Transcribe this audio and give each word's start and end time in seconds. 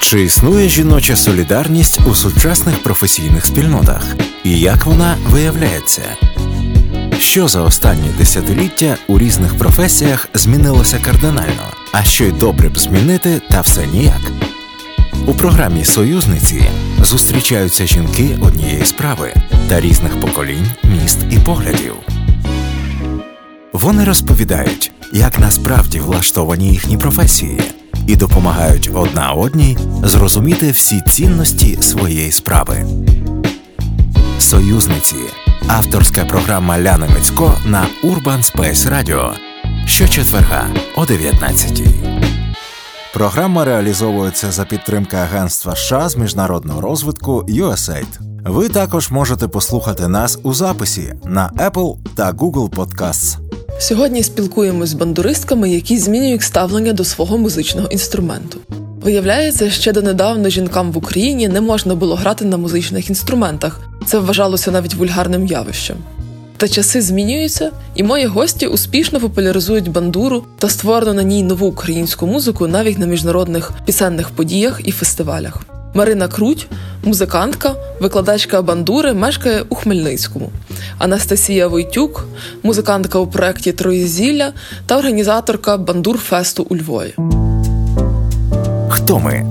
Чи 0.00 0.22
існує 0.22 0.68
жіноча 0.68 1.16
солідарність 1.16 2.00
у 2.10 2.14
сучасних 2.14 2.82
професійних 2.82 3.46
спільнотах? 3.46 4.16
І 4.44 4.60
як 4.60 4.86
вона 4.86 5.16
виявляється? 5.30 6.02
Що 7.20 7.48
за 7.48 7.62
останні 7.62 8.08
десятиліття 8.18 8.96
у 9.08 9.18
різних 9.18 9.58
професіях 9.58 10.28
змінилося 10.34 10.98
кардинально, 11.04 11.72
а 11.92 12.02
що 12.04 12.24
й 12.24 12.32
добре 12.32 12.68
б 12.68 12.78
змінити, 12.78 13.42
та 13.50 13.60
все 13.60 13.86
ніяк. 13.86 14.20
У 15.26 15.34
програмі 15.34 15.84
Союзниці 15.84 16.62
зустрічаються 17.02 17.86
жінки 17.86 18.38
однієї 18.42 18.84
справи 18.84 19.34
та 19.68 19.80
різних 19.80 20.20
поколінь, 20.20 20.66
міст 20.84 21.18
і 21.30 21.38
поглядів. 21.38 21.94
Вони 23.72 24.04
розповідають, 24.04 24.92
як 25.12 25.38
насправді 25.38 26.00
влаштовані 26.00 26.68
їхні 26.68 26.98
професії, 26.98 27.60
і 28.08 28.16
допомагають 28.16 28.90
одна 28.94 29.32
одній 29.32 29.78
зрозуміти 30.02 30.70
всі 30.70 31.00
цінності 31.00 31.78
своєї 31.82 32.30
справи. 32.30 32.86
Союзниці 34.38 35.16
авторська 35.66 36.24
програма 36.24 36.78
Ляни 36.78 37.08
Мицько 37.14 37.54
на 37.66 37.86
Urban 38.04 38.54
Space 38.54 38.90
Radio 38.92 39.32
щочетверга 39.86 40.66
о 40.96 41.06
19 41.06 41.82
Програма 43.14 43.64
реалізовується 43.64 44.52
за 44.52 44.64
підтримки 44.64 45.16
Агентства 45.16 45.76
США 45.76 46.08
з 46.08 46.16
міжнародного 46.16 46.80
розвитку 46.80 47.42
USAID. 47.48 48.18
Ви 48.44 48.68
також 48.68 49.10
можете 49.10 49.48
послухати 49.48 50.08
нас 50.08 50.38
у 50.42 50.54
записі 50.54 51.14
на 51.24 51.50
Apple 51.50 51.96
та 52.14 52.32
Google 52.32 52.70
Podcasts. 52.70 53.47
Сьогодні 53.80 54.22
спілкуємось 54.22 54.88
з 54.88 54.94
бандуристками, 54.94 55.70
які 55.70 55.98
змінюють 55.98 56.42
ставлення 56.42 56.92
до 56.92 57.04
свого 57.04 57.38
музичного 57.38 57.88
інструменту. 57.88 58.58
Виявляється, 59.02 59.70
ще 59.70 59.92
донедавна 59.92 60.50
жінкам 60.50 60.92
в 60.92 60.98
Україні 60.98 61.48
не 61.48 61.60
можна 61.60 61.94
було 61.94 62.14
грати 62.14 62.44
на 62.44 62.56
музичних 62.56 63.08
інструментах. 63.08 63.80
Це 64.06 64.18
вважалося 64.18 64.70
навіть 64.70 64.94
вульгарним 64.94 65.46
явищем. 65.46 65.96
Та 66.56 66.68
часи 66.68 67.02
змінюються, 67.02 67.70
і 67.94 68.02
мої 68.02 68.26
гості 68.26 68.66
успішно 68.66 69.20
популяризують 69.20 69.90
бандуру 69.90 70.44
та 70.58 70.68
створену 70.68 71.12
на 71.12 71.22
ній 71.22 71.42
нову 71.42 71.66
українську 71.66 72.26
музику 72.26 72.66
навіть 72.66 72.98
на 72.98 73.06
міжнародних 73.06 73.72
пісенних 73.86 74.30
подіях 74.30 74.80
і 74.84 74.92
фестивалях. 74.92 75.77
Марина 75.98 76.28
Круть, 76.28 76.66
музикантка, 77.04 77.74
викладачка 78.00 78.62
бандури, 78.62 79.14
мешкає 79.14 79.64
у 79.68 79.74
Хмельницькому. 79.74 80.50
Анастасія 80.98 81.68
Войтюк, 81.68 82.24
музикантка 82.62 83.18
у 83.18 83.26
проєкті 83.26 83.72
Троєзілля 83.72 84.52
та 84.86 84.98
організаторка 84.98 85.76
бандур-фесту 85.76 86.66
у 86.68 86.76
Львові. 86.76 87.14
Хто 88.88 89.18
ми 89.18 89.46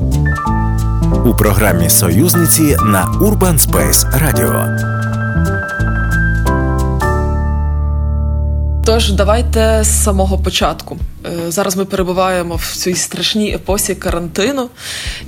у 1.26 1.36
програмі 1.36 1.89
Союзниці 1.89 2.78
на 2.86 3.06
Urban 3.22 3.59
Space 3.59 4.06
Radio. 4.23 5.17
Тож 8.88 9.11
давайте 9.11 9.83
з 9.83 10.03
самого 10.03 10.38
початку. 10.38 10.97
Е, 11.25 11.52
зараз 11.52 11.75
ми 11.77 11.85
перебуваємо 11.85 12.55
в 12.55 12.75
цій 12.75 12.95
страшній 12.95 13.53
епосі 13.53 13.95
карантину. 13.95 14.69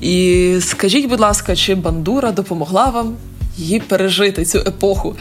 І 0.02 0.56
скажіть, 0.62 1.10
будь 1.10 1.20
ласка, 1.20 1.56
чи 1.56 1.76
бандура 1.76 2.32
допомогла 2.32 2.90
вам 2.90 3.16
її 3.58 3.80
пережити 3.80 4.46
цю 4.46 4.58
епоху? 4.58 5.16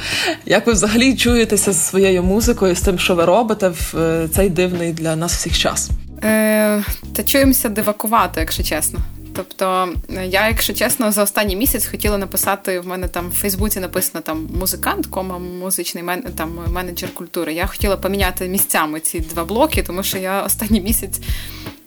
Як 0.47 0.67
ви 0.67 0.73
взагалі 0.73 1.17
чуєтеся 1.17 1.73
з 1.73 1.89
своєю 1.89 2.23
музикою, 2.23 2.75
з 2.75 2.81
тим, 2.81 2.99
що 2.99 3.15
ви 3.15 3.25
робите 3.25 3.69
в 3.69 3.95
е, 3.99 4.29
цей 4.35 4.51
дивний 4.51 4.93
для 4.93 5.17
нас 5.17 5.33
всіх 5.33 5.59
час? 5.59 5.91
Е, 6.25 6.85
Та 7.17 7.23
чуємося 7.23 7.69
дивакувати, 7.69 8.41
якщо 8.41 8.63
чесно. 8.63 9.01
Тобто, 9.39 9.95
я, 10.09 10.49
якщо 10.49 10.75
чесно, 10.75 11.13
за 11.13 11.23
останній 11.23 11.57
місяць 11.57 11.87
хотіла 11.87 12.19
написати 12.19 12.81
в 12.81 12.87
мене 12.87 13.09
там 13.09 13.29
в 13.29 13.33
Фейсбуці 13.33 13.81
написано 13.81 14.23
там 14.23 14.49
музикант, 14.55 15.07
кома 15.07 15.39
музичний 15.39 16.05
мен, 16.05 16.23
там 16.23 16.59
менеджер 16.73 17.15
культури. 17.15 17.55
Я 17.55 17.67
хотіла 17.67 17.97
поміняти 17.97 18.49
місцями 18.49 19.01
ці 19.01 19.21
два 19.21 19.45
блоки, 19.45 19.83
тому 19.83 20.03
що 20.03 20.19
я 20.19 20.43
останній 20.43 20.81
місяць 20.81 21.21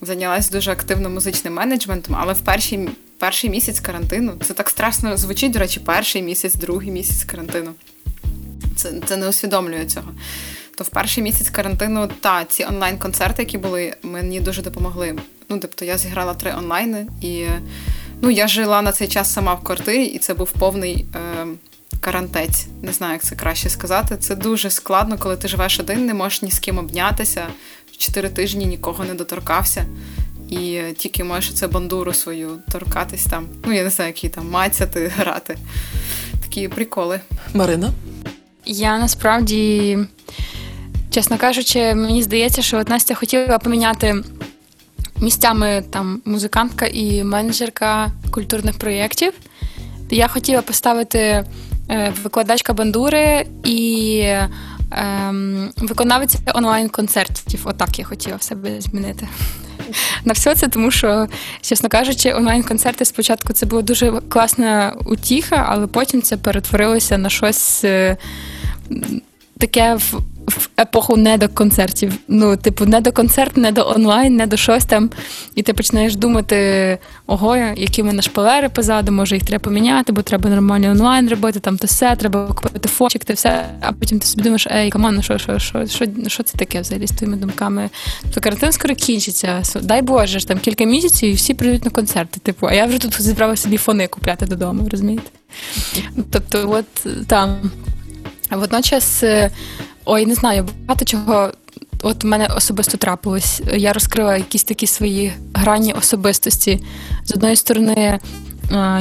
зайнялася 0.01 0.51
дуже 0.51 0.71
активно 0.71 1.09
музичним 1.09 1.53
менеджментом, 1.53 2.15
але 2.19 2.33
в 2.33 2.39
перший 2.39 2.89
перший 3.19 3.49
місяць 3.49 3.79
карантину 3.79 4.33
це 4.47 4.53
так 4.53 4.69
страшно 4.69 5.17
звучить, 5.17 5.51
до 5.51 5.59
речі, 5.59 5.79
перший 5.79 6.21
місяць, 6.21 6.55
другий 6.55 6.91
місяць 6.91 7.23
карантину. 7.23 7.71
Це, 8.75 8.93
Це 9.05 9.17
не 9.17 9.29
усвідомлює 9.29 9.85
цього. 9.85 10.11
То 10.77 10.83
в 10.83 10.89
перший 10.89 11.23
місяць 11.23 11.49
карантину 11.49 12.09
та 12.21 12.45
ці 12.45 12.65
онлайн-концерти, 12.65 13.41
які 13.41 13.57
були, 13.57 13.93
мені 14.03 14.39
дуже 14.39 14.61
допомогли. 14.61 15.15
Ну, 15.49 15.59
тобто 15.59 15.85
я 15.85 15.97
зіграла 15.97 16.33
три 16.33 16.53
онлайни, 16.53 17.07
і 17.21 17.45
ну, 18.21 18.29
я 18.29 18.47
жила 18.47 18.81
на 18.81 18.91
цей 18.91 19.07
час 19.07 19.33
сама 19.33 19.53
в 19.53 19.63
квартирі, 19.63 20.05
і 20.05 20.17
це 20.17 20.33
був 20.33 20.51
повний 20.51 21.05
е, 21.15 21.47
карантець. 22.01 22.67
Не 22.81 22.93
знаю, 22.93 23.13
як 23.13 23.23
це 23.23 23.35
краще 23.35 23.69
сказати. 23.69 24.17
Це 24.17 24.35
дуже 24.35 24.69
складно, 24.69 25.17
коли 25.17 25.37
ти 25.37 25.47
живеш 25.47 25.79
один, 25.79 26.05
не 26.05 26.13
можеш 26.13 26.41
ні 26.41 26.51
з 26.51 26.59
ким 26.59 26.77
обнятися. 26.77 27.47
Чотири 27.97 28.29
тижні 28.29 28.65
нікого 28.65 29.03
не 29.03 29.13
доторкався. 29.13 29.85
І 30.49 30.81
тільки 30.97 31.23
можеш 31.23 31.53
це 31.53 31.67
бандуру 31.67 32.13
свою 32.13 32.59
торкатись 32.71 33.25
там. 33.25 33.47
Ну, 33.65 33.73
я 33.73 33.83
не 33.83 33.89
знаю, 33.89 34.09
які 34.09 34.29
там 34.29 34.49
мацяти, 34.49 35.11
грати. 35.17 35.57
Такі 36.41 36.67
приколи. 36.67 37.19
Марина? 37.53 37.91
Я 38.65 38.99
насправді, 38.99 39.97
чесно 41.11 41.37
кажучи, 41.37 41.95
мені 41.95 42.23
здається, 42.23 42.61
що 42.61 42.77
от 42.77 42.89
Настя 42.89 43.15
хотіла 43.15 43.59
поміняти 43.59 44.15
місцями 45.21 45.83
там 45.89 46.21
музикантка 46.25 46.85
і 46.85 47.23
менеджерка 47.23 48.11
культурних 48.31 48.77
проєктів. 48.77 49.33
Я 50.09 50.27
хотіла 50.27 50.61
поставити 50.61 51.19
е, 51.19 52.13
викладачка 52.23 52.73
бандури 52.73 53.45
і 53.63 54.17
е, 54.21 54.49
виконавиця 55.77 56.39
онлайн-концертів. 56.55 57.61
Отак 57.63 57.99
я 57.99 58.05
хотіла 58.05 58.35
в 58.35 58.43
себе 58.43 58.81
змінити. 58.81 59.27
На 60.25 60.33
все 60.33 60.55
це, 60.55 60.67
тому 60.67 60.91
що, 60.91 61.27
чесно 61.61 61.89
кажучи, 61.89 62.33
онлайн-концерти 62.33 63.05
спочатку 63.05 63.53
це 63.53 63.65
була 63.65 63.81
дуже 63.81 64.11
класна 64.11 64.95
утіха, 65.05 65.65
але 65.69 65.87
потім 65.87 66.21
це 66.21 66.37
перетворилося 66.37 67.17
на 67.17 67.29
щось 67.29 67.83
е, 67.83 68.17
таке 69.61 69.95
в 69.95 70.21
в 70.47 70.69
епоху 70.79 71.17
не 71.17 71.37
до 71.37 71.49
концертів. 71.49 72.13
Ну, 72.27 72.57
типу, 72.57 72.85
не 72.85 73.01
до 73.01 73.11
концерт, 73.11 73.57
не 73.57 73.71
до 73.71 73.87
онлайн, 73.87 74.35
не 74.35 74.47
до 74.47 74.57
щось 74.57 74.85
там. 74.85 75.09
І 75.55 75.61
ти 75.61 75.73
починаєш 75.73 76.15
думати, 76.15 76.97
ого, 77.27 77.55
які 77.57 78.01
в 78.01 78.05
мене 78.05 78.21
шпалери 78.21 78.69
позаду, 78.69 79.11
може 79.11 79.35
їх 79.35 79.45
треба 79.45 79.63
поміняти, 79.63 80.11
бо 80.11 80.21
треба 80.21 80.49
нормально 80.49 80.89
онлайн 80.89 81.29
робити, 81.29 81.59
там 81.59 81.77
то 81.77 81.87
все, 81.87 82.15
треба 82.15 82.47
купити 82.47 82.89
фончик, 82.89 83.25
ти 83.25 83.33
все. 83.33 83.65
А 83.81 83.91
потім 83.91 84.19
ти 84.19 84.27
собі 84.27 84.43
думаєш, 84.43 84.67
ей, 84.71 84.89
команда, 84.91 85.17
ну 85.17 85.23
що, 85.23 85.37
що, 85.37 85.59
що, 85.59 85.87
що, 85.87 86.05
що 86.27 86.43
це 86.43 86.57
таке 86.57 86.81
взагалі 86.81 87.07
з 87.07 87.11
твоїми 87.11 87.37
думками? 87.37 87.89
То 88.33 88.41
карантин 88.41 88.71
скоро 88.71 88.95
кінчиться. 88.95 89.61
Дай 89.81 90.01
Боже, 90.01 90.39
ж 90.39 90.47
там 90.47 90.59
кілька 90.59 90.83
місяців 90.83 91.29
і 91.29 91.33
всі 91.33 91.53
прийдуть 91.53 91.85
на 91.85 91.91
концерти. 91.91 92.39
Типу, 92.39 92.67
а 92.67 92.73
я 92.73 92.85
вже 92.85 92.99
тут 92.99 93.21
зібрала 93.21 93.55
собі 93.55 93.77
фони 93.77 94.07
купляти 94.07 94.45
додому, 94.45 94.87
розумієте? 94.91 95.31
Тобто, 96.31 96.69
от 96.69 97.27
там. 97.27 97.71
Водночас 98.51 99.23
е, 99.23 99.51
Ой, 100.05 100.25
не 100.25 100.35
знаю, 100.35 100.69
багато 100.85 101.05
чого. 101.05 101.51
От 102.03 102.23
в 102.23 102.27
мене 102.27 102.47
особисто 102.57 102.97
трапилось. 102.97 103.61
Я 103.75 103.93
розкрила 103.93 104.37
якісь 104.37 104.63
такі 104.63 104.87
свої 104.87 105.33
грані 105.53 105.93
особистості. 105.93 106.79
З 107.25 107.31
одної 107.31 107.55
сторони, 107.55 108.19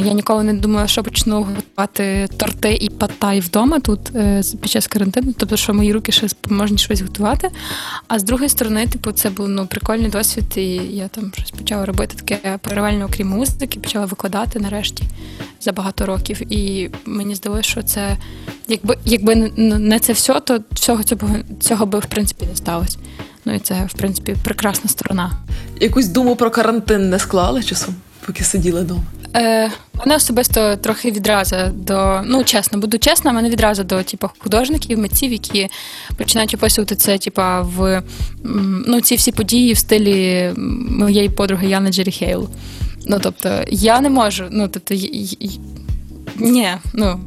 я 0.05 0.13
ніколи 0.13 0.45
не 0.45 0.55
думала, 0.55 0.87
що 0.87 1.03
почну 1.03 1.43
готувати 1.43 2.29
торти 2.37 2.75
і 2.75 2.89
патай 2.89 3.41
вдома 3.41 3.79
тут 3.79 4.01
е, 4.15 4.43
під 4.61 4.71
час 4.71 4.87
карантину, 4.87 5.35
тобто, 5.37 5.57
що 5.57 5.75
мої 5.75 5.93
руки 5.93 6.13
ще 6.13 6.29
спроможні 6.29 6.79
щось 6.79 7.01
готувати. 7.01 7.51
А 8.09 8.19
з 8.19 8.23
другої 8.23 8.49
сторони, 8.49 8.87
типу, 8.87 9.13
це 9.13 9.31
був 9.31 9.49
ну, 9.49 9.67
прикольний 9.67 10.11
досвід, 10.11 10.45
і 10.57 10.75
я 10.75 11.09
там 11.09 11.33
щось 11.37 11.51
почала 11.51 11.87
робити 11.87 12.15
таке 12.17 12.59
паралельно, 12.63 13.05
окрім 13.05 13.29
музики, 13.29 13.81
почала 13.81 14.07
викладати 14.07 14.61
нарешті 14.61 15.05
за 15.61 15.73
багато 15.73 16.07
років. 16.07 16.53
І 16.53 16.91
мені 17.07 17.35
здалося, 17.35 17.63
що 17.63 17.83
це 17.83 18.17
якби 18.71 18.97
якби 19.05 19.35
не 19.57 19.99
це 19.99 20.13
все, 20.13 20.41
то 20.41 20.61
всього 20.73 21.03
цього 21.03 21.29
цього 21.61 21.87
би 21.87 21.99
в 21.99 22.07
принципі 22.07 22.47
не 22.51 22.57
сталося. 22.57 22.99
Ну 23.45 23.55
і 23.55 23.59
це, 23.59 23.89
в 23.89 23.93
принципі, 23.93 24.37
прекрасна 24.45 24.91
сторона. 24.91 25.33
Якусь 25.81 26.07
думу 26.07 26.37
про 26.37 26.51
карантин 26.51 27.11
не 27.11 27.19
склали 27.19 27.63
часом, 27.63 27.95
поки 28.27 28.45
сиділи 28.45 28.81
вдома? 28.81 29.03
Е, 29.37 29.71
Мене 30.01 30.17
особисто 30.17 30.77
трохи 30.77 31.11
відразу 31.11 31.57
до, 31.75 32.21
ну 32.25 32.45
чесно, 32.45 32.79
буду 32.79 32.99
чесна, 32.99 33.33
мене 33.33 33.51
відразу 33.51 33.85
до 33.85 34.03
типу, 34.03 34.31
художників, 34.39 34.99
митців, 34.99 35.33
які 35.33 35.69
починають 36.17 36.55
описувати 36.55 36.97
це, 36.97 37.19
типа, 37.19 37.61
в 37.61 38.03
ну, 38.87 39.01
ці 39.01 39.17
всі 39.17 39.33
події 39.33 39.73
в 39.73 39.79
стилі 39.79 40.51
моєї 40.91 41.29
подруги 41.29 41.67
Яни 41.67 41.93
Джері 41.93 42.13
Хейл. 42.13 42.49
Ну, 43.07 43.19
тобто, 43.23 43.65
я 43.69 44.01
не 44.01 44.11
можу, 44.11 44.45
ну, 44.51 44.69
тобто, 44.69 44.95
ні, 46.37 46.69
ну. 46.95 47.21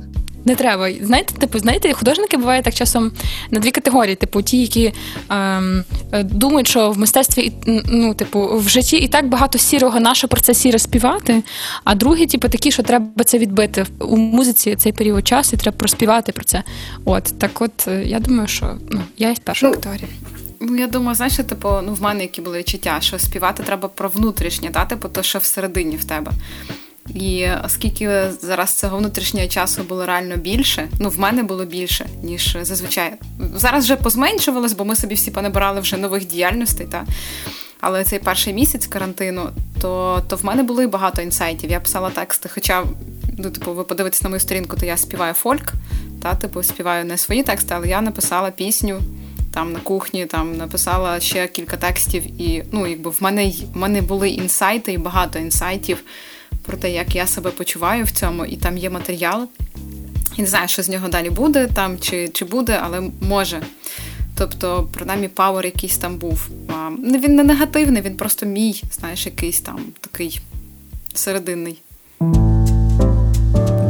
Не 0.46 0.56
треба. 0.56 0.90
Знаєте, 1.02 1.34
типу, 1.34 1.60
знаєте, 1.60 1.94
художники 1.94 2.38
бувають 2.38 2.66
так 2.66 2.74
часом 2.74 3.12
на 3.52 3.60
дві 3.60 3.72
категорії. 3.72 4.16
Типу, 4.16 4.42
ті, 4.42 4.62
які 4.62 4.94
ем, 5.30 5.84
думають, 6.14 6.68
що 6.68 6.92
в 6.92 6.98
мистецтві 6.98 7.52
ну, 7.86 8.14
типу, 8.14 8.58
в 8.58 8.70
житті 8.70 8.98
і 8.98 9.08
так 9.08 9.28
багато 9.28 9.58
сірого, 9.58 10.00
наше 10.00 10.28
про 10.28 10.42
це 10.42 10.54
сіре 10.54 10.80
співати. 10.80 11.44
А 11.84 11.96
другі, 11.96 12.26
типу, 12.26 12.50
такі, 12.50 12.72
що 12.72 12.84
треба 12.84 13.24
це 13.24 13.38
відбити 13.38 13.86
у 14.00 14.18
музиці 14.18 14.76
цей 14.76 14.92
період 14.92 15.28
часу, 15.28 15.52
і 15.54 15.60
треба 15.60 15.78
проспівати 15.78 16.32
про 16.32 16.44
це. 16.44 16.64
От 17.06 17.40
так, 17.40 17.62
от 17.62 17.88
е, 17.88 18.04
я 18.06 18.20
думаю, 18.20 18.48
що 18.48 18.78
ну 18.92 19.02
я 19.18 19.32
із 19.32 19.40
першої 19.40 19.72
ну, 19.72 19.76
категорії. 19.78 20.08
Ну, 20.60 20.78
я 20.78 20.88
думаю, 20.88 21.16
знаєш, 21.16 21.36
типу, 21.36 21.70
ну 21.84 21.94
в 21.94 22.02
мене 22.02 22.22
які 22.22 22.42
були 22.42 22.60
відчуття, 22.60 22.98
що 23.02 23.20
співати 23.20 23.64
треба 23.64 23.88
про 23.88 24.10
внутрішнє, 24.10 24.70
та, 24.70 24.86
типу, 24.86 25.10
то, 25.10 25.24
що 25.24 25.40
всередині 25.40 25.96
в 25.96 26.04
тебе. 26.04 26.32
І 27.10 27.48
оскільки 27.66 28.32
зараз 28.42 28.74
цього 28.74 28.98
внутрішнього 28.98 29.48
часу 29.48 29.84
було 29.84 30.06
реально 30.06 30.38
більше, 30.38 30.88
ну 31.00 31.10
в 31.10 31.20
мене 31.20 31.44
було 31.44 31.66
більше, 31.66 32.06
ніж 32.24 32.58
зазвичай. 32.62 33.14
Зараз 33.56 33.84
вже 33.84 33.96
позменшувалось, 33.96 34.74
бо 34.74 34.86
ми 34.86 34.96
собі 34.96 35.16
всі 35.16 35.32
понабирали 35.32 35.82
вже 35.82 35.98
нових 35.98 36.28
діяльностей. 36.28 36.88
Та? 36.88 37.06
Але 37.80 38.04
цей 38.04 38.20
перший 38.20 38.54
місяць 38.54 38.88
карантину, 38.88 39.50
то 39.82 40.24
то 40.28 40.36
в 40.36 40.46
мене 40.46 40.64
було 40.64 40.84
і 40.84 40.88
багато 40.88 41.22
інсайтів. 41.22 41.72
Я 41.72 41.80
писала 41.80 42.10
тексти. 42.10 42.50
Хоча, 42.54 42.84
ну, 43.38 43.50
типу, 43.50 43.74
ви 43.74 43.84
подивитесь 43.84 44.22
на 44.22 44.30
мою 44.30 44.40
сторінку, 44.40 44.78
то 44.80 44.86
я 44.86 44.98
співаю 44.98 45.34
фольк, 45.34 45.74
та, 46.22 46.36
типу, 46.36 46.64
співаю 46.64 47.06
не 47.06 47.18
свої 47.18 47.44
тексти, 47.44 47.74
але 47.76 47.88
я 47.88 48.02
написала 48.02 48.52
пісню 48.52 49.02
там 49.54 49.74
на 49.74 49.80
кухні, 49.80 50.26
там 50.26 50.58
написала 50.58 51.20
ще 51.20 51.48
кілька 51.48 51.78
текстів, 51.78 52.42
і 52.42 52.64
ну, 52.72 52.88
якби 52.88 53.10
в 53.10 53.18
мене 53.20 53.54
в 53.74 53.78
мене 53.78 54.02
були 54.02 54.30
інсайти 54.30 54.94
і 54.94 54.98
багато 54.98 55.40
інсайтів 55.40 56.04
про 56.66 56.78
те, 56.78 56.92
як 56.92 57.16
я 57.16 57.28
себе 57.28 57.52
почуваю 57.52 58.06
в 58.06 58.12
цьому, 58.12 58.46
і 58.46 58.56
там 58.56 58.78
є 58.78 58.90
матеріал. 58.90 59.48
І 60.38 60.42
не 60.42 60.48
знаю, 60.48 60.68
що 60.68 60.84
з 60.84 60.90
нього 60.90 61.08
далі 61.08 61.30
буде, 61.30 61.68
там 61.68 62.00
чи 62.00 62.30
чи 62.30 62.46
буде, 62.46 62.80
але 62.84 63.02
може. 63.22 63.62
Тобто, 64.36 64.88
принаймні, 64.94 65.28
power 65.28 65.66
якийсь 65.66 65.98
там 65.98 66.18
був. 66.18 66.48
А, 66.70 66.90
Він 67.18 67.36
не 67.36 67.44
негативний, 67.44 68.02
він 68.02 68.16
просто 68.16 68.46
мій, 68.46 68.84
знаєш, 68.92 69.26
якийсь 69.26 69.62
там 69.62 69.80
такий 70.02 70.42
серединний. 71.14 71.82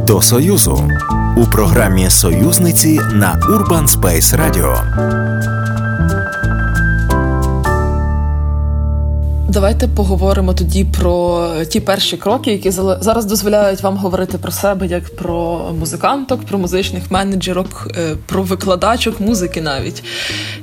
До 0.07 0.21
Союзу 0.21 0.89
у 1.37 1.45
програмі 1.45 2.09
Союзниці 2.09 2.99
на 3.13 3.39
Urban 3.49 3.87
Space 3.87 4.37
Radio. 4.37 5.32
Давайте 9.53 9.87
поговоримо 9.87 10.53
тоді 10.53 10.85
про 10.85 11.49
ті 11.69 11.79
перші 11.79 12.17
кроки, 12.17 12.51
які 12.51 12.71
зараз 12.71 13.25
дозволяють 13.25 13.81
вам 13.81 13.97
говорити 13.97 14.37
про 14.37 14.51
себе 14.51 14.87
як 14.87 15.15
про 15.15 15.61
музиканток, 15.79 16.43
про 16.45 16.57
музичних 16.57 17.11
менеджерок, 17.11 17.87
е, 17.97 18.15
про 18.25 18.43
викладачок 18.43 19.19
музики 19.19 19.61
навіть. 19.61 20.03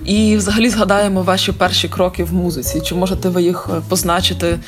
І 0.05 0.37
взагалі 0.37 0.71
згадаємо 0.71 1.23
ваші 1.23 1.53
перші 1.53 1.89
кроки 1.89 2.25
в 2.25 2.35
музиці. 2.35 2.81
Чи 2.81 2.95
можете 2.95 3.29
ви 3.29 3.43
їх 3.43 3.69
е, 3.73 3.81
позначити 3.89 4.59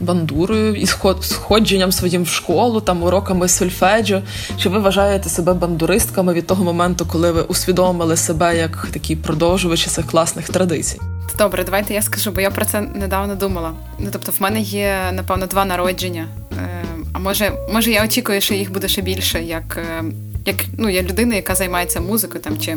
бандурою 0.00 0.74
і 0.74 0.86
сходженням 1.20 1.92
своїм 1.92 2.22
в 2.22 2.28
школу, 2.28 2.80
там 2.80 3.02
уроками 3.02 3.48
сольфеджо? 3.48 4.22
Чи 4.58 4.68
ви 4.68 4.78
вважаєте 4.78 5.28
себе 5.28 5.54
бандуристками 5.54 6.32
від 6.32 6.46
того 6.46 6.64
моменту, 6.64 7.06
коли 7.12 7.32
ви 7.32 7.42
усвідомили 7.42 8.16
себе 8.16 8.56
як 8.56 8.88
такі 8.92 9.16
продовжувачі 9.16 9.90
цих 9.90 10.06
класних 10.06 10.48
традицій? 10.48 11.00
Добре, 11.38 11.64
давайте 11.64 11.94
я 11.94 12.02
скажу, 12.02 12.30
бо 12.30 12.40
я 12.40 12.50
про 12.50 12.64
це 12.64 12.80
недавно 12.80 13.34
думала. 13.34 13.72
Ну 13.98 14.08
тобто, 14.12 14.32
в 14.32 14.42
мене 14.42 14.60
є 14.60 15.10
напевно 15.12 15.46
два 15.46 15.64
народження. 15.64 16.28
Е, 16.52 16.84
а 17.12 17.18
може, 17.18 17.52
може, 17.72 17.90
я 17.90 18.04
очікую, 18.04 18.40
що 18.40 18.54
їх 18.54 18.72
буде 18.72 18.88
ще 18.88 19.02
більше, 19.02 19.42
як 19.42 19.76
е, 19.76 20.04
як 20.46 20.56
ну, 20.78 20.88
я 20.88 21.02
людина, 21.02 21.34
яка 21.34 21.54
займається 21.54 22.00
музикою 22.00 22.40
там 22.44 22.58
чи 22.58 22.76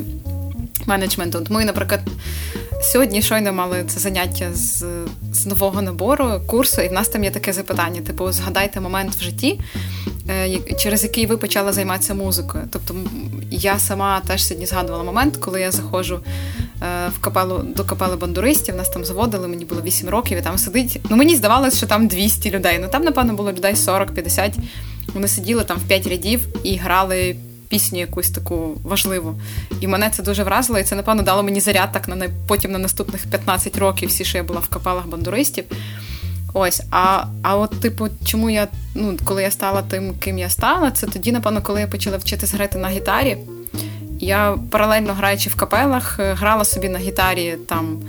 менеджментом. 0.85 1.45
Тому, 1.45 1.59
наприклад, 1.59 2.01
сьогодні 2.81 3.21
щойно 3.21 3.53
мали 3.53 3.83
це 3.87 3.99
заняття 3.99 4.53
з 4.53 4.85
з 5.33 5.45
нового 5.45 5.81
набору 5.81 6.41
курсу, 6.47 6.81
і 6.81 6.87
в 6.87 6.91
нас 6.91 7.09
там 7.09 7.23
є 7.23 7.31
таке 7.31 7.53
запитання: 7.53 8.01
типу, 8.01 8.31
згадайте 8.31 8.79
момент 8.79 9.15
в 9.15 9.21
житті, 9.21 9.59
е, 10.29 10.59
через 10.79 11.03
який 11.03 11.25
ви 11.25 11.37
почали 11.37 11.73
займатися 11.73 12.13
музикою. 12.13 12.63
Тобто 12.71 12.95
я 13.51 13.79
сама 13.79 14.21
теж 14.27 14.43
сьогодні 14.43 14.65
згадувала 14.65 15.03
момент, 15.03 15.37
коли 15.37 15.61
я 15.61 15.71
заходжу 15.71 16.19
Е, 16.81 17.09
в 17.09 17.19
капелу 17.19 17.59
до 17.75 17.83
капели 17.83 18.15
бандуристів. 18.15 18.75
Нас 18.75 18.89
там 18.89 19.05
заводили, 19.05 19.47
мені 19.47 19.65
було 19.65 19.81
8 19.81 20.09
років, 20.09 20.37
і 20.37 20.41
там 20.41 20.57
сидить. 20.57 20.99
Ну 21.09 21.17
мені 21.17 21.35
здавалося, 21.35 21.77
що 21.77 21.87
там 21.87 22.07
200 22.07 22.51
людей. 22.51 22.79
Ну 22.81 22.87
там, 22.87 23.03
напевно, 23.03 23.33
було 23.33 23.51
людей 23.51 23.73
40-50. 23.73 24.53
Вони 25.13 25.27
сиділи 25.27 25.63
там 25.63 25.77
в 25.77 25.87
5 25.87 26.07
рядів 26.07 26.47
і 26.63 26.77
грали 26.77 27.35
пісню 27.67 27.99
якусь 27.99 28.29
таку 28.29 28.77
важливу. 28.83 29.41
І 29.81 29.87
мене 29.87 30.09
це 30.09 30.23
дуже 30.23 30.43
вразило, 30.43 30.79
і 30.79 30.83
це, 30.83 30.95
напевно, 30.95 31.23
дало 31.23 31.43
мені 31.43 31.59
заряд 31.59 31.91
так 31.91 32.07
на 32.07 32.29
потім 32.47 32.71
на 32.71 32.79
наступних 32.79 33.25
15 33.27 33.77
років, 33.77 34.09
всі, 34.09 34.25
що 34.25 34.37
я 34.37 34.43
була 34.43 34.59
в 34.59 34.67
капелах 34.67 35.07
бандуристів. 35.07 35.65
Ось, 36.53 36.81
а 36.91 37.23
а 37.41 37.57
от, 37.57 37.79
типу, 37.79 38.07
чому 38.25 38.49
я, 38.49 38.67
ну, 38.95 39.17
коли 39.23 39.43
я 39.43 39.51
стала 39.51 39.81
тим, 39.81 40.13
ким 40.19 40.37
я 40.37 40.49
стала, 40.49 40.91
це 40.91 41.07
тоді, 41.07 41.31
напевно, 41.31 41.61
коли 41.61 41.81
я 41.81 41.87
почала 41.87 42.17
вчитися 42.17 42.57
грати 42.57 42.77
на 42.77 42.89
гітарі. 42.89 43.37
Я 44.19 44.57
паралельно 44.71 45.13
граючи 45.13 45.49
в 45.49 45.55
капелах, 45.55 46.19
е, 46.19 46.33
грала 46.33 46.65
собі 46.65 46.89
на 46.89 46.99
гітарі 46.99 47.57
там 47.67 47.99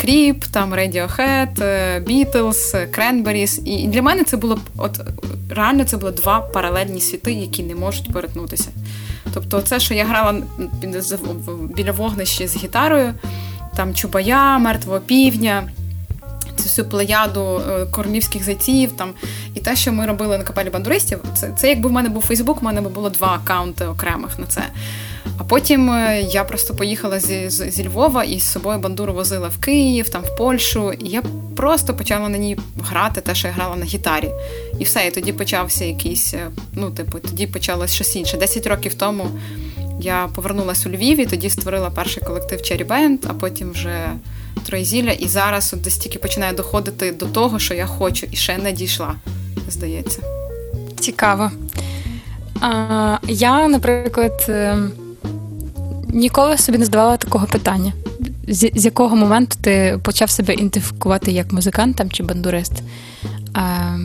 Кріп, 0.00 0.44
там 0.44 0.74
Radiohead, 0.74 1.64
е, 1.64 2.00
Beatles, 2.00 2.88
Cranberries. 2.98 3.64
І 3.64 3.86
для 3.86 4.02
мене 4.02 4.24
це 4.24 4.36
було 4.36 4.58
от 4.76 5.00
реально 5.50 5.84
це 5.84 5.96
було 5.96 6.10
два 6.10 6.40
паралельні 6.40 7.00
світи, 7.00 7.32
які 7.32 7.62
не 7.62 7.74
можуть 7.74 8.12
перетнутися. 8.12 8.68
Тобто, 9.34 9.62
це, 9.62 9.80
що 9.80 9.94
я 9.94 10.04
грала 10.04 10.42
біля 11.76 11.92
вогнища 11.92 12.48
з 12.48 12.56
гітарою, 12.56 13.14
там 13.76 13.94
Чубая, 13.94 14.58
Мертвого 14.58 15.00
півдня. 15.00 15.68
Цю 16.56 16.64
всю 16.64 16.88
плеяду 16.88 17.62
е, 17.70 17.86
кормівських 17.86 18.44
зайців 18.44 18.92
там 18.92 19.10
і 19.54 19.60
те, 19.60 19.76
що 19.76 19.92
ми 19.92 20.06
робили 20.06 20.38
на 20.38 20.44
капелі 20.44 20.70
бандуристів, 20.70 21.18
це 21.36 21.52
це 21.56 21.68
якби 21.68 21.88
в 21.88 21.92
мене 21.92 22.08
був 22.08 22.22
Фейсбук, 22.22 22.62
у 22.62 22.64
мене 22.64 22.80
би 22.80 22.90
було 22.90 23.10
два 23.10 23.28
аккаунти 23.28 23.86
окремих 23.86 24.38
на 24.38 24.46
це. 24.46 24.62
А 25.38 25.44
потім 25.44 25.90
е, 25.90 26.22
я 26.22 26.44
просто 26.44 26.74
поїхала 26.74 27.20
зі, 27.20 27.50
зі 27.50 27.88
Львова 27.88 28.24
і 28.24 28.40
з 28.40 28.52
собою 28.52 28.78
бандуру 28.78 29.12
возила 29.12 29.48
в 29.48 29.58
Київ, 29.58 30.08
там 30.08 30.22
в 30.22 30.36
Польщу, 30.36 30.92
і 30.92 31.08
я 31.08 31.22
просто 31.56 31.94
почала 31.94 32.28
на 32.28 32.38
ній 32.38 32.58
грати, 32.80 33.20
те, 33.20 33.34
що 33.34 33.48
я 33.48 33.54
грала 33.54 33.76
на 33.76 33.84
гітарі. 33.84 34.30
І 34.78 34.84
все, 34.84 35.06
і 35.06 35.10
тоді 35.10 35.32
почався 35.32 35.84
якийсь, 35.84 36.34
е, 36.34 36.50
ну, 36.72 36.90
типу, 36.90 37.18
тоді 37.18 37.46
почалось 37.46 37.94
щось 37.94 38.16
інше. 38.16 38.36
Десять 38.36 38.66
років 38.66 38.94
тому 38.94 39.30
я 40.00 40.28
повернулася 40.34 40.88
у 40.88 40.92
Львів 40.92 41.20
і 41.20 41.26
тоді 41.26 41.50
створила 41.50 41.90
перший 41.90 42.22
колектив 42.22 42.58
Cherry 42.58 42.86
Band, 42.86 43.18
а 43.26 43.34
потім 43.34 43.70
вже 43.70 44.10
Троєзілля. 44.66 45.10
І 45.12 45.28
зараз 45.28 45.74
от 45.74 45.82
десь 45.82 45.98
тільки 45.98 46.18
починаю 46.18 46.56
доходити 46.56 47.12
до 47.12 47.26
того, 47.26 47.58
що 47.58 47.74
я 47.74 47.86
хочу, 47.86 48.26
і 48.30 48.36
ще 48.36 48.58
не 48.58 48.72
дійшла, 48.72 49.14
здається. 49.68 50.22
Цікаво. 51.00 51.50
А, 52.60 53.18
Я, 53.28 53.68
наприклад. 53.68 54.50
Ніколи 56.18 56.58
собі 56.58 56.78
не 56.78 56.84
задавала 56.84 57.16
такого 57.16 57.46
питання. 57.46 57.92
З, 58.48 58.70
з 58.74 58.84
якого 58.84 59.16
моменту 59.16 59.56
ти 59.60 59.98
почав 60.02 60.30
себе 60.30 60.54
ідентифікувати 60.54 61.32
як 61.32 61.52
музикант 61.52 61.96
там, 61.96 62.10
чи 62.10 62.22
бандурист? 62.22 62.72
Е, 63.56 63.98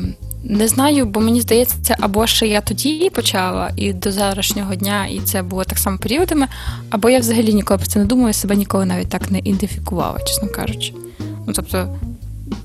не 0.44 0.68
знаю, 0.68 1.06
бо 1.06 1.20
мені 1.20 1.42
здається, 1.42 1.96
або 2.00 2.28
ще 2.28 2.48
я 2.48 2.62
тоді 2.62 3.10
почала 3.10 3.72
і 3.76 3.94
до 3.94 4.12
завтрашнього 4.12 4.76
дня, 4.76 5.06
і 5.06 5.20
це 5.20 5.42
було 5.42 5.64
так 5.64 5.78
само 5.78 5.98
періодами, 5.98 6.48
або 6.90 7.10
я 7.10 7.20
взагалі 7.20 7.54
ніколи 7.54 7.78
про 7.78 7.88
це 7.88 8.00
не 8.00 8.06
думаю, 8.06 8.34
себе 8.34 8.56
ніколи 8.56 8.86
навіть 8.86 9.10
так 9.10 9.32
не 9.32 9.40
ідентифікувала, 9.40 10.20
чесно 10.20 10.50
кажучи. 10.50 10.94
Ну 11.48 11.54
тобто, 11.54 11.98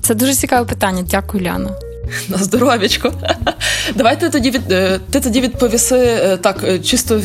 це 0.01 0.15
дуже 0.15 0.33
цікаве 0.35 0.65
питання. 0.65 1.03
Дякую, 1.09 1.43
Ляна. 1.43 1.88
На 2.29 2.37
здоров'ячко. 2.37 3.13
Давайте 3.95 4.29
тоді 4.29 4.51
від 4.51 4.71
е, 4.71 4.99
ти 5.11 5.19
тоді 5.19 5.41
відповіси 5.41 5.95
е, 5.95 6.37
так, 6.37 6.63
е, 6.63 6.79
чисто 6.79 7.21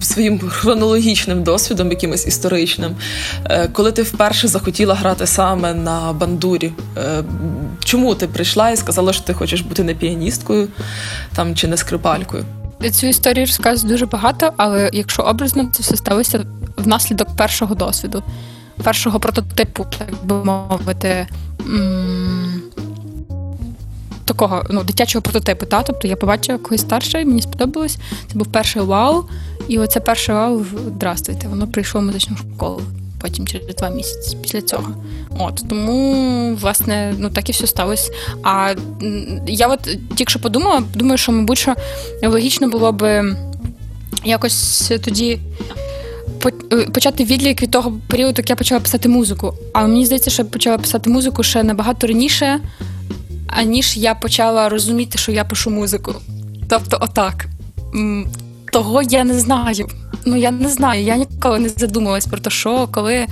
своїм 0.00 0.38
хронологічним 0.38 1.42
досвідом, 1.42 1.90
якимось 1.90 2.26
історичним. 2.26 2.96
Коли 3.72 3.92
ти 3.92 4.02
вперше 4.02 4.48
захотіла 4.48 4.94
грати 4.94 5.26
саме 5.26 5.74
на 5.74 6.12
бандурі, 6.12 6.72
чому 7.84 8.14
ти 8.14 8.26
прийшла 8.26 8.70
і 8.70 8.76
сказала, 8.76 9.12
що 9.12 9.24
ти 9.24 9.34
хочеш 9.34 9.60
бути 9.60 9.82
не 9.82 9.94
піаністкою 9.94 10.68
там 11.34 11.54
чи 11.54 11.66
не 11.66 11.76
скрипалькою? 11.76 12.44
Цю 12.92 13.06
історію 13.06 13.46
розказую 13.46 13.92
дуже 13.92 14.06
багато, 14.06 14.52
але 14.56 14.90
якщо 14.92 15.22
образно, 15.22 15.68
це 15.72 15.82
все 15.82 15.96
сталося 15.96 16.44
внаслідок 16.76 17.36
першого 17.36 17.74
досвіду, 17.74 18.22
першого 18.84 19.20
прототипу, 19.20 19.86
так 19.98 20.08
би 20.24 20.44
мовити 20.44 21.26
такого 24.32 24.64
ну, 24.70 24.84
дитячого 24.84 25.22
прототипу. 25.22 25.66
Та? 25.66 25.82
Тобто 25.82 26.08
я 26.08 26.16
побачила 26.16 26.58
когось 26.58 26.80
старше, 26.80 27.24
мені 27.24 27.42
сподобалось. 27.42 27.96
Це 28.32 28.38
був 28.38 28.46
перший 28.46 28.82
вау. 28.82 29.24
І 29.68 29.78
оце 29.78 30.00
перше 30.00 30.32
вау, 30.32 30.64
здрастуйте, 30.86 31.48
воно 31.48 31.66
прийшло 31.66 32.00
в 32.00 32.04
музичну 32.04 32.36
школу. 32.36 32.80
Потім 33.20 33.46
через 33.46 33.76
два 33.76 33.90
місяці 33.90 34.36
після 34.42 34.62
цього. 34.62 34.88
От 35.38 35.64
тому, 35.68 36.54
власне, 36.54 37.14
ну 37.18 37.30
так 37.30 37.48
і 37.48 37.52
все 37.52 37.66
сталося. 37.66 38.12
А 38.42 38.74
я 39.46 39.68
от 39.68 39.80
тільки 40.14 40.30
що 40.30 40.40
подумала, 40.40 40.82
думаю, 40.94 41.18
що, 41.18 41.32
мабуть, 41.32 41.58
що 41.58 41.74
логічно 42.22 42.68
було 42.68 42.92
би 42.92 43.36
якось 44.24 44.92
тоді 45.04 45.40
е, 46.72 46.76
почати 46.76 47.24
відлік 47.24 47.62
від 47.62 47.70
того 47.70 47.92
періоду, 48.08 48.34
як 48.36 48.50
я 48.50 48.56
почала 48.56 48.80
писати 48.80 49.08
музику. 49.08 49.54
А 49.72 49.82
мені 49.82 50.06
здається, 50.06 50.30
що 50.30 50.42
я 50.42 50.48
почала 50.48 50.78
писати 50.78 51.10
музику 51.10 51.42
ще 51.42 51.62
набагато 51.62 52.06
раніше, 52.06 52.60
аніж 53.56 53.96
я 53.96 54.14
почала 54.14 54.68
розуміти, 54.68 55.18
що 55.18 55.32
я 55.32 55.44
пишу 55.44 55.70
музику. 55.70 56.14
Тобто, 56.68 56.98
отак. 57.00 57.46
Того 58.72 59.02
я 59.02 59.24
не 59.24 59.38
знаю. 59.38 59.88
Ну, 60.24 60.36
я 60.36 60.50
не 60.50 60.68
знаю. 60.68 61.02
Я 61.02 61.16
ніколи 61.16 61.58
не 61.58 61.68
задумувалась 61.68 62.26
про 62.26 62.38
те, 62.38 62.50
що, 62.50 62.88
коли 62.92 63.26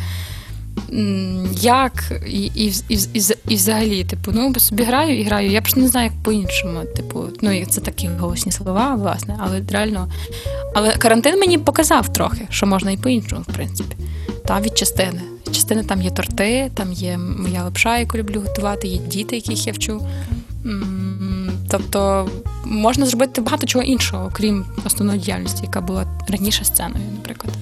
як 1.60 2.12
і 2.26 2.42
і, 2.42 2.74
і, 2.88 2.94
і, 3.14 3.20
і 3.48 3.54
взагалі, 3.54 4.04
типу, 4.04 4.30
ну 4.34 4.54
собі 4.54 4.82
граю 4.82 5.20
і 5.20 5.22
граю. 5.22 5.50
Я 5.50 5.60
просто 5.60 5.80
не 5.80 5.88
знаю, 5.88 6.10
як 6.14 6.22
по-іншому. 6.22 6.80
Типу, 6.96 7.24
ну 7.42 7.64
це 7.66 7.80
такі 7.80 8.08
голосні 8.08 8.52
слова, 8.52 8.94
власне, 8.94 9.38
але 9.40 9.62
реально. 9.70 10.08
Але 10.74 10.96
карантин 10.96 11.38
мені 11.38 11.58
показав 11.58 12.12
трохи, 12.12 12.46
що 12.50 12.66
можна 12.66 12.90
і 12.90 12.96
по-іншому, 12.96 13.42
в 13.48 13.54
принципі. 13.54 13.96
Та 14.47 14.61
від 14.61 14.78
частини. 14.78 15.20
Від 15.47 15.54
частини 15.54 15.82
там 15.82 16.02
є 16.02 16.11
торти, 16.11 16.70
там 16.75 16.92
є 16.92 17.18
моя 17.18 17.64
лапша, 17.64 17.99
яку 17.99 18.18
люблю 18.18 18.40
готувати, 18.40 18.88
є 18.88 18.99
діти, 18.99 19.37
яких 19.37 19.66
я 19.66 19.73
вчу. 19.73 20.06
Тобто 21.70 22.28
можна 22.64 23.06
зробити 23.06 23.40
багато 23.40 23.66
чого 23.66 23.85
іншого, 23.85 24.26
окрім 24.26 24.64
основної 24.85 25.18
діяльності, 25.18 25.62
яка 25.62 25.80
була 25.80 26.06
раніше 26.28 26.64
сценою, 26.64 27.04
наприклад 27.14 27.52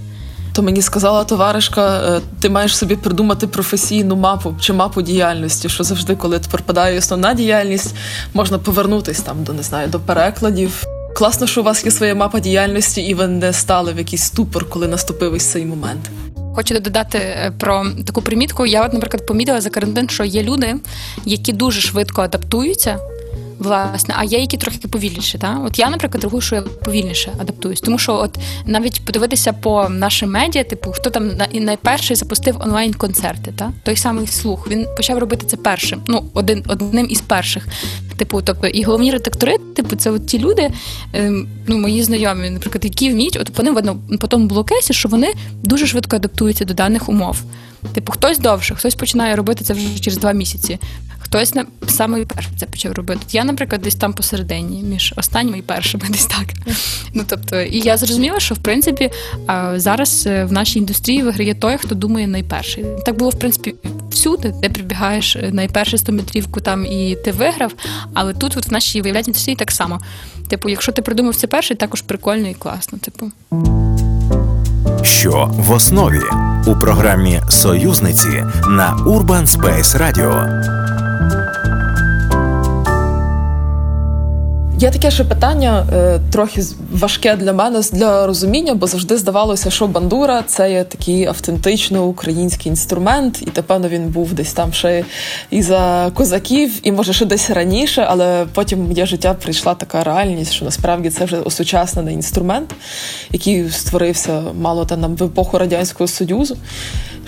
то 0.58 0.62
мені 0.62 0.82
сказала 0.82 1.24
товаришка, 1.24 2.16
е, 2.16 2.20
ти 2.40 2.50
маєш 2.50 2.76
собі 2.76 2.96
придумати 2.96 3.46
професійну 3.46 4.16
мапу 4.16 4.54
чи 4.60 4.72
мапу 4.72 5.02
діяльності, 5.02 5.68
що 5.68 5.84
завжди, 5.84 6.16
коли 6.16 6.38
пропадає 6.38 6.98
основна 6.98 7.34
діяльність, 7.34 7.94
можна 8.34 8.58
повернутись 8.58 9.20
там 9.20 9.44
до 9.44 9.52
не 9.52 9.62
знаю, 9.62 9.88
до 9.88 10.00
перекладів. 10.00 10.84
Класно, 11.16 11.46
що 11.46 11.60
у 11.60 11.64
вас 11.64 11.84
є 11.84 11.90
своя 11.90 12.14
мапа 12.14 12.40
діяльності, 12.40 13.00
і 13.00 13.14
ви 13.14 13.26
не 13.26 13.52
стали 13.52 13.92
в 13.92 13.98
якийсь 13.98 14.22
ступор, 14.22 14.70
коли 14.70 14.88
наступив 14.88 15.34
ось 15.34 15.44
цей 15.44 15.66
момент. 15.66 16.10
Хочу 16.58 16.80
додати 16.80 17.18
е, 17.18 17.52
про 17.58 17.86
таку 18.06 18.22
примітку. 18.22 18.66
Я, 18.66 18.86
от, 18.86 18.92
наприклад, 18.92 19.26
помітила 19.26 19.60
за 19.60 19.70
карантин, 19.70 20.08
що 20.08 20.24
є 20.24 20.42
люди, 20.42 20.74
які 21.24 21.52
дуже 21.52 21.80
швидко 21.80 22.22
адаптуються 22.22 22.98
власне, 23.58 24.14
а 24.18 24.24
є 24.24 24.38
які 24.38 24.56
трохи 24.56 24.78
повільніші. 24.78 25.38
Та? 25.38 25.60
От 25.66 25.78
я, 25.78 25.90
наприклад, 25.90 26.24
рахую, 26.24 26.42
що 26.42 26.54
я 26.54 26.62
повільніше 26.62 27.32
адаптуюсь. 27.38 27.80
Тому 27.80 27.98
що 27.98 28.14
от 28.14 28.38
навіть 28.66 29.04
подивитися 29.04 29.52
по 29.52 29.88
нашим 29.88 30.30
медіа, 30.30 30.64
типу, 30.64 30.92
хто 30.92 31.10
там 31.10 31.30
найперший 31.52 32.16
запустив 32.16 32.56
онлайн-концерти, 32.60 33.52
та? 33.56 33.72
той 33.82 33.96
самий 33.96 34.26
слух. 34.26 34.68
Він 34.70 34.86
почав 34.96 35.18
робити 35.18 35.46
це 35.46 35.56
першим. 35.56 36.02
Ну, 36.06 36.24
один 36.34 36.64
одним 36.68 37.06
із 37.10 37.20
перших. 37.20 37.68
Типу, 38.16 38.42
тобто, 38.42 38.66
і 38.66 38.82
головні 38.82 39.10
редактори, 39.10 39.58
типу, 39.76 39.96
це 39.96 40.10
от 40.10 40.26
ті 40.26 40.38
люди, 40.38 40.70
ем, 41.12 41.48
ну, 41.66 41.78
мої 41.78 42.02
знайомі, 42.02 42.50
наприклад, 42.50 42.84
які 42.84 43.10
вміють, 43.10 43.38
от 43.40 43.58
вони 43.58 43.70
видно 43.70 43.96
по 44.20 44.26
тому 44.26 44.46
блокесі, 44.46 44.92
що 44.92 45.08
вони 45.08 45.32
дуже 45.62 45.86
швидко 45.86 46.16
адаптуються 46.16 46.64
до 46.64 46.74
даних 46.74 47.08
умов. 47.08 47.42
Типу, 47.92 48.12
хтось 48.12 48.38
довше, 48.38 48.74
хтось 48.74 48.94
починає 48.94 49.36
робити 49.36 49.64
це 49.64 49.72
вже 49.72 49.98
через 49.98 50.18
два 50.18 50.32
місяці. 50.32 50.78
Хтось 51.28 51.54
на 51.54 51.66
саме 51.88 52.24
перший 52.24 52.52
це 52.56 52.66
почав 52.66 52.92
робити. 52.92 53.20
Я, 53.30 53.44
наприклад, 53.44 53.82
десь 53.82 53.94
там 53.94 54.12
посередині, 54.12 54.82
між 54.82 55.14
останніми 55.16 55.58
і 55.58 55.62
першими, 55.62 56.04
десь 56.10 56.26
так. 56.26 56.46
Ну 57.14 57.24
тобто, 57.26 57.60
і 57.60 57.80
я 57.80 57.96
зрозуміла, 57.96 58.40
що 58.40 58.54
в 58.54 58.58
принципі 58.58 59.10
зараз 59.74 60.24
е, 60.26 60.44
в 60.44 60.52
нашій 60.52 60.78
індустрії 60.78 61.22
виграє 61.22 61.54
той, 61.54 61.78
хто 61.78 61.94
думає 61.94 62.26
найперший. 62.26 62.84
Так 63.06 63.16
було 63.16 63.30
в 63.30 63.38
принципі 63.38 63.74
всюди, 64.10 64.54
де 64.62 64.68
прибігаєш 64.68 65.36
е, 65.36 65.50
найпершу 65.52 65.98
100 65.98 66.12
метрівку 66.12 66.60
там 66.60 66.86
і 66.86 67.16
ти 67.24 67.32
виграв. 67.32 67.72
Але 68.14 68.34
тут, 68.34 68.56
от 68.56 68.66
в 68.66 68.72
нашій 68.72 69.02
виявляється 69.02 69.30
індустрії 69.30 69.56
так 69.56 69.70
само. 69.70 70.00
Типу, 70.48 70.68
якщо 70.68 70.92
ти 70.92 71.02
придумав 71.02 71.36
це 71.36 71.46
перший, 71.46 71.76
також 71.76 72.02
прикольно 72.02 72.48
і 72.48 72.54
класно. 72.54 72.98
Типу. 72.98 73.30
Що 75.02 75.50
в 75.52 75.70
основі 75.70 76.22
у 76.66 76.74
програмі 76.74 77.40
Союзниці 77.48 78.44
на 78.68 78.96
Urban 79.06 79.46
Space 79.46 79.98
Radio. 79.98 81.07
Є 84.80 84.90
таке 84.90 85.10
ще 85.10 85.24
питання, 85.24 85.86
е, 85.92 86.20
трохи 86.32 86.62
важке 86.92 87.36
для 87.36 87.52
мене 87.52 87.80
для 87.92 88.26
розуміння, 88.26 88.74
бо 88.74 88.86
завжди 88.86 89.16
здавалося, 89.16 89.70
що 89.70 89.86
бандура 89.86 90.42
це 90.46 90.72
є 90.72 90.84
такий 90.84 91.26
автентично 91.26 92.04
український 92.04 92.70
інструмент, 92.70 93.42
і 93.42 93.48
напевно 93.56 93.88
він 93.88 94.08
був 94.08 94.32
десь 94.32 94.52
там 94.52 94.72
ще 94.72 95.04
і 95.50 95.62
за 95.62 96.10
козаків, 96.14 96.72
і 96.82 96.92
може 96.92 97.12
ще 97.12 97.24
десь 97.24 97.50
раніше, 97.50 98.06
але 98.08 98.46
потім 98.54 98.82
моє 98.82 99.06
життя 99.06 99.34
прийшла 99.34 99.74
така 99.74 100.04
реальність, 100.04 100.52
що 100.52 100.64
насправді 100.64 101.10
це 101.10 101.24
вже 101.24 101.38
осучаснений 101.40 102.14
інструмент, 102.14 102.74
який 103.30 103.70
створився 103.70 104.42
мало 104.60 104.84
та 104.84 104.96
нам 104.96 105.16
в 105.16 105.22
епоху 105.24 105.58
радянського 105.58 106.08
союзу 106.08 106.56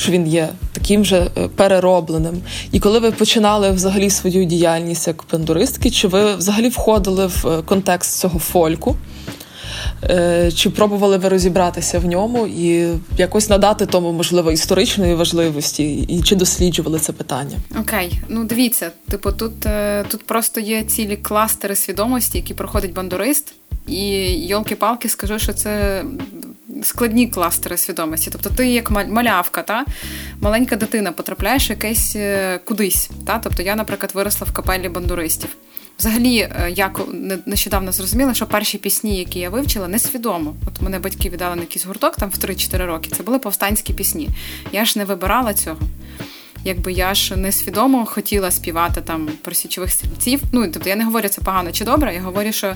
що 0.01 0.13
він 0.13 0.27
є 0.27 0.49
таким 0.73 1.05
же 1.05 1.17
е, 1.17 1.49
переробленим. 1.49 2.41
І 2.73 2.81
коли 2.81 2.99
ви 2.99 3.11
починали 3.11 3.71
взагалі 3.71 4.11
свою 4.11 4.45
діяльність 4.45 5.07
як 5.07 5.25
бандуристки, 5.33 5.91
чи 5.91 6.09
ви 6.09 6.35
взагалі 6.37 6.69
входили 6.69 7.27
в 7.27 7.40
контекст 7.67 8.19
цього 8.19 8.39
фольку? 8.39 8.97
Е, 10.03 10.53
чи 10.53 10.71
пробували 10.71 11.19
ви 11.19 11.29
розібратися 11.29 11.99
в 11.99 12.05
ньому 12.05 12.47
і 12.47 12.89
якось 13.19 13.49
надати 13.49 13.87
тому, 13.87 14.13
можливо, 14.13 14.53
історичної 14.53 15.15
важливості, 15.15 15.95
і 15.95 16.23
чи 16.23 16.37
досліджували 16.37 16.99
це 16.99 17.13
питання? 17.13 17.59
Окей, 17.81 18.21
ну 18.29 18.45
дивіться, 18.45 18.91
типу, 19.09 19.33
тут 19.33 19.53
тут 20.09 20.27
просто 20.27 20.61
є 20.61 20.83
цілі 20.83 21.17
кластери 21.17 21.77
свідомості, 21.77 22.39
які 22.39 22.55
проходить 22.55 22.93
бандурист, 22.93 23.55
і 23.87 24.01
йолки-палки 24.47 25.09
скажу, 25.09 25.39
що 25.39 25.53
це 25.53 26.05
складні 26.83 27.27
кластери 27.27 27.77
свідомості. 27.77 28.31
Тобто 28.33 28.51
ти 28.51 28.69
як 28.69 28.91
малявка, 28.91 29.63
та 29.63 29.85
маленька 30.41 30.77
дитина 30.77 31.13
потрапляєш 31.13 31.71
якесь 31.71 32.17
е, 32.17 32.61
кудись. 32.65 33.11
Та? 33.27 33.39
Тобто 33.39 33.63
я, 33.63 33.77
наприклад, 33.77 34.13
виросла 34.15 34.47
в 34.51 34.53
капелі 34.53 34.89
бандуристів. 34.89 35.51
Взагалі, 35.99 36.37
е, 36.39 36.73
я 36.77 36.93
нещодавно 37.47 37.93
зрозуміла, 37.93 38.35
що 38.35 38.47
перші 38.47 38.79
пісні, 38.79 39.19
які 39.19 39.39
я 39.39 39.51
вивчила, 39.51 39.89
несвідомо. 39.89 40.55
От 40.67 40.83
мене 40.83 40.99
батьки 40.99 41.31
віддали 41.31 41.57
на 41.57 41.63
якийсь 41.63 41.87
гурток 41.87 42.17
там 42.17 42.31
в 42.31 42.39
3-4 42.39 42.87
роки. 42.87 43.11
Це 43.17 43.23
були 43.23 43.39
повстанські 43.39 43.95
пісні. 43.95 44.29
Я 44.73 44.85
ж 44.85 44.99
не 44.99 45.05
вибирала 45.05 45.55
цього. 45.55 45.79
Якби 46.65 46.93
я 46.93 47.15
ж 47.15 47.37
несвідомо 47.37 48.07
хотіла 48.07 48.51
співати 48.51 49.01
там 49.01 49.29
про 49.43 49.55
січових 49.55 49.91
стрільців. 49.91 50.43
Ну 50.53 50.71
тобто 50.73 50.89
я 50.89 50.97
не 50.97 51.05
говорю 51.05 51.29
це 51.29 51.41
погано 51.41 51.73
чи 51.73 51.85
добре. 51.85 52.15
Я 52.15 52.21
говорю, 52.21 52.53
що 52.53 52.75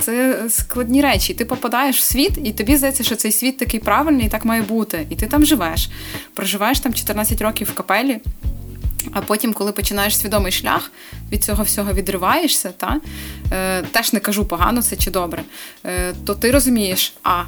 це 0.00 0.44
складні 0.48 1.02
речі. 1.02 1.34
Ти 1.34 1.44
попадаєш 1.44 1.98
в 1.98 2.02
світ, 2.02 2.32
і 2.44 2.52
тобі 2.52 2.76
здається, 2.76 3.04
що 3.04 3.16
цей 3.16 3.32
світ 3.32 3.58
такий 3.58 3.80
правильний, 3.80 4.26
і 4.26 4.28
так 4.28 4.44
має 4.44 4.62
бути. 4.62 5.06
І 5.10 5.16
ти 5.16 5.26
там 5.26 5.44
живеш. 5.44 5.90
Проживаєш 6.34 6.80
там 6.80 6.94
14 6.94 7.40
років 7.40 7.68
в 7.68 7.74
капелі. 7.74 8.20
А 9.12 9.20
потім, 9.20 9.52
коли 9.52 9.72
починаєш 9.72 10.18
свідомий 10.18 10.52
шлях, 10.52 10.92
від 11.32 11.44
цього 11.44 11.62
всього 11.62 11.92
відриваєшся, 11.92 12.72
та 12.76 13.00
е, 13.52 13.82
теж 13.82 14.12
не 14.12 14.20
кажу 14.20 14.44
погано 14.44 14.82
це 14.82 14.96
чи 14.96 15.10
добре, 15.10 15.42
е, 15.86 16.14
то 16.26 16.34
ти 16.34 16.50
розумієш, 16.50 17.14
а 17.22 17.42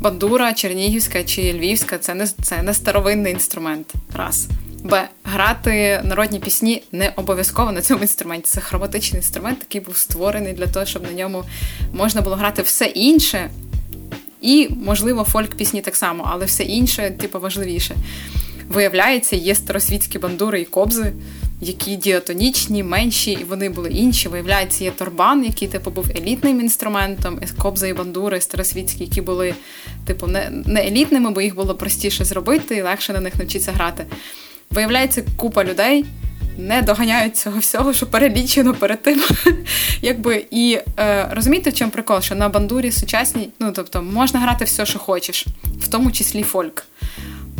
бандура, 0.00 0.52
чернігівська 0.52 1.24
чи 1.24 1.52
львівська 1.52 1.98
це 1.98 2.14
не 2.14 2.26
це 2.26 2.62
не 2.62 2.74
старовинний 2.74 3.32
інструмент. 3.32 3.92
Раз. 4.14 4.48
Б. 4.84 5.08
Грати 5.24 6.00
народні 6.04 6.38
пісні 6.38 6.82
не 6.92 7.12
обов'язково 7.16 7.72
на 7.72 7.82
цьому 7.82 8.00
інструменті. 8.00 8.46
Це 8.46 8.60
хроматичний 8.60 9.18
інструмент, 9.18 9.58
який 9.60 9.80
був 9.80 9.96
створений 9.96 10.52
для 10.52 10.66
того, 10.66 10.86
щоб 10.86 11.02
на 11.02 11.12
ньому 11.12 11.44
можна 11.92 12.20
було 12.20 12.36
грати 12.36 12.62
все 12.62 12.84
інше. 12.84 13.50
І, 14.40 14.68
можливо, 14.84 15.26
фольк-пісні 15.32 15.80
так 15.80 15.96
само, 15.96 16.28
але 16.32 16.44
все 16.44 16.62
інше, 16.62 17.10
типу, 17.10 17.40
важливіше. 17.40 17.94
Виявляється, 18.72 19.36
є 19.36 19.54
старосвітські 19.54 20.18
бандури 20.18 20.60
і 20.60 20.64
кобзи, 20.64 21.12
які 21.60 21.96
діатонічні, 21.96 22.82
менші, 22.82 23.32
і 23.32 23.44
вони 23.44 23.68
були 23.68 23.90
інші. 23.90 24.28
Виявляється, 24.28 24.84
є 24.84 24.90
торбан, 24.90 25.44
який 25.44 25.68
типу 25.68 25.90
був 25.90 26.06
елітним 26.16 26.60
інструментом, 26.60 27.40
кобзи 27.58 27.88
і 27.88 27.92
бандури 27.92 28.40
старосвітські, 28.40 29.04
які 29.04 29.20
були, 29.20 29.54
типу, 30.06 30.26
не, 30.26 30.84
елітними, 30.86 31.30
бо 31.30 31.40
їх 31.40 31.54
було 31.54 31.74
простіше 31.74 32.24
зробити 32.24 32.76
і 32.76 32.82
легше 32.82 33.12
на 33.12 33.20
них 33.20 33.34
навчитися 33.34 33.72
грати. 33.72 34.06
Виявляється, 34.70 35.24
купа 35.36 35.64
людей 35.64 36.04
не 36.58 36.82
доганяють 36.82 37.36
цього 37.36 37.58
всього, 37.58 37.92
що 37.92 38.06
перелічено 38.06 38.74
перед 38.74 39.02
тим. 39.02 39.22
Якби 40.02 40.44
І 40.50 40.78
е, 40.98 41.28
розумієте, 41.32 41.70
в 41.70 41.74
чому 41.74 41.90
прикол? 41.90 42.20
Що 42.20 42.34
на 42.34 42.48
бандурі 42.48 42.92
сучасній, 42.92 43.48
ну 43.58 43.72
тобто, 43.76 44.02
можна 44.02 44.40
грати 44.40 44.64
все, 44.64 44.86
що 44.86 44.98
хочеш, 44.98 45.46
в 45.80 45.88
тому 45.88 46.12
числі 46.12 46.42
фольк. 46.42 46.84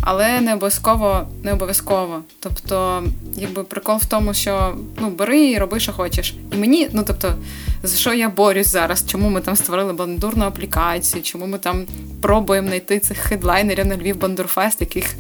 Але 0.05 0.41
не 0.41 0.55
обов'язково 0.55 1.27
не 1.43 1.53
обов'язково. 1.53 2.23
Тобто, 2.41 3.05
якби 3.37 3.65
прикол 3.65 3.97
в 3.97 4.05
тому, 4.05 4.35
що 4.35 4.75
ну 5.01 5.11
бери 5.11 5.51
і 5.51 5.59
роби, 5.59 5.81
що 5.81 5.93
хочеш. 5.93 6.35
І 6.53 6.57
мені, 6.57 6.89
ну 6.93 7.05
тобто, 7.07 7.35
за 7.83 7.97
що 7.97 8.15
я 8.15 8.29
борюсь 8.29 8.67
зараз? 8.67 9.05
Чому 9.07 9.31
ми 9.31 9.41
там 9.41 9.57
створили 9.57 9.93
бандурну 9.93 10.45
аплікацію? 10.45 11.23
Чому 11.23 11.47
ми 11.47 11.59
там 11.59 11.87
пробуємо 12.23 12.69
знайти 12.69 12.99
цих 12.99 13.19
хедлайнерів 13.19 13.87
на 13.87 13.97
Львів 13.97 14.21
Бандурфест, 14.21 14.81
яких 14.81 15.17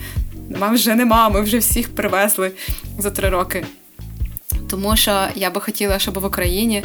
Нема 0.48 0.70
вже 0.70 0.94
нема, 0.94 1.28
ми 1.28 1.40
вже 1.40 1.58
всіх 1.58 1.94
привезли 1.94 2.52
за 2.98 3.10
три 3.10 3.28
роки. 3.28 3.66
Тому 4.70 4.96
що 4.96 5.26
я 5.34 5.50
би 5.50 5.60
хотіла, 5.60 5.98
щоб 5.98 6.18
в 6.18 6.24
Україні 6.24 6.84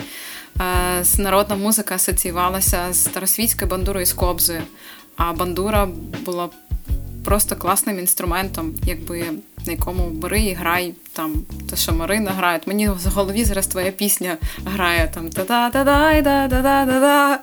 е, 0.59 1.03
народна 1.17 1.55
музика 1.55 1.95
асоціювалася 1.95 2.87
з 2.91 3.03
старосвітською 3.03 3.71
бандурою 3.71 4.03
і 4.03 4.05
з 4.05 4.13
кобзою, 4.13 4.61
а 5.15 5.33
бандура 5.33 5.87
була 6.25 6.49
просто 7.27 7.55
класним 7.55 7.99
інструментом, 7.99 8.73
якби 8.85 9.23
на 9.65 9.71
якому 9.71 10.09
бери 10.09 10.39
і 10.39 10.53
грай 10.53 10.93
там, 11.13 11.33
те, 11.69 11.75
що 11.75 11.93
Марина 11.93 12.31
грає. 12.31 12.59
Мені 12.65 12.89
в 12.89 13.11
голові 13.15 13.45
зараз 13.45 13.67
твоя 13.67 13.91
пісня 13.91 14.37
грає 14.65 15.11
там 15.13 15.29
та-да-да-да, 15.29 16.21
да-да-да-да-да. 16.21 17.39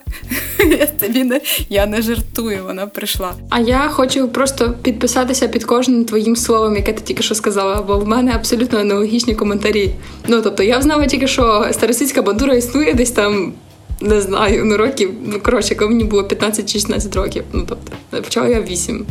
Я 0.79 0.87
тобі 0.87 1.25
не 1.25 1.41
я 1.69 1.87
не 1.87 2.03
жартую, 2.03 2.65
вона 2.65 2.87
прийшла. 2.87 3.35
А 3.51 3.61
я 3.61 3.89
хочу 3.89 4.29
просто 4.29 4.75
підписатися 4.83 5.49
під 5.49 5.65
кожним 5.65 6.05
твоїм 6.05 6.37
словом, 6.37 6.77
яке 6.77 6.93
ти 6.93 7.01
тільки 7.01 7.23
що 7.23 7.35
сказала, 7.35 7.83
бо 7.83 7.99
в 7.99 8.09
мене 8.09 8.33
абсолютно 8.35 8.79
аналогічні 8.79 9.35
коментарі. 9.35 9.95
Ну 10.29 10.43
тобто 10.43 10.63
я 10.63 10.83
знала 10.83 11.07
тільки, 11.07 11.27
що 11.27 11.67
старосвітська 11.73 12.23
бандура 12.23 12.55
існує 12.55 12.95
десь 12.95 13.11
там. 13.11 13.53
Не 14.01 14.21
знаю, 14.21 14.65
ну 14.65 14.77
років, 14.77 15.15
ну 15.25 15.41
коротше, 15.41 15.75
коли 15.75 15.91
мені 15.91 16.05
було 16.05 16.25
15 16.25 16.73
чи 16.73 16.73
16 16.73 17.17
років. 17.17 17.45
Ну 17.53 17.67
тобто, 17.69 18.23
почала 18.23 18.49
я 18.49 18.63
8. 18.63 19.07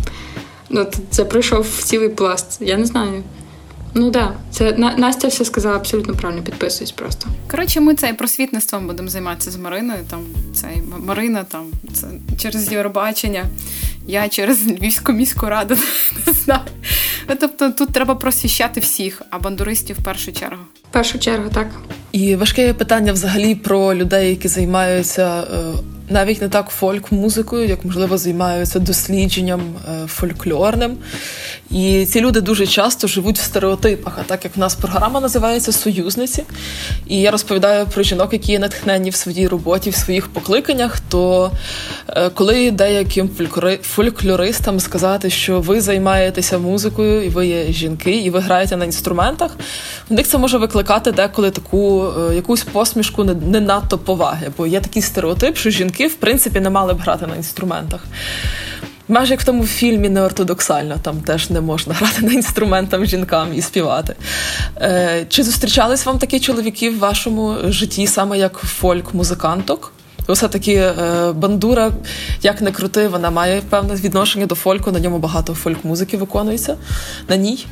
Ну, 0.74 0.88
це 1.10 1.26
пройшов 1.26 1.82
цілий 1.84 2.10
пласт. 2.10 2.58
Я 2.62 2.78
не 2.78 2.86
знаю. 2.86 3.24
Ну 3.96 4.10
да, 4.10 4.34
це 4.52 4.72
Настя 4.98 5.28
все 5.28 5.46
сказала 5.46 5.76
абсолютно 5.76 6.14
правильно, 6.14 6.44
підписуюсь 6.44 6.92
просто. 6.92 7.28
Коротше, 7.52 7.80
ми 7.80 7.96
цей 7.96 8.14
просвітництвом 8.14 8.88
будемо 8.88 9.10
займатися 9.10 9.52
з 9.52 9.58
Мариною. 9.58 10.00
Там 10.10 10.20
цей 10.54 10.84
Марина 11.00 11.44
там 11.44 11.66
це 11.94 12.08
через 12.38 12.72
Євробачення, 12.72 13.46
я 14.08 14.30
через 14.30 14.68
Львівську 14.68 15.12
міську 15.12 15.46
раду 15.46 15.76
не 16.28 16.34
знаю. 16.34 16.62
Тобто 17.40 17.72
тут 17.72 17.90
треба 17.94 18.16
просвіщати 18.16 18.80
всіх, 18.80 19.22
а 19.30 19.40
бандуристів 19.40 20.00
в 20.00 20.04
першу 20.04 20.32
чергу. 20.32 20.64
Першу 20.94 21.20
чергу, 21.20 21.50
так. 21.50 21.68
І 22.12 22.36
важке 22.36 22.74
питання 22.74 23.14
взагалі 23.14 23.56
про 23.56 23.96
людей, 23.96 24.30
які 24.30 24.48
займаються 24.48 25.44
е, 25.44 25.58
навіть 26.10 26.42
не 26.42 26.50
так 26.50 26.70
фольк-музикою, 26.70 27.68
як 27.68 27.86
можливо 27.86 28.18
займаються 28.18 28.80
дослідженням 28.80 29.62
е, 29.62 30.08
фольклорним. 30.08 30.98
І 31.72 32.06
ці 32.06 32.22
люди 32.22 32.42
дуже 32.42 32.68
часто 32.68 33.08
живуть 33.08 33.40
в 33.40 33.44
стереотипах. 33.44 34.18
А 34.20 34.24
так 34.24 34.44
як 34.44 34.56
в 34.58 34.60
нас 34.60 34.76
програма 34.76 35.20
називається 35.20 35.72
Союзниці, 35.72 36.44
і 37.08 37.22
я 37.22 37.32
розповідаю 37.32 37.86
про 37.86 38.04
жінок, 38.04 38.34
які 38.34 38.52
є 38.52 38.60
натхнені 38.60 39.10
в 39.10 39.16
своїй 39.16 39.48
роботі, 39.48 39.90
в 39.90 39.96
своїх 39.96 40.28
покликаннях, 40.28 41.00
то 41.00 41.52
е, 42.10 42.30
коли 42.30 42.72
деяким 42.72 43.30
фольклористам 43.82 44.80
сказати, 44.80 45.30
що 45.30 45.62
ви 45.62 45.82
займаєтеся 45.82 46.58
музикою, 46.58 47.26
і 47.26 47.30
ви 47.30 47.48
є 47.48 47.72
жінки, 47.72 48.12
і 48.12 48.30
ви 48.30 48.40
граєте 48.40 48.78
на 48.78 48.86
інструментах, 48.86 49.52
в 50.10 50.14
них 50.14 50.28
це 50.28 50.38
може 50.38 50.58
викликати 50.58 50.83
деколи 51.16 51.52
таку 51.52 52.06
е, 52.32 52.36
якусь 52.36 52.64
посмішку 52.64 53.24
не 53.24 53.60
надто 53.60 53.98
поваги, 53.98 54.52
бо 54.58 54.68
є 54.68 54.80
такий 54.80 55.02
стереотип, 55.02 55.58
що 55.58 55.70
жінки 55.70 56.08
в 56.08 56.16
принципі 56.16 56.60
не 56.60 56.70
мали 56.70 56.94
б 56.94 57.00
грати 57.00 57.28
на 57.28 57.36
інструментах. 57.36 58.06
Майже 59.08 59.34
як 59.34 59.42
в 59.42 59.46
тому 59.46 59.66
фільмі 59.66 60.10
неортодоксально, 60.10 60.96
там 61.02 61.22
теж 61.22 61.50
не 61.50 61.62
можна 61.62 61.94
грати 61.94 62.26
на 62.26 62.34
інструментах 62.34 63.06
жінкам 63.06 63.48
і 63.54 63.62
співати. 63.62 64.16
Е, 64.82 65.26
Чи 65.30 65.44
зустрічались 65.44 66.06
вам 66.06 66.18
такі 66.18 66.40
чоловіки 66.40 66.90
в 66.90 67.00
вашому 67.00 67.56
житті, 67.66 68.08
саме 68.08 68.38
як 68.38 68.64
фольк-музиканток? 68.82 69.92
Все-таки 70.30 70.74
е, 70.74 70.94
бандура, 71.32 71.92
як 72.42 72.62
не 72.62 72.72
крути, 72.72 73.08
вона 73.08 73.30
має 73.30 73.62
певне 73.70 73.96
відношення 73.96 74.46
до 74.46 74.56
фольку, 74.56 74.92
на 74.92 75.00
ньому 75.00 75.20
багато 75.20 75.54
фольк-музики 75.54 76.18
виконується 76.18 76.78
на 77.30 77.36
ній. 77.36 77.66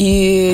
І 0.00 0.06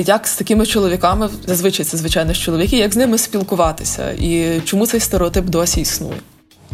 як 0.07 0.27
з 0.27 0.35
такими 0.35 0.65
чоловіками, 0.65 1.29
зазвичай 1.45 1.85
це 1.85 1.97
звичайно 1.97 2.33
ж 2.33 2.41
чоловіки, 2.41 2.77
як 2.77 2.93
з 2.93 2.97
ними 2.97 3.17
спілкуватися? 3.17 4.11
І 4.11 4.61
чому 4.65 4.87
цей 4.87 4.99
стереотип 4.99 5.45
досі 5.45 5.81
існує? 5.81 6.17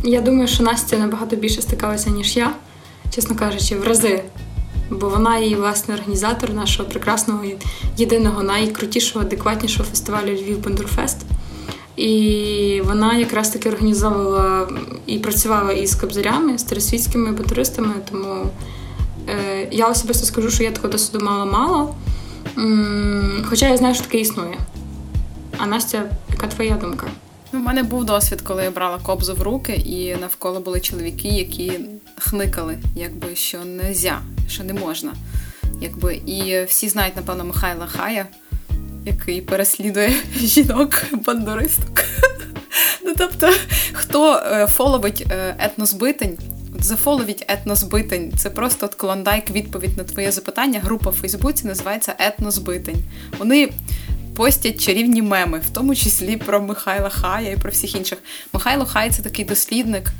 Я 0.04 0.22
думаю, 0.22 0.48
що 0.48 0.64
Настя 0.64 0.98
набагато 0.98 1.36
більше 1.36 1.62
стикалася, 1.62 2.10
ніж 2.10 2.38
я 2.38 2.52
чесно 3.16 3.36
кажучи, 3.36 3.76
в 3.76 3.88
рази. 3.88 4.24
Бо 4.90 5.10
вона 5.10 5.38
і 5.38 5.56
власне 5.56 5.94
організатор 5.94 6.54
нашого 6.54 6.90
прекрасного, 6.90 7.44
єдиного, 7.98 8.44
найкрутішого, 8.44 9.26
адекватнішого 9.26 9.90
фестивалю 9.90 10.32
Львів 10.32 10.64
Бандурфест. 10.64 11.18
І 11.96 12.82
вона 12.86 13.18
якраз 13.18 13.50
таки 13.50 13.70
організовувала 13.70 14.68
і 15.06 15.20
працювала 15.20 15.72
із 15.72 15.96
кобзарями, 15.96 16.58
з 16.58 16.62
старосвітськими 16.62 17.32
бандуристами. 17.32 17.94
Тому 18.12 18.36
е, 19.30 19.68
я 19.72 19.88
особисто 19.88 20.26
скажу, 20.26 20.50
що 20.50 20.64
я 20.64 20.72
такого 20.72 20.92
досвіду 20.92 21.26
мала 21.26 21.46
мало. 21.46 21.96
Хоча 23.46 23.68
я 23.70 23.78
знаю, 23.78 23.96
що 23.96 24.04
таке 24.04 24.20
існує. 24.20 24.58
А 25.58 25.66
Настя, 25.66 26.04
яка 26.30 26.48
твоя 26.48 26.76
думка? 26.76 27.08
У 27.54 27.58
мене 27.58 27.84
був 27.84 28.06
досвід, 28.06 28.42
коли 28.42 28.64
я 28.64 28.72
брала 28.72 28.98
кобзу 28.98 29.34
в 29.34 29.42
руки, 29.42 29.74
і 29.74 30.16
навколо 30.16 30.60
були 30.60 30.80
чоловіки, 30.80 31.28
які 31.28 31.80
хникали, 32.18 32.78
якби 32.96 33.36
що 33.36 33.60
нельзя, 33.66 34.22
що 34.48 34.64
не 34.64 34.74
можна. 34.74 35.14
Якби 35.82 36.16
І 36.16 36.64
всі 36.64 36.90
знають, 36.90 37.16
напевно, 37.16 37.44
Михайла 37.44 37.88
Хая, 37.88 38.26
який 39.06 39.42
переслідує 39.42 40.14
жінок-бандуристок. 40.36 42.04
Ну, 43.06 43.14
тобто, 43.18 43.54
хто 43.94 44.36
е, 44.36 44.68
фоловить 44.68 45.26
е, 45.32 45.56
етнозбитень, 45.60 46.38
зафоловіть 46.84 47.46
етнозбитень. 47.48 48.34
Це 48.38 48.50
просто 48.50 48.86
от 48.86 48.96
клондайк 48.96 49.50
відповідь 49.50 49.98
на 49.98 50.04
твоє 50.04 50.32
запитання. 50.32 50.80
Група 50.84 51.10
в 51.10 51.14
Фейсбуці 51.14 51.68
називається 51.68 52.16
Етнозбитень. 52.20 53.04
Вони 53.40 53.70
постять 54.36 54.82
чарівні 54.82 55.22
меми, 55.22 55.60
в 55.60 55.70
тому 55.70 55.96
числі 55.96 56.38
про 56.38 56.62
Михайла 56.62 57.10
Хая 57.10 57.52
і 57.52 57.58
про 57.58 57.72
всіх 57.72 57.96
інших. 57.96 58.20
Михайло 58.54 58.86
Хай 58.86 59.12
це 59.12 59.22
такий 59.22 59.46
дослідник. 59.46 60.12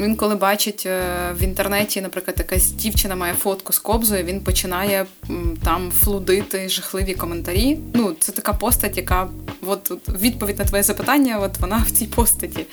Він, 0.00 0.16
коли 0.16 0.34
бачить 0.34 0.86
е, 0.86 1.02
в 1.40 1.42
інтернеті, 1.42 2.00
наприклад, 2.00 2.36
якась 2.38 2.70
дівчина 2.70 3.16
має 3.16 3.34
фотку 3.34 3.72
з 3.72 3.78
кобзою, 3.78 4.24
він 4.24 4.40
починає 4.40 5.06
там 5.64 5.90
флудити 5.90 6.68
жахливі 6.68 7.14
коментарі. 7.14 7.78
Ну, 7.94 8.16
це 8.20 8.32
така 8.32 8.52
постать, 8.52 8.96
яка 8.96 9.28
от, 9.66 9.92
відповідь 10.20 10.58
на 10.58 10.64
твоє 10.64 10.82
запитання, 10.82 11.38
от 11.38 11.58
вона 11.58 11.84
в 11.86 11.90
цій 11.90 12.06
постаті. 12.06 12.66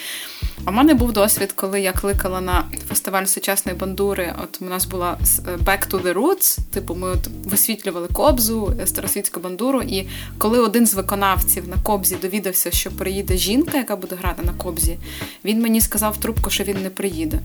А 0.65 0.71
в 0.71 0.73
мене 0.73 0.93
був 0.93 1.13
досвід, 1.13 1.51
коли 1.51 1.81
я 1.81 1.91
кликала 1.91 2.41
на 2.41 2.63
фестиваль 2.87 3.25
сучасної 3.25 3.77
бандури. 3.77 4.33
От 4.43 4.61
у 4.61 4.65
нас 4.65 4.85
була 4.85 5.17
е, 5.47 5.51
Back 5.51 5.91
to 5.91 6.01
the 6.01 6.13
Roots, 6.13 6.59
типу, 6.73 6.95
ми 6.95 7.09
от 7.09 7.27
висвітлювали 7.43 8.07
кобзу, 8.07 8.73
е, 8.81 8.87
старосвітську 8.87 9.39
бандуру. 9.39 9.81
І 9.81 10.07
коли 10.37 10.59
один 10.59 10.87
з 10.87 10.93
виконавців 10.93 11.67
на 11.67 11.75
кобзі 11.83 12.15
довідався, 12.21 12.71
що 12.71 12.91
приїде 12.91 13.37
жінка, 13.37 13.77
яка 13.77 13.95
буде 13.95 14.15
грати 14.15 14.43
на 14.43 14.53
кобзі, 14.53 14.97
він 15.45 15.61
мені 15.61 15.81
сказав 15.81 16.13
в 16.13 16.17
трубку, 16.17 16.49
що 16.49 16.63
він 16.63 16.81
не 16.81 16.89
приїде. 16.89 17.39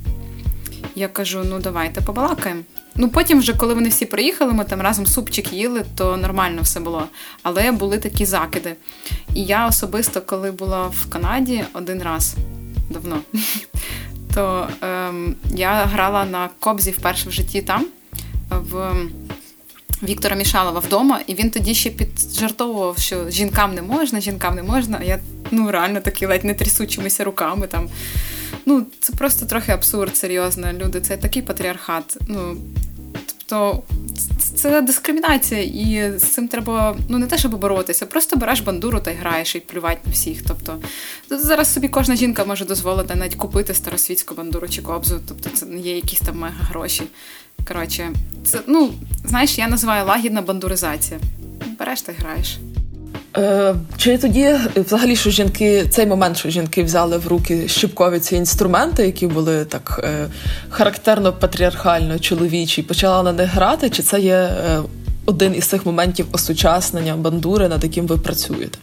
Я 0.94 1.08
кажу: 1.08 1.44
ну 1.44 1.58
давайте 1.58 2.00
побалакаємо. 2.00 2.62
Ну 2.96 3.08
потім, 3.08 3.38
вже 3.38 3.54
коли 3.54 3.74
вони 3.74 3.88
всі 3.88 4.06
приїхали, 4.06 4.52
ми 4.52 4.64
там 4.64 4.80
разом 4.80 5.06
супчик 5.06 5.52
їли, 5.52 5.84
то 5.94 6.16
нормально 6.16 6.62
все 6.62 6.80
було. 6.80 7.04
Але 7.42 7.72
були 7.72 7.98
такі 7.98 8.24
закиди. 8.24 8.74
І 9.34 9.44
я 9.44 9.66
особисто, 9.66 10.20
коли 10.20 10.50
була 10.50 10.86
в 10.86 11.06
Канаді 11.08 11.64
один 11.74 12.02
раз 12.02 12.34
давно, 12.90 13.20
то 14.34 14.68
ем, 14.82 15.36
я 15.54 15.84
грала 15.84 16.24
на 16.24 16.48
кобзі 16.58 16.90
вперше 16.90 17.28
в 17.28 17.32
житті 17.32 17.62
там, 17.62 17.86
в 18.50 18.96
Віктора 20.02 20.36
Мішалова 20.36 20.80
вдома, 20.80 21.20
і 21.26 21.34
він 21.34 21.50
тоді 21.50 21.74
ще 21.74 21.90
піджартовував, 21.90 22.98
що 22.98 23.30
жінкам 23.30 23.74
не 23.74 23.82
можна, 23.82 24.20
жінкам 24.20 24.54
не 24.54 24.62
можна. 24.62 24.98
А 25.00 25.04
я 25.04 25.18
ну 25.50 25.70
реально 25.70 26.00
такі 26.00 26.26
ледь 26.26 26.44
не 26.44 26.54
трясучимися 26.54 27.24
руками. 27.24 27.66
там. 27.66 27.88
Ну, 28.66 28.86
Це 29.00 29.12
просто 29.12 29.46
трохи 29.46 29.72
абсурд, 29.72 30.16
серйозно. 30.16 30.72
Люди, 30.72 31.00
це 31.00 31.16
такий 31.16 31.42
патріархат. 31.42 32.16
Ну, 32.28 32.56
Тобто 33.48 33.82
це 34.54 34.82
дискримінація, 34.82 35.62
і 35.62 36.18
з 36.18 36.22
цим 36.22 36.48
треба 36.48 36.96
ну 37.08 37.18
не 37.18 37.26
те, 37.26 37.38
щоб 37.38 37.54
боротися, 37.54 38.06
просто 38.06 38.36
береш 38.36 38.60
бандуру 38.60 39.00
та 39.00 39.10
й 39.10 39.14
граєш 39.14 39.56
і 39.56 39.60
плювати 39.60 39.98
на 40.04 40.12
всіх. 40.12 40.42
Тобто 40.42 40.78
зараз 41.30 41.72
собі 41.72 41.88
кожна 41.88 42.16
жінка 42.16 42.44
може 42.44 42.64
дозволити 42.64 43.14
навіть 43.14 43.34
купити 43.34 43.74
старосвітську 43.74 44.34
бандуру 44.34 44.68
чи 44.68 44.82
кобзу, 44.82 45.20
тобто 45.28 45.50
це 45.50 45.66
не 45.66 45.80
є 45.80 45.94
якісь 45.94 46.20
там 46.20 46.38
мега 46.38 46.64
гроші. 46.64 47.02
Коротше, 47.68 48.12
це 48.44 48.60
ну 48.66 48.92
знаєш, 49.24 49.58
я 49.58 49.68
називаю 49.68 50.06
лагідна 50.06 50.42
бандуризація. 50.42 51.20
Береш 51.78 52.02
та 52.02 52.12
й 52.12 52.14
граєш. 52.14 52.58
Е, 53.36 53.74
чи 53.96 54.18
тоді 54.18 54.54
взагалі 54.76 55.16
що 55.16 55.30
жінки 55.30 55.86
цей 55.90 56.06
момент, 56.06 56.36
що 56.36 56.50
жінки 56.50 56.82
взяли 56.82 57.18
в 57.18 57.26
руки 57.26 57.68
щіпкові 57.68 58.20
ці 58.20 58.36
інструменти, 58.36 59.06
які 59.06 59.26
були 59.26 59.64
так 59.64 60.00
е, 60.04 60.26
характерно 60.70 61.32
патріархально 61.32 62.18
чоловічі, 62.18 62.82
почала 62.82 63.22
на 63.22 63.32
них 63.32 63.50
грати? 63.50 63.90
Чи 63.90 64.02
це 64.02 64.20
є 64.20 64.34
е, 64.34 64.80
один 65.26 65.54
із 65.54 65.64
цих 65.64 65.86
моментів 65.86 66.26
осучаснення 66.32 67.16
бандури, 67.16 67.68
над 67.68 67.84
яким 67.84 68.06
ви 68.06 68.16
працюєте, 68.16 68.78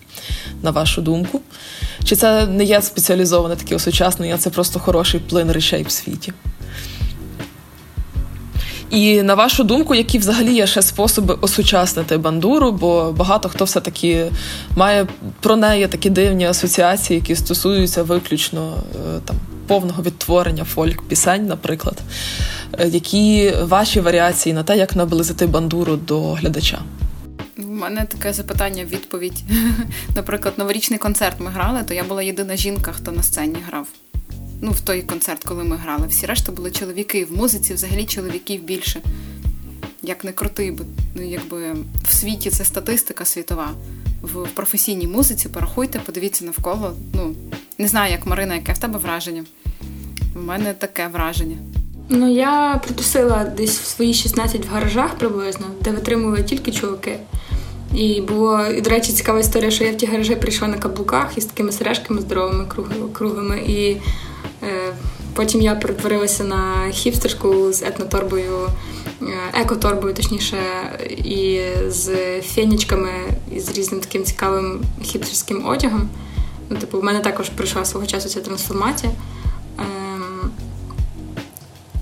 на 0.64 0.72
вашу 0.72 1.02
думку? 1.02 1.42
Чи 2.04 2.16
це 2.16 2.46
не 2.46 2.64
є 2.64 2.82
спеціалізоване 2.82 3.56
таке 3.56 3.76
осучаснення, 3.76 4.38
це 4.38 4.50
просто 4.50 4.80
хороший 4.80 5.20
плин 5.20 5.52
речей 5.52 5.84
в 5.84 5.92
світі? 5.92 6.34
І 8.96 9.24
на 9.24 9.36
вашу 9.36 9.64
думку, 9.64 9.96
які 9.96 10.18
взагалі 10.18 10.54
є 10.54 10.68
ще 10.68 10.82
способи 10.82 11.38
осучаснити 11.42 12.18
бандуру? 12.18 12.72
Бо 12.72 13.12
багато 13.12 13.50
хто 13.50 13.66
все 13.66 13.82
таки 13.82 14.32
має 14.76 15.08
про 15.40 15.56
неї 15.56 15.88
такі 15.88 16.10
дивні 16.10 16.46
асоціації, 16.46 17.20
які 17.20 17.36
стосуються 17.36 18.04
виключно 18.04 18.78
е, 18.96 19.20
там 19.26 19.36
повного 19.68 20.04
відтворення 20.04 20.66
фольк-пісень, 20.76 21.48
наприклад. 21.48 22.02
Е, 22.80 22.88
які 22.88 23.54
ваші 23.62 24.00
варіації 24.00 24.54
на 24.54 24.64
те, 24.64 24.78
як 24.78 24.96
наблизити 24.96 25.48
бандуру 25.48 25.96
до 25.96 26.34
глядача? 26.34 26.80
У 27.58 27.62
мене 27.62 28.06
таке 28.06 28.34
запитання, 28.34 28.84
відповідь. 28.84 29.44
Наприклад, 30.16 30.54
новорічний 30.58 31.00
концерт 31.00 31.40
ми 31.40 31.52
грали, 31.52 31.80
то 31.88 31.94
я 31.94 32.04
була 32.04 32.24
єдина 32.24 32.56
жінка, 32.56 32.92
хто 32.92 33.12
на 33.12 33.24
сцені 33.24 33.58
грав. 33.68 33.88
Ну, 34.62 34.72
в 34.72 34.80
той 34.80 35.02
концерт, 35.02 35.44
коли 35.44 35.64
ми 35.64 35.76
грали. 35.76 36.08
Всі 36.08 36.26
решта 36.26 36.52
були 36.52 36.72
чоловіки. 36.72 37.26
В 37.26 37.38
музиці 37.38 37.74
взагалі 37.74 38.06
чоловіків 38.06 38.64
більше. 38.64 39.02
Як 40.02 40.24
не 40.24 40.32
крути, 40.32 40.72
бо 40.72 40.84
ну, 41.16 41.30
якби 41.30 41.74
в 42.10 42.14
світі 42.14 42.50
це 42.50 42.66
статистика 42.66 43.26
світова. 43.26 43.72
В 44.22 44.48
професійній 44.54 45.08
музиці 45.08 45.50
порахуйте, 45.50 46.00
подивіться 46.00 46.46
навколо. 46.46 46.94
Ну, 47.14 47.36
не 47.78 47.88
знаю, 47.88 48.12
як 48.12 48.26
Марина, 48.26 48.56
яке 48.56 48.74
в 48.74 48.78
тебе 48.78 49.00
враження. 49.00 49.44
У 50.36 50.40
мене 50.40 50.74
таке 50.74 51.08
враження. 51.08 51.58
Ну, 52.10 52.34
я 52.34 52.82
притусила 52.84 53.44
десь 53.44 53.80
в 53.80 53.86
свої 53.86 54.14
16 54.14 54.66
в 54.66 54.70
гаражах 54.70 55.16
приблизно, 55.16 55.66
де 55.82 55.92
витримували 55.92 56.44
тільки 56.44 56.72
чоловіки. 56.72 57.18
І 57.96 58.22
було, 58.22 58.68
і, 58.68 58.82
до 58.82 58.90
речі, 58.90 59.12
цікава 59.12 59.40
історія, 59.40 59.72
що 59.72 59.84
я 59.84 59.92
в 59.92 59.98
ті 59.98 60.06
гаражі 60.06 60.36
прийшла 60.36 60.68
на 60.68 60.78
каблуках 60.78 61.38
із 61.38 61.46
такими 61.46 61.72
сережками 61.72 62.22
здоровими 62.22 62.66
круглими. 63.14 63.60
І 63.60 63.98
потім 65.34 65.62
я 65.62 65.76
перетворилася 65.76 66.44
на 66.44 66.90
хіпстерську 66.92 67.74
з 67.74 67.82
етноторбою, 67.82 68.70
е, 69.22 69.26
екоторбою, 69.54 70.14
точніше, 70.14 70.58
і 71.10 71.62
з 71.88 72.12
фенічками, 72.42 73.12
і 73.56 73.60
з 73.60 73.78
різним 73.78 74.02
таким 74.02 74.24
цікавим 74.24 74.82
хіпстерським 75.04 75.68
одягом. 75.68 76.10
Ну, 76.70 76.78
Типу, 76.78 77.00
в 77.00 77.04
мене 77.04 77.20
також 77.20 77.50
прийшла 77.50 77.86
свого 77.86 78.06
часу 78.06 78.30
ця 78.30 78.42
трансформація. 78.42 79.12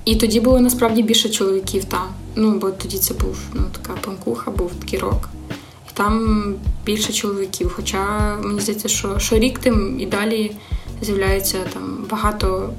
І 0.05 0.15
тоді 0.15 0.39
було 0.39 0.59
насправді 0.59 1.03
більше 1.03 1.29
чоловіків 1.29 1.85
там. 1.85 2.07
Ну, 2.35 2.51
бо 2.51 2.71
тоді 2.71 2.97
це 2.97 3.13
був 3.13 3.37
ну, 3.53 3.61
така 3.71 3.99
панкуха, 4.01 4.51
був 4.51 4.71
такий 4.79 4.99
рок. 4.99 5.29
І 5.89 5.91
там 5.93 6.55
більше 6.85 7.13
чоловіків. 7.13 7.73
Хоча 7.75 8.35
мені 8.43 8.59
здається, 8.59 8.87
що 8.87 9.19
що 9.19 9.39
рік 9.39 9.59
тим 9.59 9.99
і 9.99 10.05
далі 10.05 10.51
з'являється 11.01 11.57
там 11.73 12.02
багато 12.13 12.73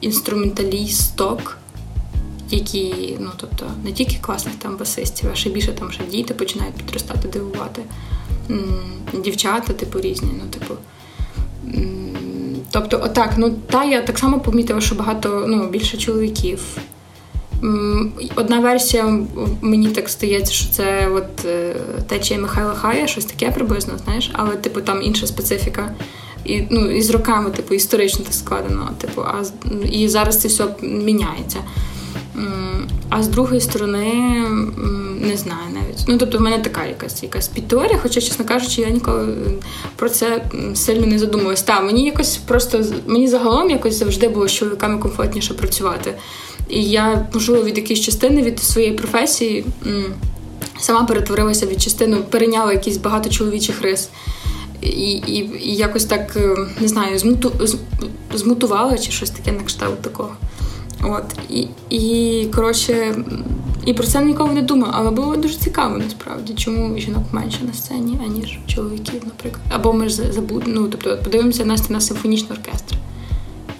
інструменталісток, 0.00 1.56
які, 2.50 3.16
ну 3.20 3.30
тобто, 3.36 3.66
не 3.84 3.92
тільки 3.92 4.16
класних 4.20 4.54
там 4.54 4.76
басистів, 4.76 5.30
а 5.32 5.34
ще 5.34 5.50
більше 5.50 5.72
там 5.72 5.92
ще 5.92 6.04
діти 6.04 6.34
починають 6.34 6.74
підростати, 6.74 7.28
дивувати. 7.28 7.82
Дівчата, 9.24 9.72
типу, 9.72 10.00
різні. 10.00 10.28
ну, 10.38 10.44
типу. 10.50 10.74
Тобто, 12.70 13.00
отак, 13.04 13.34
ну 13.36 13.50
та 13.50 13.84
я 13.84 14.02
так 14.02 14.18
само 14.18 14.40
помітила, 14.40 14.80
що 14.80 14.94
багато 14.94 15.44
ну, 15.48 15.68
більше 15.68 15.96
чоловіків. 15.96 16.60
Одна 18.34 18.60
версія, 18.60 19.18
мені 19.60 19.88
так 19.88 20.08
стається, 20.08 20.52
що 20.52 20.68
це 20.72 21.08
от 21.08 21.44
е, 21.44 21.76
течія 22.08 22.40
Михайла 22.40 22.74
Хая, 22.74 23.06
щось 23.06 23.24
таке 23.24 23.50
приблизно, 23.50 23.98
знаєш, 24.04 24.30
але 24.32 24.56
типу 24.56 24.80
там 24.80 25.02
інша 25.02 25.26
специфіка. 25.26 25.94
І 26.48 26.62
ну, 26.70 26.90
і 26.90 27.02
з 27.02 27.10
роками, 27.10 27.50
типу, 27.50 27.74
історично 27.74 28.24
так 28.24 28.34
складено. 28.34 28.90
Типу, 29.00 29.22
а 29.22 29.42
і 29.90 30.08
зараз 30.08 30.40
це 30.40 30.48
все 30.48 30.66
міняється. 30.82 31.58
А 33.08 33.22
з 33.22 33.28
другої 33.28 33.60
сторони, 33.60 34.04
не 35.20 35.36
знаю 35.36 35.62
навіть. 35.74 36.04
Ну, 36.08 36.18
тобто, 36.18 36.38
в 36.38 36.40
мене 36.40 36.58
така 36.58 36.84
якась 36.84 37.22
якась 37.22 37.48
підтеорія, 37.48 37.98
хоча, 38.02 38.20
чесно 38.20 38.44
кажучи, 38.44 38.80
я 38.80 38.90
ніколи 38.90 39.34
про 39.96 40.08
це 40.08 40.44
сильно 40.74 41.06
не 41.06 41.18
задумувалась. 41.18 41.62
Та, 41.62 41.80
мені 41.80 42.04
якось 42.04 42.36
просто 42.36 42.84
мені 43.06 43.28
загалом 43.28 43.70
якось 43.70 43.98
завжди 43.98 44.28
було 44.28 44.48
з 44.48 44.52
чоловіками 44.52 44.98
комфортніше 44.98 45.54
працювати. 45.54 46.14
І 46.68 46.84
я, 46.84 47.26
можливо, 47.34 47.64
від 47.64 47.78
якоїсь 47.78 48.00
частини 48.00 48.42
від 48.42 48.58
своєї 48.58 48.92
професії 48.92 49.64
сама 50.78 51.04
перетворилася 51.04 51.66
від 51.66 51.82
частини, 51.82 52.16
перейняла 52.16 52.72
якісь 52.72 52.96
багато 52.96 53.30
чоловічих 53.30 53.82
рис. 53.82 54.08
І 54.82 55.12
і, 55.12 55.50
і 55.62 55.76
якось 55.76 56.04
так 56.04 56.38
не 56.80 56.88
знаю, 56.88 57.18
змуту, 57.18 57.52
змутувала 58.34 58.98
чи 58.98 59.12
щось 59.12 59.30
таке 59.30 59.52
на 59.52 59.62
кшталт 59.62 60.02
такого. 60.02 60.30
От 61.02 61.24
і, 61.50 61.66
і 61.90 62.46
коротше, 62.54 63.24
і 63.86 63.94
про 63.94 64.06
це 64.06 64.24
ніколи 64.24 64.54
не 64.54 64.62
думав, 64.62 64.90
але 64.92 65.10
було 65.10 65.36
дуже 65.36 65.54
цікаво 65.54 65.98
насправді, 65.98 66.54
чому 66.54 66.98
жінок 66.98 67.22
менше 67.32 67.58
на 67.64 67.72
сцені, 67.72 68.18
аніж 68.26 68.58
чоловіків, 68.66 69.22
наприклад. 69.24 69.64
Або 69.70 69.92
ми 69.92 70.08
ж 70.08 70.32
забудемо, 70.32 70.80
ну 70.80 70.88
тобто 70.88 71.18
подивимося 71.24 71.64
Настя 71.64 71.92
на 71.92 72.00
симфонічний 72.00 72.52
оркестр 72.52 72.96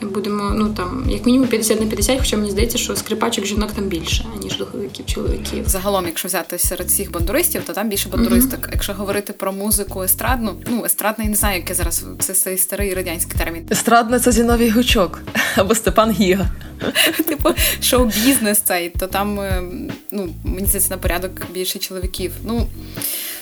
будемо, 0.07 0.51
ну 0.51 0.69
там, 0.69 1.05
як 1.09 1.27
мінімум 1.27 1.49
50 1.49 1.81
на 1.81 1.87
50, 1.87 2.19
хоча 2.19 2.37
мені 2.37 2.51
здається, 2.51 2.79
що 2.79 2.97
скрипачок 2.97 3.45
жінок 3.45 3.73
там 3.73 3.85
більше, 3.85 4.25
аніж 4.37 4.57
духовиків, 4.57 5.07
чоловіків. 5.07 5.65
Загалом, 5.67 6.07
якщо 6.07 6.29
взяти 6.29 6.59
серед 6.59 6.87
всіх 6.87 7.13
бандуристів, 7.13 7.63
то 7.67 7.73
там 7.73 7.89
більше 7.89 8.09
бандуристок. 8.09 8.61
Mm-hmm. 8.61 8.73
Якщо 8.73 8.93
говорити 8.93 9.33
про 9.33 9.53
музику 9.53 10.03
естрадну, 10.03 10.55
ну 10.67 10.85
естрадна, 10.85 11.25
я 11.25 11.31
не 11.31 11.37
знаю, 11.37 11.57
яке 11.57 11.75
зараз 11.75 12.05
це 12.19 12.35
цей 12.35 12.59
старий 12.59 12.95
радянський 12.95 13.39
термін. 13.39 13.67
Естрадна 13.71 14.21
це 14.21 14.33
Зіновій 14.33 14.71
Гучок 14.71 15.23
або 15.57 15.75
Степан 15.75 16.11
Гіга. 16.11 16.51
Типу, 17.29 17.49
шоу-бізнес 17.83 18.61
цей, 18.61 18.91
то 18.91 19.07
там 19.07 19.41
е, 19.41 19.63
ну, 20.11 20.29
мені 20.45 20.67
здається, 20.67 20.91
на 20.91 20.99
порядок 20.99 21.33
більше 21.53 21.79
чоловіків. 21.79 22.33
Ну, 22.45 22.67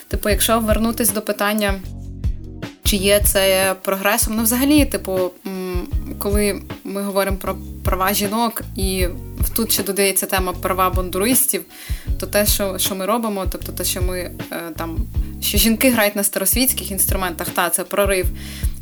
типу, 0.09 0.29
якщо 0.29 0.61
вернутись 0.61 1.11
до 1.11 1.23
питання. 1.23 1.75
Чи 2.85 2.97
є 2.97 3.21
це 3.21 3.75
прогресом? 3.83 4.37
Ну, 4.37 4.43
взагалі, 4.43 4.85
типу, 4.85 5.31
коли 6.19 6.63
ми 6.85 7.03
говоримо 7.03 7.37
про 7.37 7.57
права 7.85 8.15
жінок, 8.15 8.63
і 8.77 9.07
тут 9.57 9.73
ще 9.73 9.83
додається 9.83 10.27
тема 10.27 10.53
права 10.53 10.91
бандуристів, 10.91 11.65
то 12.21 12.27
те, 12.27 12.47
що 12.47 12.79
що 12.79 12.95
ми 12.95 13.07
робимо, 13.07 13.47
тобто 13.53 13.73
те, 13.73 13.85
що 13.85 14.03
ми 14.03 14.19
е, 14.19 14.33
там, 14.77 14.99
що 15.41 15.59
жінки 15.59 15.91
грають 15.91 16.17
на 16.17 16.25
старосвітських 16.25 16.91
інструментах, 16.91 17.49
та 17.49 17.71
це 17.71 17.85
прорив. 17.85 18.27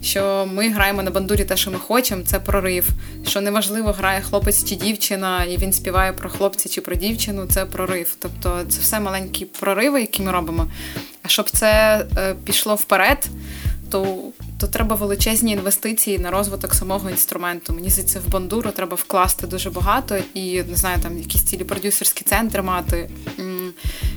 Що 0.02 0.48
ми 0.52 0.68
граємо 0.68 1.02
на 1.02 1.10
бандурі 1.10 1.44
те, 1.44 1.56
що 1.56 1.70
ми 1.70 1.78
хочемо, 1.78 2.22
це 2.26 2.40
прорив. 2.40 2.88
Що 3.26 3.40
неважливо, 3.40 3.92
грає 3.92 4.20
хлопець 4.20 4.64
чи 4.64 4.74
дівчина, 4.74 5.44
і 5.44 5.56
він 5.56 5.72
співає 5.72 6.12
про 6.12 6.30
хлопця 6.30 6.68
чи 6.68 6.80
про 6.80 6.94
дівчину, 6.94 7.46
це 7.46 7.66
прорив. 7.66 8.16
Тобто 8.18 8.64
це 8.68 8.80
все 8.80 9.00
маленькі 9.00 9.44
прориви, 9.44 10.00
які 10.00 10.22
ми 10.22 10.32
робимо. 10.32 10.66
А 11.22 11.28
щоб 11.28 11.50
це 11.50 12.04
е, 12.18 12.34
пішло 12.44 12.74
вперед, 12.74 13.26
то 13.90 14.18
то 14.58 14.66
треба 14.66 14.96
величезні 14.96 15.52
інвестиції 15.52 16.18
на 16.18 16.30
розвиток 16.30 16.74
самого 16.74 17.10
інструменту. 17.10 17.72
Мені 17.72 17.90
здається, 17.90 18.20
в 18.20 18.30
бандуру 18.30 18.70
треба 18.70 18.94
вкласти 18.94 19.46
дуже 19.46 19.70
багато 19.70 20.16
і 20.34 20.62
не 20.62 20.76
знаю, 20.76 20.98
там 21.02 21.18
якісь 21.18 21.42
цілі 21.42 21.64
продюсерські 21.64 22.24
центри 22.24 22.62
мати, 22.62 23.10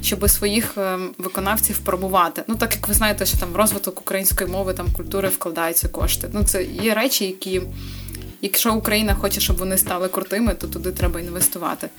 щоб 0.01 0.29
своїх 0.29 0.77
ем, 0.77 1.09
виконавців 1.17 1.79
пробувати. 1.79 2.43
Ну 2.47 2.55
так 2.55 2.75
як 2.75 2.87
ви 2.87 2.93
знаєте, 2.93 3.25
що 3.25 3.37
там 3.37 3.49
в 3.49 3.55
розвиток 3.55 4.01
української 4.01 4.49
мови 4.49 4.73
там 4.73 4.87
культури 4.91 5.29
вкладаються 5.29 5.89
кошти. 5.89 6.29
Ну 6.33 6.43
це 6.43 6.63
є 6.63 6.93
речі, 6.93 7.25
які. 7.25 7.61
Якщо 8.41 8.73
Україна 8.73 9.15
хоче, 9.15 9.41
щоб 9.41 9.57
вони 9.57 9.77
стали 9.77 10.07
крутими, 10.07 10.53
то 10.53 10.67
туди 10.67 10.91
треба 10.91 11.19
інвестувати. 11.19 11.89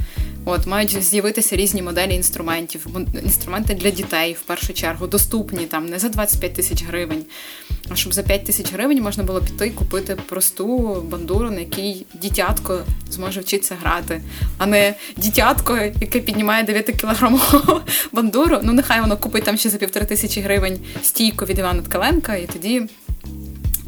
От 0.45 0.67
мають 0.67 1.03
з'явитися 1.03 1.57
різні 1.57 1.83
моделі 1.83 2.15
інструментів, 2.15 2.87
інструменти 3.25 3.75
для 3.75 3.91
дітей 3.91 4.33
в 4.33 4.43
першу 4.43 4.73
чергу 4.73 5.07
доступні 5.07 5.67
там 5.67 5.87
не 5.87 5.99
за 5.99 6.09
25 6.09 6.55
тисяч 6.55 6.85
гривень. 6.85 7.25
А 7.91 7.97
щоб 7.97 8.15
за 8.15 8.23
5 8.23 8.45
тисяч 8.45 8.73
гривень 8.73 9.03
можна 9.03 9.25
було 9.25 9.41
піти 9.41 9.67
і 9.67 9.71
купити 9.71 10.17
просту 10.17 10.95
бандуру, 11.11 11.51
на 11.51 11.61
якій 11.61 12.07
дітятко 12.15 12.81
зможе 13.11 13.41
вчитися 13.41 13.77
грати, 13.81 14.23
а 14.59 14.67
не 14.67 14.95
дітятко, 15.17 15.77
яке 16.01 16.21
піднімає 16.21 16.63
9 16.63 16.87
кілограмову 16.87 17.81
бандуру. 18.13 18.59
Ну 18.63 18.73
нехай 18.73 19.01
воно 19.01 19.17
купить 19.17 19.45
там 19.45 19.57
ще 19.57 19.69
за 19.69 19.79
півтори 19.79 20.07
тисячі 20.07 20.41
гривень 20.41 20.79
стійку 21.03 21.45
від 21.45 21.59
Івана 21.59 21.83
Ткаленка, 21.83 22.37
і 22.37 22.47
тоді 22.47 22.83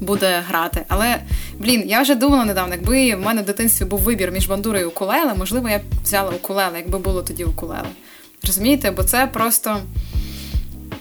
буде 0.01 0.43
грати. 0.49 0.85
Але, 0.89 1.17
блін, 1.59 1.83
я 1.87 2.03
вже 2.03 2.15
думала 2.15 2.45
недавно, 2.45 2.75
якби 2.75 3.15
в 3.15 3.21
мене 3.21 3.43
в 3.43 3.45
дитинстві 3.45 3.85
був 3.85 4.01
вибір 4.01 4.31
між 4.31 4.47
бандурою 4.47 4.85
і 4.85 4.89
укулеле, 4.89 5.35
можливо, 5.39 5.69
я 5.69 5.79
б 5.79 5.83
взяла 6.05 6.31
укулеле, 6.31 6.79
якби 6.79 6.99
було 6.99 7.23
тоді 7.23 7.45
укулеле. 7.45 7.89
Розумієте? 8.47 8.91
Бо 8.91 9.03
це 9.03 9.27
просто. 9.27 9.77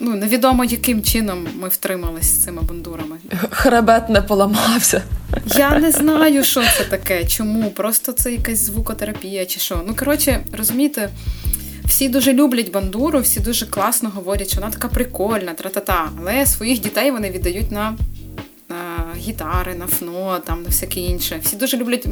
Ну, 0.02 0.14
невідомо, 0.14 0.64
яким 0.64 1.02
чином 1.02 1.46
ми 1.60 1.68
втримались 1.68 2.26
з 2.26 2.44
цими 2.44 2.62
бандурами. 2.62 3.16
Хребет 3.50 4.08
не 4.08 4.22
поламався. 4.22 5.02
Я 5.46 5.78
не 5.78 5.90
знаю, 5.90 6.44
що 6.44 6.62
це 6.62 6.84
таке. 6.84 7.24
Чому? 7.24 7.70
Просто 7.70 8.12
це 8.12 8.32
якась 8.32 8.58
звукотерапія 8.58 9.46
чи 9.46 9.60
що. 9.60 9.82
Ну, 9.86 9.94
коротше, 9.94 10.40
розумієте, 10.52 11.10
всі 11.84 12.08
дуже 12.08 12.32
люблять 12.32 12.72
бандуру, 12.72 13.20
всі 13.20 13.40
дуже 13.40 13.66
класно 13.66 14.10
говорять, 14.10 14.48
що 14.48 14.60
вона 14.60 14.72
така 14.72 14.88
прикольна, 14.88 15.54
тра-та-та. 15.54 16.10
Але 16.18 16.46
своїх 16.46 16.80
дітей 16.80 17.10
вони 17.10 17.30
віддають 17.30 17.70
на 17.72 17.96
гітари, 19.16 19.74
на 19.74 19.86
фно, 19.86 20.38
там 20.46 20.62
на 20.62 20.68
всяке 20.68 21.00
інше. 21.00 21.40
Всі 21.42 21.56
дуже 21.56 21.76
люблять 21.76 22.06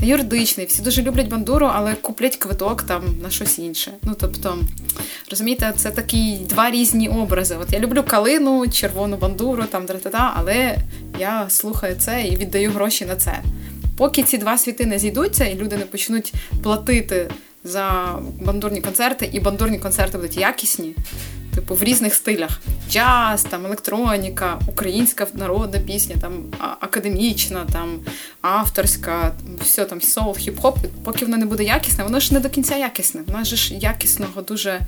на 0.00 0.06
юридичний, 0.06 0.66
всі 0.66 0.82
дуже 0.82 1.02
люблять 1.02 1.28
бандуру, 1.28 1.70
але 1.74 1.94
куплять 1.94 2.36
квиток 2.36 2.82
там 2.82 3.02
на 3.22 3.30
щось 3.30 3.58
інше. 3.58 3.92
Ну 4.02 4.16
тобто, 4.20 4.58
розумієте, 5.30 5.72
це 5.76 5.90
такі 5.90 6.38
два 6.48 6.70
різні 6.70 7.08
образи. 7.08 7.56
От 7.60 7.72
я 7.72 7.78
люблю 7.78 8.04
калину, 8.06 8.68
червону 8.68 9.16
бандуру, 9.16 9.64
там 9.64 9.86
дратата, 9.86 10.32
але 10.36 10.78
я 11.18 11.50
слухаю 11.50 11.96
це 11.98 12.22
і 12.22 12.36
віддаю 12.36 12.70
гроші 12.70 13.06
на 13.06 13.16
це. 13.16 13.42
Поки 13.96 14.22
ці 14.22 14.38
два 14.38 14.58
світи 14.58 14.86
не 14.86 14.98
зійдуться, 14.98 15.44
і 15.44 15.54
люди 15.54 15.76
не 15.76 15.84
почнуть 15.84 16.34
платити 16.62 17.30
за 17.64 18.18
бандурні 18.40 18.80
концерти, 18.80 19.30
і 19.32 19.40
бандурні 19.40 19.78
концерти 19.78 20.18
будуть 20.18 20.36
якісні, 20.36 20.94
типу 21.54 21.74
в 21.74 21.82
різних 21.82 22.14
стилях: 22.14 22.60
джаз, 22.90 23.42
там 23.42 23.66
електроніка, 23.66 24.60
українська 24.68 25.26
народна 25.34 25.78
пісня, 25.78 26.16
там 26.20 26.32
академічна, 26.80 27.66
там 27.72 28.00
авторська, 28.40 29.32
все 29.60 29.84
там 29.84 30.00
соул, 30.00 30.32
хіп-хоп. 30.32 30.76
Поки 31.04 31.24
воно 31.24 31.36
не 31.36 31.46
буде 31.46 31.64
якісне, 31.64 32.04
воно 32.04 32.20
ж 32.20 32.34
не 32.34 32.40
до 32.40 32.48
кінця 32.48 32.76
якісне. 32.76 33.20
Воно 33.26 33.44
ж 33.44 33.74
якісного 33.74 34.42
дуже 34.42 34.80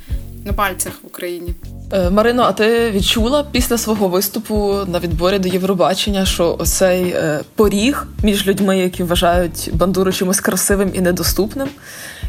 на 0.45 0.53
пальцях 0.53 0.93
в 1.03 1.07
Україні. 1.07 1.55
Е, 1.93 2.11
Марино, 2.11 2.43
а 2.43 2.53
ти 2.53 2.91
відчула 2.91 3.45
після 3.53 3.79
свого 3.79 4.09
виступу 4.09 4.75
на 4.87 4.99
відборі 4.99 5.39
до 5.39 5.49
Євробачення, 5.49 6.27
що 6.27 6.57
оцей 6.59 7.03
е, 7.03 7.41
поріг 7.55 8.07
між 8.23 8.47
людьми, 8.47 8.79
які 8.79 9.03
вважають 9.03 9.71
бандуру 9.73 10.13
чимось 10.13 10.41
красивим 10.41 10.91
і 10.95 11.01
недоступним, 11.01 11.69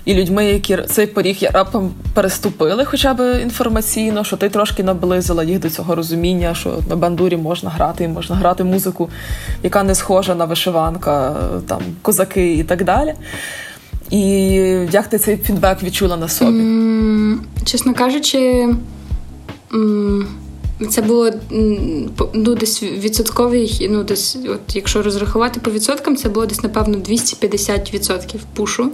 і 0.05 0.13
людьми, 0.13 0.45
які 0.45 0.77
цей 0.89 1.07
поріг 1.07 1.37
рапом 1.53 1.93
переступили, 2.13 2.85
хоча 2.85 3.13
б 3.13 3.41
інформаційно, 3.41 4.23
що 4.31 4.37
ти 4.37 4.49
трошки 4.49 4.83
наблизила 4.83 5.43
їх 5.43 5.59
до 5.59 5.69
цього 5.69 5.95
розуміння, 5.95 6.55
що 6.55 6.79
на 6.89 6.95
бандурі 6.95 7.37
можна 7.37 7.69
грати, 7.69 8.03
і 8.03 8.07
можна 8.07 8.35
грати 8.35 8.63
музику, 8.63 9.09
яка 9.63 9.83
не 9.83 9.95
схожа 9.95 10.35
на 10.35 10.45
вишиванка, 10.45 11.35
там 11.67 11.81
козаки 12.01 12.53
і 12.53 12.63
так 12.63 12.83
далі. 12.83 13.13
І 14.09 14.21
як 14.91 15.07
ти 15.07 15.17
цей 15.17 15.37
фідбек 15.37 15.83
відчула 15.83 16.17
на 16.17 16.27
собі? 16.27 16.63
Чесно 17.65 17.93
кажучи, 17.93 18.69
це 20.89 21.01
було 21.01 21.31
ну, 22.33 22.55
десь 22.55 22.83
відсотковий, 22.83 23.87
ну 23.91 24.03
десь, 24.03 24.37
от 24.49 24.75
якщо 24.75 25.01
розрахувати 25.01 25.59
по 25.59 25.71
відсоткам, 25.71 26.15
це 26.15 26.29
було 26.29 26.45
десь, 26.45 26.63
напевно, 26.63 26.97
250% 26.97 28.35
пушу 28.53 28.91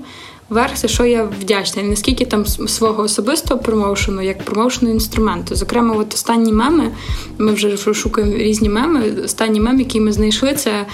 верх, 0.49 0.77
за 0.77 0.87
що 0.87 1.05
я 1.05 1.23
вдячна. 1.23 1.81
І 1.81 1.85
наскільки 1.85 2.25
там 2.25 2.45
свого 2.45 3.03
особистого 3.03 3.61
промоушену, 3.61 4.21
як 4.21 4.43
промоушену 4.43 4.91
інструменту. 4.91 5.55
Зокрема, 5.55 5.95
от 5.95 6.13
останні 6.13 6.53
меми, 6.53 6.91
ми 7.37 7.51
вже 7.51 7.77
шукаємо 7.77 8.33
різні 8.37 8.69
меми. 8.69 9.01
Останній 9.25 9.59
мем, 9.59 9.79
який 9.79 10.01
ми 10.01 10.11
знайшли, 10.11 10.53
це 10.53 10.85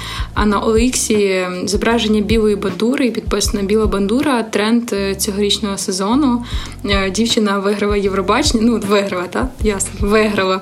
на 0.45 0.61
OLX 0.61 1.67
зображення 1.67 2.21
білої 2.21 2.55
бандури 2.55 3.05
і 3.05 3.11
підписана 3.11 3.63
Біла 3.63 3.85
бандура, 3.85 4.43
тренд 4.43 4.83
е, 4.93 5.15
цьогорічного 5.15 5.77
сезону. 5.77 6.43
Е, 6.85 7.09
дівчина 7.09 7.59
виграла 7.59 7.97
Євробачення. 7.97 8.63
Ну, 8.63 8.79
виграла, 8.87 9.23
так? 9.23 9.47
Ясно, 9.61 10.07
виграла. 10.07 10.61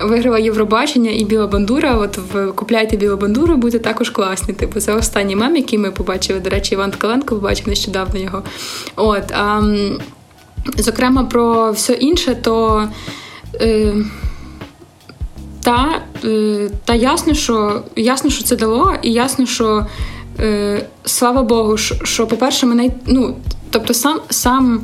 Виграла 0.00 0.38
Євробачення 0.38 1.10
і 1.10 1.24
біла 1.24 1.46
бандура. 1.46 1.94
От 1.96 2.18
ви 2.32 2.52
купляйте 2.52 2.96
білу 2.96 3.16
бандуру, 3.16 3.56
будете 3.56 3.84
також 3.84 4.10
класні. 4.10 4.54
Типу, 4.54 4.80
це 4.80 4.94
останній 4.94 5.36
мем, 5.36 5.56
який 5.56 5.78
ми 5.78 5.90
побачили. 5.90 6.40
До 6.40 6.50
речі, 6.50 6.74
Іван 6.74 6.90
Ткаленко 6.90 7.34
побачив 7.34 7.68
нещодавно 7.68 8.20
його. 8.28 8.42
От, 8.96 9.32
а, 9.32 9.62
Зокрема, 10.76 11.24
про 11.24 11.72
все 11.72 11.92
інше, 11.92 12.34
то 12.34 12.88
е, 13.60 13.94
та 15.62 16.02
е, 16.24 16.70
та 16.84 16.94
ясно, 16.94 17.34
що 17.34 17.82
ясно, 17.96 18.30
що 18.30 18.44
це 18.44 18.56
дало, 18.56 18.94
і 19.02 19.12
ясно, 19.12 19.46
що 19.46 19.86
е, 20.40 20.86
слава 21.04 21.42
Богу, 21.42 21.76
що, 21.76 21.94
що, 22.04 22.26
по-перше, 22.26 22.66
мене 22.66 22.90
ну, 23.06 23.36
тобто 23.70 23.94
сам 23.94 24.20
сам 24.30 24.80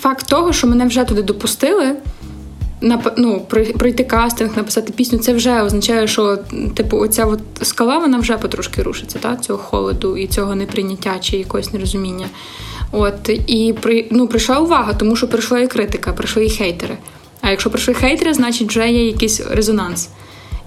факт 0.00 0.26
того, 0.26 0.52
що 0.52 0.66
мене 0.66 0.86
вже 0.86 1.04
туди 1.04 1.22
допустили. 1.22 1.96
Ну, 3.16 3.46
пройти 3.78 4.04
кастинг, 4.04 4.56
написати 4.56 4.92
пісню, 4.92 5.18
це 5.18 5.32
вже 5.32 5.62
означає, 5.62 6.06
що 6.06 6.38
типу, 6.74 6.98
оця 6.98 7.24
от 7.26 7.40
скала 7.62 7.98
вона 7.98 8.18
вже 8.18 8.38
потрошки 8.38 8.82
рушиться, 8.82 9.18
та, 9.18 9.36
цього 9.36 9.58
холоду 9.58 10.16
і 10.16 10.26
цього 10.26 10.54
неприйняття 10.54 11.18
чи 11.20 11.36
якогось 11.36 11.72
нерозуміння. 11.72 12.26
От 12.92 13.28
і 13.46 13.74
при 13.80 14.06
ну 14.10 14.28
прийшла 14.28 14.58
увага, 14.58 14.94
тому 14.94 15.16
що 15.16 15.28
прийшла 15.28 15.60
і 15.60 15.66
критика, 15.66 16.12
прийшли 16.12 16.46
і 16.46 16.50
хейтери. 16.50 16.96
А 17.40 17.50
якщо 17.50 17.70
прийшли 17.70 17.94
хейтери, 17.94 18.34
значить 18.34 18.68
вже 18.68 18.90
є 18.90 19.06
якийсь 19.06 19.40
резонанс. 19.50 20.08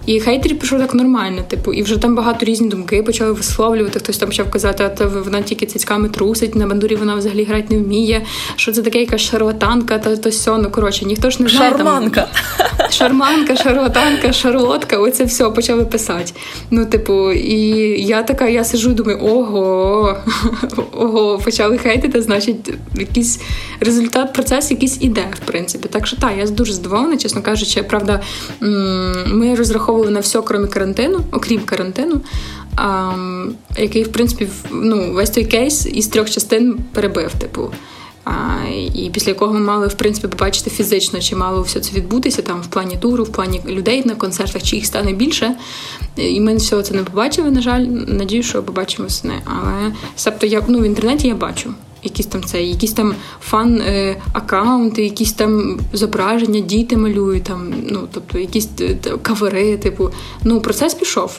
І 0.06 0.20
хейтерів 0.20 0.58
пішов 0.58 0.78
так 0.78 0.94
нормально, 0.94 1.42
типу, 1.48 1.72
і 1.72 1.82
вже 1.82 1.98
там 1.98 2.14
багато 2.14 2.44
різні 2.46 2.68
думки 2.68 3.02
почали 3.02 3.32
висловлювати. 3.32 3.98
Хтось 3.98 4.18
там 4.18 4.28
почав 4.28 4.50
казати, 4.50 4.84
а 4.84 4.88
то 4.88 5.22
вона 5.24 5.42
тільки 5.42 5.66
цицьками 5.66 6.08
трусить, 6.08 6.54
на 6.54 6.66
бандурі 6.66 6.96
вона 6.96 7.14
взагалі 7.14 7.44
грати 7.44 7.74
не 7.74 7.82
вміє. 7.82 8.26
Що 8.56 8.72
це 8.72 8.82
таке, 8.82 9.00
якась 9.00 9.20
шарлатанка, 9.20 9.98
та 9.98 10.16
то 10.16 10.32
сьо. 10.32 10.58
Ну 10.58 10.70
коротше, 10.70 11.04
ніхто 11.04 11.30
ж 11.30 11.42
не 11.42 11.48
знає. 11.48 11.70
Шарманка. 11.70 12.28
Там, 12.58 12.90
шарманка, 12.90 13.56
шарлатанка, 13.62 14.32
шарлотка. 14.32 14.98
Оце 14.98 15.24
все 15.24 15.50
почали 15.50 15.84
писати. 15.84 16.32
Ну, 16.70 16.86
типу, 16.86 17.32
і 17.32 17.58
я 18.04 18.22
така, 18.22 18.48
я 18.48 18.64
сижу 18.64 18.90
і 18.90 18.94
думаю, 18.94 19.18
ого, 19.22 20.16
ого, 20.92 21.38
почали 21.44 21.78
хейтити, 21.78 22.22
значить, 22.22 22.70
якийсь 22.94 23.40
результат, 23.80 24.32
процес 24.32 24.70
якийсь 24.70 24.98
іде, 25.00 25.24
в 25.42 25.46
принципі. 25.46 25.88
Так 25.88 26.06
що 26.06 26.16
так, 26.16 26.32
я 26.38 26.46
дуже 26.46 26.72
здивована, 26.72 27.16
чесно 27.16 27.42
кажучи, 27.42 27.82
правда, 27.82 28.20
ми 29.26 29.54
розраховували 29.54 29.95
розраховували 29.96 30.10
на 30.10 30.20
все, 30.20 30.42
крім 30.42 30.68
карантину, 30.68 31.20
окрім 31.32 31.60
карантину, 31.60 32.20
який, 33.76 34.04
в 34.04 34.12
принципі, 34.12 34.48
ну, 34.72 35.12
весь 35.12 35.30
той 35.30 35.44
кейс 35.44 35.86
із 35.86 36.06
трьох 36.06 36.30
частин 36.30 36.78
перебив, 36.92 37.34
типу. 37.34 37.70
А, 38.24 38.32
І 38.94 39.10
після 39.10 39.30
якого 39.30 39.52
ми 39.52 39.60
мали 39.60 39.86
в 39.86 39.94
принципі 39.94 40.28
побачити 40.28 40.70
фізично, 40.70 41.20
чи 41.20 41.36
мало 41.36 41.62
все 41.62 41.80
це 41.80 41.92
відбутися 41.92 42.42
там 42.42 42.62
в 42.62 42.66
плані 42.66 42.96
туру, 43.00 43.24
в 43.24 43.32
плані 43.32 43.60
людей 43.66 44.02
на 44.04 44.14
концертах, 44.14 44.62
чи 44.62 44.76
їх 44.76 44.86
стане 44.86 45.12
більше. 45.12 45.56
І 46.16 46.40
ми 46.40 46.56
всього 46.56 46.82
це 46.82 46.94
не 46.94 47.02
побачили. 47.02 47.50
На 47.50 47.60
жаль, 47.60 47.80
надію, 48.06 48.42
що 48.42 48.62
побачимо 48.62 49.08
сни. 49.08 49.34
Але 49.44 49.92
себто 50.16 50.46
я 50.46 50.62
ну 50.68 50.78
в 50.78 50.84
інтернеті 50.84 51.28
я 51.28 51.34
бачу 51.34 51.74
якісь 52.06 52.26
там 52.26 52.44
це, 52.44 52.62
якісь 52.62 52.92
там 52.92 53.14
фан-аккаунти, 53.50 55.00
якісь 55.00 55.32
там 55.32 55.80
зображення, 55.92 56.60
діти 56.60 56.96
малюють, 56.96 57.42
там, 57.42 57.74
ну, 57.90 58.08
тобто 58.12 58.38
якісь 58.38 58.68
е, 58.80 58.96
кавери, 59.22 59.76
типу, 59.76 60.10
ну, 60.44 60.60
процес 60.60 60.94
пішов. 60.94 61.38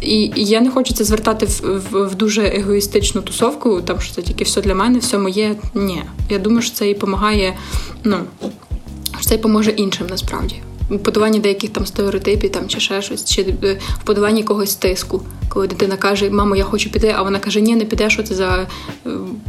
І, 0.00 0.32
я 0.36 0.60
не 0.60 0.70
хочу 0.70 0.94
це 0.94 1.04
звертати 1.04 1.46
в, 1.46 1.60
в 1.90 2.06
в, 2.06 2.14
дуже 2.14 2.42
егоїстичну 2.42 3.22
тусовку, 3.22 3.80
там 3.80 4.00
що 4.00 4.14
це 4.14 4.22
тільки 4.22 4.44
все 4.44 4.60
для 4.60 4.74
мене, 4.74 4.98
все 4.98 5.18
моє. 5.18 5.56
Ні. 5.74 6.02
Я 6.30 6.38
думаю, 6.38 6.62
що 6.62 6.74
це 6.74 6.90
і 6.90 6.94
допомагає, 6.94 7.56
ну, 8.04 8.16
що 9.18 9.28
це 9.28 9.34
і 9.34 9.38
поможе 9.38 9.70
іншим 9.70 10.06
насправді 10.10 10.56
подоланні 10.88 11.40
деяких 11.40 11.70
там 11.70 11.86
стереотипів 11.86 12.52
там 12.52 12.68
чи 12.68 12.80
ще 12.80 13.02
щось, 13.02 13.24
чи 13.24 13.42
е, 13.64 13.78
в 14.00 14.04
подоланні 14.04 14.44
когось 14.44 14.74
тиску, 14.74 15.22
коли 15.48 15.66
дитина 15.66 15.96
каже, 15.96 16.30
мамо, 16.30 16.56
я 16.56 16.64
хочу 16.64 16.90
піти, 16.90 17.14
а 17.16 17.22
вона 17.22 17.38
каже, 17.38 17.60
ні, 17.60 17.76
не 17.76 17.84
піде, 17.84 18.10
що 18.10 18.22
це 18.22 18.34
за 18.34 18.66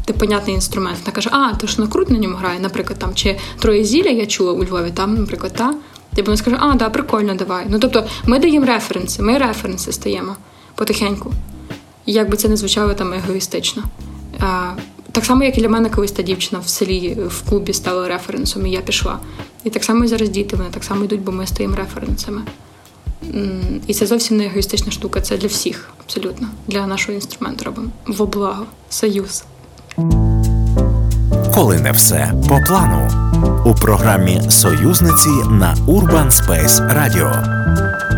непонятний 0.07 0.55
інструмент. 0.55 0.97
Вона 0.99 1.11
каже, 1.11 1.29
а, 1.33 1.55
то 1.55 1.67
ж 1.67 1.81
на 1.81 1.87
крут 1.87 2.09
на 2.09 2.17
ньому 2.17 2.35
грає, 2.35 2.59
наприклад, 2.59 2.99
там 2.99 3.15
чи 3.15 3.37
троє 3.59 3.83
зілля 3.83 4.09
я 4.09 4.25
чула 4.25 4.51
у 4.51 4.63
Львові, 4.63 4.91
там, 4.93 5.15
наприклад, 5.15 5.53
та. 5.53 5.73
Типу 6.15 6.25
вона 6.25 6.37
скаже, 6.37 6.57
а, 6.59 6.75
да, 6.75 6.89
прикольно, 6.89 7.35
давай. 7.35 7.65
Ну 7.69 7.79
тобто 7.79 8.03
ми 8.25 8.39
даємо 8.39 8.65
референси, 8.65 9.21
ми 9.21 9.37
референси 9.37 9.91
стаємо 9.91 10.35
потихеньку. 10.75 11.31
Як 12.05 12.29
би 12.29 12.37
це 12.37 12.49
не 12.49 12.57
звучало 12.57 12.93
там 12.93 13.13
егоїстично. 13.13 13.83
Так 15.15 15.25
само, 15.25 15.43
як 15.43 15.57
і 15.57 15.61
для 15.61 15.69
мене 15.69 15.89
колись 15.89 16.11
та 16.11 16.23
дівчина 16.23 16.61
в 16.65 16.69
селі 16.69 17.17
в 17.27 17.49
клубі 17.49 17.73
стала 17.73 18.07
референсом, 18.07 18.67
і 18.67 18.71
я 18.71 18.81
пішла. 18.81 19.19
І 19.63 19.69
так 19.69 19.83
само 19.83 20.03
і 20.03 20.07
зараз 20.07 20.29
діти, 20.29 20.55
вони 20.55 20.69
так 20.69 20.83
само 20.83 21.03
йдуть, 21.03 21.21
бо 21.21 21.31
ми 21.31 21.47
стаємо 21.47 21.75
референсами. 21.75 22.41
І 23.87 23.93
це 23.93 24.05
зовсім 24.05 24.37
не 24.37 24.45
егоїстична 24.45 24.91
штука, 24.91 25.21
це 25.21 25.37
для 25.37 25.47
всіх, 25.47 25.89
абсолютно. 26.05 26.47
Для 26.67 26.87
нашого 26.87 27.13
інструменту 27.13 27.65
робимо. 27.65 27.89
Во 28.07 28.25
благо, 28.25 28.65
союз. 28.89 29.43
Коли 31.53 31.79
не 31.79 31.91
все 31.91 32.33
по 32.49 32.61
плану 32.67 33.09
у 33.65 33.75
програмі 33.75 34.41
Союзниці 34.49 35.29
на 35.49 35.75
Urban 35.87 36.31
Space 36.31 36.93
Radio. 36.97 38.14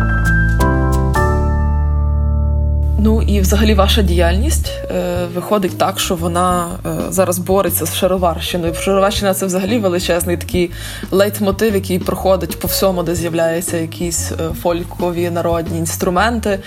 Ну 3.00 3.22
і 3.22 3.40
взагалі 3.40 3.74
ваша 3.74 4.02
діяльність 4.02 4.68
е, 4.90 5.26
виходить 5.34 5.78
так, 5.78 6.00
що 6.00 6.14
вона 6.14 6.66
е, 6.86 6.90
зараз 7.08 7.38
бореться 7.38 7.86
з 7.86 7.96
Шароварщиною. 7.96 8.74
Шароварщина 8.74 9.34
це 9.34 9.46
взагалі 9.46 9.78
величезний 9.78 10.36
такий 10.36 10.70
лейтмотив, 11.10 11.74
який 11.74 11.98
проходить 11.98 12.60
по 12.60 12.68
всьому, 12.68 13.02
де 13.02 13.14
з'являються 13.14 13.76
якісь 13.76 14.32
е, 14.32 14.50
фолькові 14.62 15.30
народні 15.30 15.78
інструменти, 15.78 16.58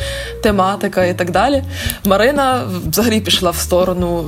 тематика 0.44 1.06
і 1.06 1.18
так 1.18 1.32
далі. 1.32 1.64
Марина 2.06 2.62
взагалі 2.90 3.22
пішла 3.22 3.52
в 3.52 3.58
сторону 3.58 4.24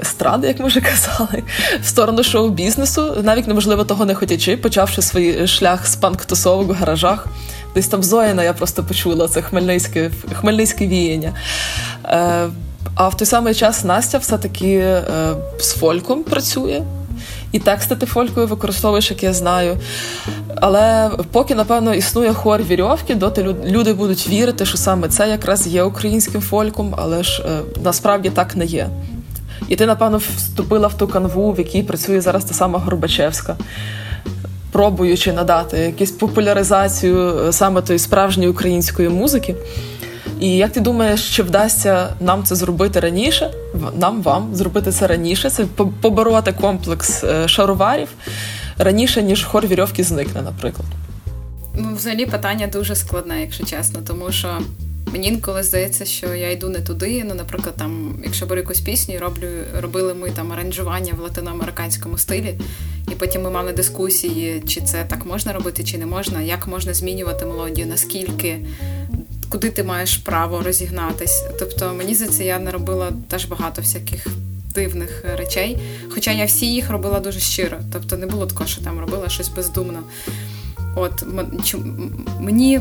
естради, 0.00 0.46
як 0.46 0.60
ми 0.60 0.66
вже 0.66 0.80
казали, 0.80 1.42
в 1.82 1.86
сторону 1.86 2.22
шоу-бізнесу, 2.22 3.14
навіть 3.22 3.46
неможливо 3.46 3.84
того 3.84 4.04
не 4.04 4.14
хотячи, 4.14 4.56
почавши 4.56 5.02
свій 5.02 5.46
шлях 5.46 5.86
з 5.86 5.96
панк-тусовок 5.96 6.68
в 6.68 6.72
гаражах 6.72 7.26
Десь 7.74 7.88
там 7.88 8.02
Зоїна 8.02 8.44
я 8.44 8.52
просто 8.52 8.84
почула 8.84 9.28
це 9.28 9.42
хмельницьке 9.42 10.10
хмельницьке 10.32 10.86
віяння. 10.86 11.32
Е, 12.04 12.48
а 12.94 13.08
в 13.08 13.16
той 13.16 13.26
самий 13.26 13.54
час 13.54 13.84
Настя 13.84 14.18
все-таки 14.18 14.74
е, 14.76 15.02
з 15.58 15.72
фольком 15.72 16.22
працює. 16.22 16.82
І 17.52 17.58
тексти 17.58 17.96
ти 17.96 18.06
фолькою 18.06 18.46
використовуєш, 18.46 19.10
як 19.10 19.22
я 19.22 19.32
знаю. 19.32 19.76
Але 20.56 21.10
поки, 21.32 21.54
напевно, 21.54 21.94
існує 21.94 22.32
хор 22.34 22.62
вірьовки, 22.62 23.14
доти 23.14 23.56
люди 23.64 23.92
будуть 23.92 24.28
вірити, 24.28 24.66
що 24.66 24.76
саме 24.76 25.08
це 25.08 25.28
якраз 25.28 25.66
є 25.66 25.82
українським 25.82 26.40
фольком, 26.40 26.94
але 26.98 27.22
ж 27.22 27.42
е, 27.42 27.60
насправді 27.84 28.30
так 28.30 28.56
не 28.56 28.64
є. 28.64 28.88
І 29.68 29.76
ти, 29.76 29.86
напевно, 29.86 30.18
вступила 30.18 30.88
в 30.88 30.94
ту 30.94 31.08
канву, 31.08 31.52
в 31.52 31.58
якій 31.58 31.82
працює 31.82 32.20
зараз 32.20 32.44
та 32.44 32.54
сама 32.54 32.78
Горбачевська, 32.78 33.56
пробуючи 34.72 35.32
надати 35.32 35.78
якусь 35.78 36.10
популяризацію 36.10 37.38
е, 37.38 37.52
саме 37.52 37.82
тої 37.82 37.98
справжньої 37.98 38.50
української 38.50 39.08
музики. 39.08 39.54
І 40.40 40.56
як 40.56 40.72
ти 40.72 40.80
думаєш, 40.80 41.36
чи 41.36 41.42
вдасться 41.42 42.08
нам 42.20 42.44
це 42.44 42.54
зробити 42.54 43.00
раніше? 43.00 43.50
Нам 43.98 44.22
вам 44.22 44.54
зробити 44.54 44.92
це 44.92 45.06
раніше? 45.06 45.50
Це 45.50 45.64
побороти 46.00 46.52
комплекс 46.52 47.24
е, 47.24 47.48
шароварів 47.48 48.08
раніше, 48.78 49.22
ніж 49.22 49.44
хор 49.44 49.66
вірьовки 49.66 50.04
зникне, 50.04 50.42
наприклад? 50.42 50.88
Ну, 51.74 51.94
взагалі 51.94 52.26
питання 52.26 52.66
дуже 52.66 52.96
складне, 52.96 53.40
якщо 53.40 53.64
чесно, 53.64 54.00
тому 54.06 54.32
що 54.32 54.48
Мені 55.12 55.28
інколи 55.28 55.62
здається, 55.62 56.04
що 56.04 56.34
я 56.34 56.50
йду 56.50 56.68
не 56.68 56.80
туди. 56.80 57.24
Ну, 57.24 57.34
наприклад, 57.34 57.74
там, 57.76 58.20
якщо 58.24 58.46
беру 58.46 58.60
якусь 58.60 58.80
пісню, 58.80 59.18
роблю, 59.18 59.48
робили 59.80 60.14
ми 60.14 60.30
там 60.30 60.52
аранжування 60.52 61.12
в 61.18 61.20
латиноамериканському 61.20 62.18
стилі, 62.18 62.58
і 63.12 63.14
потім 63.14 63.42
ми 63.42 63.50
мали 63.50 63.72
дискусії, 63.72 64.62
чи 64.66 64.80
це 64.80 65.04
так 65.04 65.26
можна 65.26 65.52
робити, 65.52 65.84
чи 65.84 65.98
не 65.98 66.06
можна, 66.06 66.42
як 66.42 66.66
можна 66.66 66.94
змінювати 66.94 67.46
мелодію, 67.46 67.86
наскільки, 67.86 68.66
куди 69.48 69.70
ти 69.70 69.82
маєш 69.82 70.16
право 70.16 70.62
розігнатись. 70.62 71.44
Тобто, 71.58 71.94
мені 71.94 72.14
здається, 72.14 72.44
я 72.44 72.58
не 72.58 72.70
робила 72.70 73.12
теж 73.28 73.44
багато 73.44 73.82
всяких. 73.82 74.26
Дивних 74.74 75.24
речей, 75.36 75.78
хоча 76.08 76.32
я 76.32 76.44
всі 76.44 76.66
їх 76.66 76.90
робила 76.90 77.20
дуже 77.20 77.40
щиро, 77.40 77.78
тобто 77.92 78.16
не 78.16 78.26
було 78.26 78.46
такого, 78.46 78.66
що 78.66 78.80
там 78.80 79.00
робила 79.00 79.28
щось 79.28 79.48
бездумно. 79.48 80.02
От 80.96 81.24
мені 82.40 82.80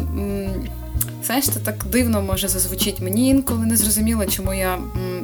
Знаєш, 1.28 1.50
це 1.50 1.60
так 1.60 1.86
дивно 1.92 2.22
може 2.22 2.48
зазвучить. 2.48 3.02
Мені 3.02 3.30
інколи 3.30 3.66
не 3.66 3.76
зрозуміло, 3.76 4.26
чому 4.26 4.54
я 4.54 4.78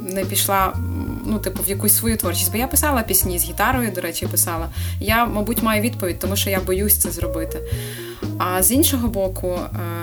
не 0.08 0.24
пішла 0.24 0.74
ну, 1.26 1.38
типу, 1.38 1.62
в 1.62 1.68
якусь 1.68 1.96
свою 1.96 2.16
творчість. 2.16 2.52
Бо 2.52 2.58
я 2.58 2.66
писала 2.66 3.02
пісні 3.02 3.38
з 3.38 3.44
гітарою, 3.44 3.90
до 3.94 4.00
речі, 4.00 4.26
писала. 4.26 4.68
Я, 5.00 5.26
мабуть, 5.26 5.62
маю 5.62 5.82
відповідь, 5.82 6.18
тому 6.18 6.36
що 6.36 6.50
я 6.50 6.60
боюсь 6.60 6.98
це 6.98 7.10
зробити. 7.10 7.58
А 8.38 8.62
з 8.62 8.72
іншого 8.72 9.08
боку, 9.08 9.58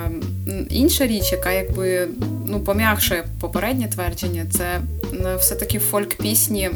ем, 0.06 0.22
інша 0.70 1.06
річ, 1.06 1.32
яка 1.32 1.50
якби 1.50 2.08
ну, 2.46 2.60
пом'якшує 2.60 3.24
попереднє 3.40 3.88
твердження, 3.88 4.46
це 4.50 4.80
все-таки 5.38 5.78
фольк-пісні. 5.78 6.70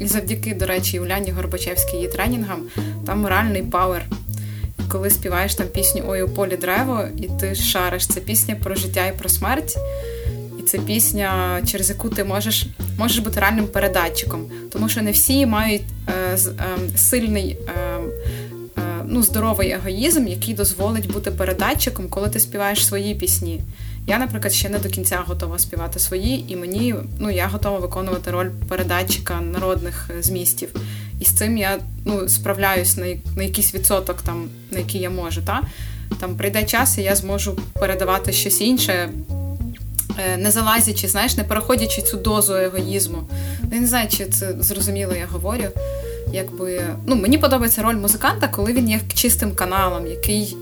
І 0.00 0.06
завдяки, 0.06 0.54
до 0.54 0.66
речі, 0.66 1.00
Уляні 1.00 1.30
Горбачевській 1.30 1.96
її 1.96 2.08
тренінгам, 2.08 2.62
там 3.06 3.20
моральний 3.20 3.62
power 3.62 4.04
коли 4.88 5.10
співаєш 5.10 5.54
там 5.54 5.66
пісню 5.66 6.02
Ой 6.06 6.22
у 6.22 6.28
полі 6.28 6.56
древо, 6.56 7.04
і 7.16 7.28
ти 7.40 7.54
шариш. 7.54 8.06
Це 8.06 8.20
пісня 8.20 8.56
про 8.62 8.74
життя 8.74 9.06
і 9.06 9.18
про 9.18 9.28
смерть. 9.28 9.76
І 10.58 10.62
це 10.62 10.78
пісня, 10.78 11.60
через 11.66 11.90
яку 11.90 12.08
ти 12.08 12.24
можеш 12.24 12.66
можеш 12.98 13.18
бути 13.18 13.40
реальним 13.40 13.66
передатчиком. 13.66 14.50
Тому 14.72 14.88
що 14.88 15.02
не 15.02 15.10
всі 15.10 15.46
мають 15.46 15.82
е, 16.08 16.12
е, 16.36 16.38
сильний, 16.96 17.58
е, 17.68 18.00
е, 18.78 18.82
ну, 19.04 19.22
здоровий 19.22 19.70
егоїзм, 19.70 20.26
який 20.26 20.54
дозволить 20.54 21.12
бути 21.12 21.30
передатчиком, 21.30 22.08
коли 22.08 22.28
ти 22.28 22.40
співаєш 22.40 22.86
свої 22.86 23.14
пісні. 23.14 23.60
Я, 24.08 24.18
наприклад, 24.18 24.52
ще 24.52 24.68
не 24.68 24.78
до 24.78 24.88
кінця 24.88 25.22
готова 25.26 25.58
співати 25.58 25.98
свої, 25.98 26.52
і 26.52 26.56
мені 26.56 26.94
ну, 27.18 27.30
я 27.30 27.46
готова 27.46 27.78
виконувати 27.78 28.30
роль 28.30 28.50
передатчика 28.68 29.40
народних 29.40 30.10
е, 30.18 30.22
змістів. 30.22 30.68
І 31.20 31.24
з 31.24 31.28
цим 31.28 31.58
я 31.58 31.78
ну, 32.04 32.28
справляюсь 32.28 32.96
на 32.96 33.06
на 33.36 33.42
якийсь 33.42 33.74
відсоток, 33.74 34.22
там, 34.22 34.48
на 34.70 34.78
який 34.78 35.00
я 35.00 35.10
можу. 35.10 35.42
Та? 35.42 35.62
Там 36.20 36.36
прийде 36.36 36.64
час, 36.64 36.98
і 36.98 37.02
я 37.02 37.16
зможу 37.16 37.58
передавати 37.80 38.32
щось 38.32 38.60
інше, 38.60 39.10
е, 40.18 40.36
не 40.36 40.50
залазячи, 40.50 41.08
знаєш, 41.08 41.36
не 41.36 41.44
переходячи 41.44 42.02
цю 42.02 42.16
дозу 42.16 42.54
егоїзму. 42.54 43.18
Я 43.72 43.80
не 43.80 43.86
знаю, 43.86 44.08
чи 44.08 44.26
це 44.26 44.54
зрозуміло, 44.60 45.12
я 45.14 45.26
говорю. 45.26 45.64
Якби, 46.32 46.82
ну, 47.06 47.16
Мені 47.16 47.38
подобається 47.38 47.82
роль 47.82 47.96
музиканта, 47.96 48.48
коли 48.48 48.72
він 48.72 48.90
є 48.90 49.00
чистим 49.14 49.52
каналом, 49.54 50.06
який 50.06 50.56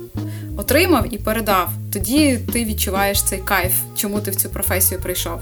отримав 0.57 1.15
і 1.15 1.19
передав. 1.19 1.71
Тоді 1.93 2.39
ти 2.53 2.65
відчуваєш 2.65 3.23
цей 3.23 3.39
кайф, 3.39 3.73
чому 3.97 4.21
ти 4.21 4.31
в 4.31 4.37
цю 4.37 4.49
професію 4.49 5.01
прийшов. 5.01 5.41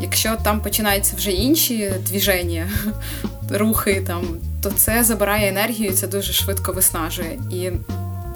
Якщо 0.00 0.36
там 0.44 0.60
починаються 0.60 1.16
вже 1.16 1.30
інші 1.30 1.92
двіження, 2.06 2.68
рухи, 3.50 4.02
там, 4.06 4.22
то 4.62 4.70
це 4.70 5.04
забирає 5.04 5.48
енергію, 5.48 5.90
і 5.90 5.92
це 5.92 6.06
дуже 6.06 6.32
швидко 6.32 6.72
виснажує. 6.72 7.38
І 7.50 7.70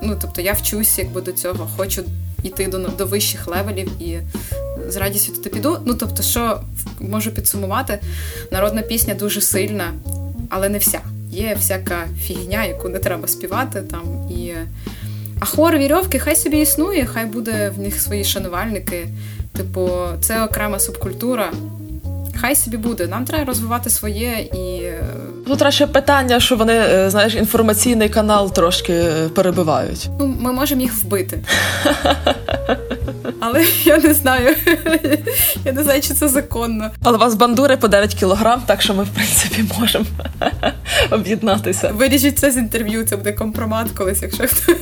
ну, 0.03 0.17
тобто 0.21 0.41
я 0.41 0.53
вчусь 0.53 0.99
якби 0.99 1.21
до 1.21 1.33
цього, 1.33 1.69
хочу 1.77 2.03
йти 2.43 2.67
до 2.67 2.79
до 2.79 3.07
вищих 3.07 3.47
левелів 3.47 4.03
і 4.03 4.19
з 4.89 4.97
радістю 4.97 5.33
туди 5.33 5.51
піду. 5.51 5.79
Ну 5.85 5.95
тобто, 5.95 6.23
що 6.23 6.61
можу 7.01 7.31
підсумувати, 7.31 7.99
народна 8.51 8.83
пісня 8.83 9.15
дуже 9.15 9.41
сильна, 9.41 9.93
але 10.49 10.69
не 10.69 10.79
вся. 10.79 11.01
Є 11.31 11.57
всяка 11.61 12.07
фігня, 12.21 12.65
яку 12.65 12.89
не 12.89 12.99
треба 12.99 13.29
співати 13.29 13.83
там 13.83 14.31
і. 14.31 14.53
А 15.41 15.45
хор 15.47 15.79
вірьовки 15.79 16.19
хай 16.19 16.37
собі 16.37 16.61
існує, 16.61 17.07
хай 17.07 17.27
буде 17.27 17.73
в 17.77 17.79
них 17.79 18.01
свої 18.01 18.25
шанувальники. 18.25 19.09
Типу, 19.57 19.91
це 20.21 20.45
окрема 20.45 20.79
субкультура. 20.79 21.53
Хай 22.41 22.57
собі 22.57 22.77
буде. 22.77 23.07
Нам 23.07 23.25
треба 23.25 23.45
розвивати 23.45 23.91
своє 23.91 24.49
і. 24.55 24.83
Е, 24.83 25.05
Тут 25.47 25.63
радше 25.63 25.87
питання, 25.87 26.41
що 26.41 26.57
вони, 26.57 26.73
е, 26.73 27.11
знаєш, 27.11 27.35
інформаційний 27.35 28.09
канал 28.09 28.53
трошки 28.53 28.93
е, 28.93 29.29
перебивають. 29.29 30.09
Ну, 30.21 30.37
ми 30.41 30.53
можемо 30.53 30.81
їх 30.81 30.95
вбити. 30.95 31.45
Але 33.41 33.65
я 33.85 33.99
не 33.99 34.15
знаю. 34.15 34.57
Я 35.65 35.73
не 35.73 35.83
знаю, 35.83 36.03
чи 36.03 36.15
це 36.15 36.29
законно. 36.29 36.91
Але 37.03 37.17
у 37.17 37.21
вас 37.21 37.35
бандури 37.35 37.77
по 37.77 37.89
9 37.89 38.15
кілограм, 38.15 38.63
так 38.67 38.83
що 38.83 38.95
ми, 38.95 39.05
в 39.05 39.09
принципі, 39.09 39.65
можемо 39.81 40.05
об'єднатися. 41.11 41.91
Виріжіть 41.95 42.39
це 42.39 42.51
з 42.51 42.57
інтерв'ю, 42.57 43.05
це 43.05 43.17
буде 43.17 43.33
компромат 43.33 43.91
колись, 43.91 44.23
якщо 44.23 44.45
хто. 44.47 44.73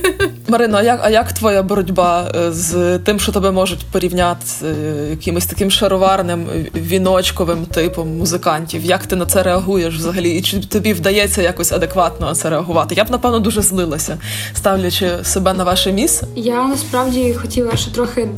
Марино, 0.53 0.77
а 0.77 0.83
як 0.83 0.99
а 1.03 1.09
як 1.09 1.31
твоя 1.31 1.63
боротьба 1.63 2.31
е, 2.35 2.51
з 2.51 2.99
тим, 2.99 3.19
що 3.19 3.31
тебе 3.31 3.51
можуть 3.51 3.85
порівняти 3.91 4.45
з 4.45 4.63
е, 4.63 4.75
якимось 5.09 5.45
таким 5.45 5.71
шароварним 5.71 6.47
віночковим 6.75 7.65
типом 7.65 8.17
музикантів? 8.17 8.85
Як 8.85 9.05
ти 9.05 9.15
на 9.15 9.25
це 9.25 9.43
реагуєш 9.43 9.95
взагалі? 9.95 10.37
І 10.37 10.41
чи 10.41 10.59
тобі 10.59 10.93
вдається 10.93 11.41
якось 11.41 11.71
адекватно 11.71 12.27
на 12.27 12.35
це 12.35 12.49
реагувати? 12.49 12.95
Я 12.95 13.03
б 13.03 13.11
напевно 13.11 13.39
дуже 13.39 13.61
злилася, 13.61 14.17
ставлячи 14.53 15.09
себе 15.23 15.53
на 15.53 15.63
ваше 15.63 15.91
місце? 15.91 16.27
Я 16.35 16.67
насправді 16.67 17.33
хотіла 17.33 17.75
ще 17.75 17.91
трохи 17.91 18.29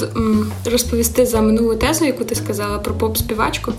розповісти 0.71 1.25
за 1.25 1.41
минулу 1.41 1.75
тезу, 1.75 2.05
яку 2.05 2.23
ти 2.23 2.35
сказала 2.35 2.79
про 2.79 2.93
поп-співачку. 2.93 3.73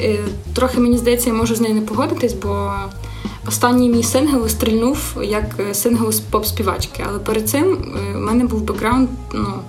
Е, 0.00 0.18
трохи 0.54 0.80
мені 0.80 0.98
здається, 0.98 1.30
я 1.30 1.34
можу 1.34 1.54
з 1.54 1.60
нею 1.60 1.74
не 1.74 1.80
погодитись, 1.80 2.32
бо 2.32 2.72
останній 3.48 3.90
мій 3.90 4.02
сингл 4.02 4.48
стрільнув 4.48 4.98
як 5.22 5.44
е, 5.70 5.74
сингл 5.74 6.12
з 6.12 6.20
поп-співачки. 6.20 7.04
Але 7.08 7.18
перед 7.18 7.48
цим 7.48 7.72
е, 7.72 8.16
в 8.16 8.20
мене 8.20 8.44
був 8.44 8.62
бекграунд. 8.62 9.08
ну, 9.34 9.62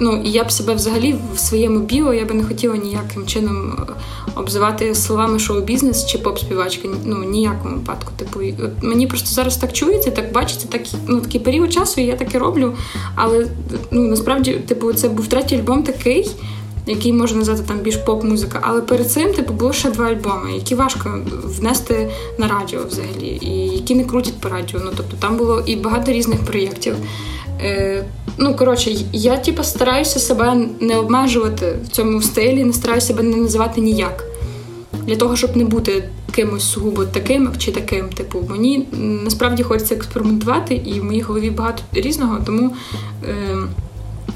ну, 0.00 0.22
і 0.24 0.30
я 0.30 0.44
б 0.44 0.52
себе 0.52 0.74
взагалі 0.74 1.14
в 1.34 1.38
своєму 1.38 1.78
біо 1.78 2.14
я 2.14 2.24
би 2.24 2.34
не 2.34 2.44
хотіла 2.44 2.76
ніяким 2.76 3.26
чином 3.26 3.86
обзивати 4.34 4.94
словами 4.94 5.38
шоу-бізнес 5.38 6.06
чи 6.06 6.18
поп-співачки. 6.18 6.90
Ну 7.04 7.24
ніякому 7.24 7.74
випадку. 7.74 8.12
Типу, 8.16 8.40
от 8.64 8.82
мені 8.82 9.06
просто 9.06 9.28
зараз 9.28 9.56
так 9.56 9.72
чується, 9.72 10.10
так 10.10 10.32
бачиться, 10.32 10.66
так 10.70 10.82
ну 11.06 11.20
такий 11.20 11.40
період 11.40 11.72
часу, 11.72 12.00
і 12.00 12.04
я 12.04 12.16
так 12.16 12.34
і 12.34 12.38
роблю. 12.38 12.72
Але 13.14 13.46
ну 13.90 14.02
насправді, 14.02 14.52
типу, 14.52 14.92
це 14.92 15.08
був 15.08 15.26
третій 15.26 15.56
альбом 15.56 15.82
такий 15.82 16.30
який 16.86 17.12
можна 17.12 17.38
назвати 17.38 17.62
там 17.66 17.78
більш 17.78 17.96
поп-музика. 17.96 18.58
Але 18.62 18.80
перед 18.80 19.10
цим 19.10 19.32
типу 19.32 19.52
було 19.52 19.72
ще 19.72 19.90
два 19.90 20.06
альбоми, 20.06 20.52
які 20.54 20.74
важко 20.74 21.20
внести 21.44 22.10
на 22.38 22.48
радіо 22.48 22.80
взагалі, 22.88 23.38
і 23.40 23.76
які 23.76 23.94
не 23.94 24.04
крутять 24.04 24.40
по 24.40 24.48
радіо. 24.48 24.80
Ну 24.84 24.90
тобто 24.96 25.16
там 25.18 25.36
було 25.36 25.62
і 25.66 25.76
багато 25.76 26.12
різних 26.12 26.40
проєктів. 26.44 26.94
Е, 27.60 28.04
Ну, 28.38 28.54
коротше, 28.56 28.96
я 29.12 29.36
типу, 29.36 29.64
стараюся 29.64 30.18
себе 30.18 30.66
не 30.80 30.96
обмежувати 30.96 31.76
в 31.84 31.88
цьому 31.88 32.22
стилі, 32.22 32.64
не 32.64 32.72
стараюся 32.72 33.06
себе 33.06 33.22
не 33.22 33.36
називати 33.36 33.80
ніяк. 33.80 34.24
Для 35.06 35.16
того, 35.16 35.36
щоб 35.36 35.56
не 35.56 35.64
бути 35.64 36.08
кимось 36.32 36.72
сугубо 36.72 37.04
таким 37.04 37.50
чи 37.58 37.72
таким. 37.72 38.08
Типу, 38.08 38.38
мені 38.48 38.88
насправді 39.24 39.62
хочеться 39.62 39.94
експериментувати, 39.94 40.74
і 40.74 41.00
в 41.00 41.04
моїй 41.04 41.20
голові 41.20 41.50
багато 41.50 41.82
різного, 41.92 42.38
тому. 42.46 42.74
Е, 43.28 43.56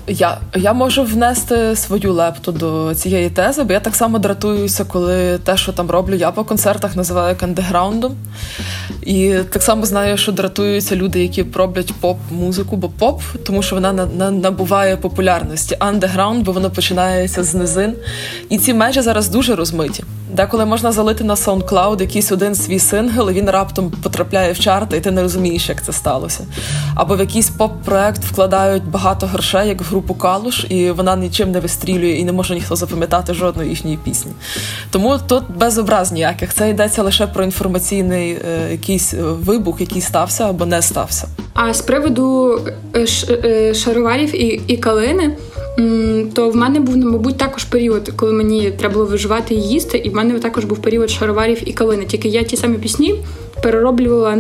Я 0.07 0.39
я 0.57 0.73
можу 0.73 1.03
внести 1.05 1.77
свою 1.77 2.13
лепту 2.13 2.53
до 2.53 2.95
цієї 2.95 3.31
тези, 3.31 3.63
бо 3.63 3.73
я 3.73 3.81
так 3.81 3.95
само 3.95 4.19
дратуюся, 4.19 4.85
коли 4.85 5.39
те, 5.39 5.57
що 5.57 5.73
там 5.73 5.91
роблю 5.91 6.15
я 6.15 6.31
по 6.31 6.45
концертах, 6.45 6.97
називаю 6.97 7.37
андеграундом. 7.43 8.17
І 9.03 9.35
так 9.51 9.63
само 9.63 9.87
знаю, 9.87 10.17
що 10.17 10.33
дратуються 10.33 10.97
люди, 10.97 11.23
які 11.23 11.47
роблять 11.55 11.95
поп-музику, 12.01 12.77
бо 12.77 12.89
поп, 12.89 13.23
тому 13.47 13.63
що 13.63 13.75
вона 13.75 13.93
на, 13.93 14.07
на, 14.07 14.31
набуває 14.31 14.97
популярності. 14.97 15.77
Андеграунд, 15.79 16.45
бо 16.45 16.53
воно 16.53 16.71
починається 16.71 17.45
з 17.45 17.55
низин. 17.55 17.95
І 18.49 18.59
ці 18.59 18.75
межі 18.75 19.01
зараз 19.01 19.29
дуже 19.29 19.55
розмиті. 19.55 20.05
Деколи 20.33 20.65
можна 20.65 20.93
залити 20.93 21.25
на 21.25 21.35
SoundCloud 21.35 22.01
якийсь 22.01 22.33
один 22.33 22.55
свій 22.55 22.79
сингл, 22.79 23.31
і 23.31 23.33
він 23.33 23.51
раптом 23.51 23.91
потрапляє 23.91 24.53
в 24.53 24.59
чарти, 24.59 24.97
і 24.97 25.01
ти 25.01 25.11
не 25.11 25.23
розумієш, 25.23 25.69
як 25.69 25.85
це 25.85 25.93
сталося. 25.93 26.47
Або 26.95 27.17
в 27.17 27.21
якийсь 27.21 27.51
поп-проект 27.51 28.25
вкладають 28.25 28.85
багато 28.85 29.27
грошей, 29.27 29.69
як 29.79 29.87
в 29.87 29.91
групу 29.91 30.15
Калуш, 30.15 30.67
і 30.69 30.91
вона 30.91 31.17
нічим 31.17 31.51
не 31.51 31.61
вистрілює, 31.61 32.11
і 32.11 32.25
не 32.25 32.33
може 32.33 32.55
ніхто 32.55 32.77
запам'ятати 32.77 33.35
жодної 33.35 33.71
їхньої 33.71 33.99
пісні. 34.05 34.33
Тому 34.91 35.19
тут 35.29 35.43
без 35.57 35.79
образ 35.79 36.13
ніяких. 36.13 36.55
Це 36.55 36.71
йдеться 36.71 37.03
лише 37.03 37.27
про 37.27 37.45
інформаційний 37.45 38.31
е, 38.31 38.71
якийсь 38.71 39.15
е, 39.15 39.23
вибух, 39.23 39.81
який 39.81 40.03
стався 40.03 40.49
або 40.49 40.67
не 40.67 40.83
стався. 40.83 41.29
А 41.55 41.75
з 41.75 41.83
приводу 41.83 42.59
е, 42.95 43.07
е, 43.45 43.75
шароварів 43.75 44.43
і, 44.43 44.61
і 44.67 44.77
калини. 44.77 45.37
То 46.35 46.51
в 46.51 46.57
мене 46.57 46.81
був, 46.81 46.97
мабуть, 46.97 47.39
також 47.39 47.65
період, 47.65 48.13
коли 48.17 48.33
мені 48.33 48.71
треба 48.71 48.95
було 48.95 49.07
виживати 49.07 49.55
і 49.55 49.61
їсти, 49.61 49.99
і 49.99 50.11
в 50.11 50.15
мене 50.15 50.39
також 50.39 50.65
був 50.65 50.79
період 50.79 51.11
шароварів 51.11 51.69
і 51.69 51.73
калини. 51.73 52.05
Тільки 52.05 52.29
я 52.29 52.43
ті 52.43 52.57
самі 52.57 52.79
пісні 52.79 53.15
перероблювала 53.63 54.39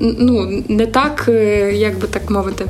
ну, 0.00 0.62
не 0.68 0.86
так, 0.86 1.24
як 1.74 1.98
би 1.98 2.06
так 2.06 2.30
мовити, 2.30 2.66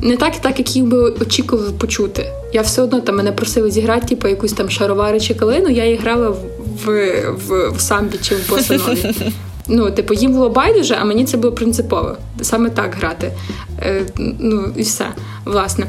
не 0.00 0.16
так, 0.16 0.36
так, 0.36 0.58
як 0.58 0.76
їх 0.76 0.84
би 0.84 0.98
очікував 1.20 1.72
почути. 1.72 2.32
Я 2.52 2.62
все 2.62 2.82
одно 2.82 3.00
там 3.00 3.16
мене 3.16 3.32
просили 3.32 3.70
зіграти, 3.70 4.06
типу, 4.06 4.28
якусь 4.28 4.52
там 4.52 4.70
шаровари 4.70 5.20
чи 5.20 5.34
калину, 5.34 5.68
я 5.68 5.84
її 5.84 5.96
грала 5.96 6.28
в 6.28 6.38
в, 6.84 7.20
в, 7.30 7.70
в 7.76 7.80
самбі 7.80 8.18
чи 8.22 8.34
в 8.34 8.50
босанові. 8.50 9.14
Ну, 9.70 9.90
типу, 9.90 10.14
їм 10.14 10.32
було 10.32 10.48
байдуже, 10.48 10.96
а 11.00 11.04
мені 11.04 11.24
це 11.24 11.36
було 11.36 11.52
принципово. 11.52 12.16
Саме 12.40 12.70
так 12.70 12.94
грати. 12.94 13.32
Е, 13.82 14.02
Ну, 14.38 14.72
і 14.76 14.82
все, 14.82 15.06
власне. 15.44 15.86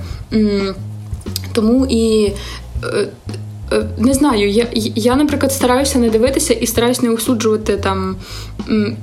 Тому 1.53 1.85
і. 1.89 2.33
Е, 2.83 3.07
е, 3.71 3.85
не 3.97 4.13
знаю, 4.13 4.49
я, 4.49 4.67
я, 4.95 5.15
наприклад, 5.15 5.53
стараюся 5.53 5.99
не 5.99 6.09
дивитися 6.09 6.53
і 6.53 6.67
стараюся 6.67 7.01
не 7.05 7.09
осуджувати 7.09 7.77
там 7.77 8.15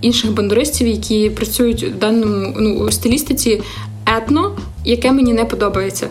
інших 0.02 0.32
бандуристів, 0.32 0.86
які 0.86 1.30
працюють 1.30 1.84
в 1.84 1.98
даному 1.98 2.54
ну, 2.58 2.90
стилістиці 2.90 3.62
етно, 4.18 4.56
яке 4.86 5.12
мені 5.12 5.32
не 5.32 5.44
подобається 5.44 6.08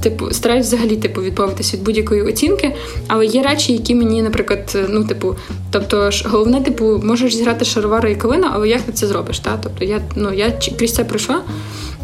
типу, 0.00 0.30
стараюсь 0.30 0.66
взагалі 0.66 0.96
типу 0.96 1.22
відмовитися 1.22 1.76
від 1.76 1.84
будь-якої 1.84 2.22
оцінки, 2.22 2.74
але 3.06 3.26
є 3.26 3.42
речі, 3.42 3.72
які 3.72 3.94
мені, 3.94 4.22
наприклад, 4.22 4.78
ну, 4.88 5.04
типу, 5.04 5.36
тобто, 5.70 6.10
ж 6.10 6.28
головне, 6.28 6.60
типу, 6.60 7.00
можеш 7.04 7.36
зіграти 7.36 7.64
шаровари 7.64 8.12
і 8.12 8.16
калина, 8.16 8.50
але 8.54 8.68
як 8.68 8.82
ти 8.82 8.92
це 8.92 9.06
зробиш? 9.06 9.38
Та? 9.38 9.58
Тобто 9.62 9.84
я 9.84 10.00
ну, 10.16 10.32
я 10.32 10.52
крізь 10.78 10.94
це 10.94 11.04
пройшла 11.04 11.40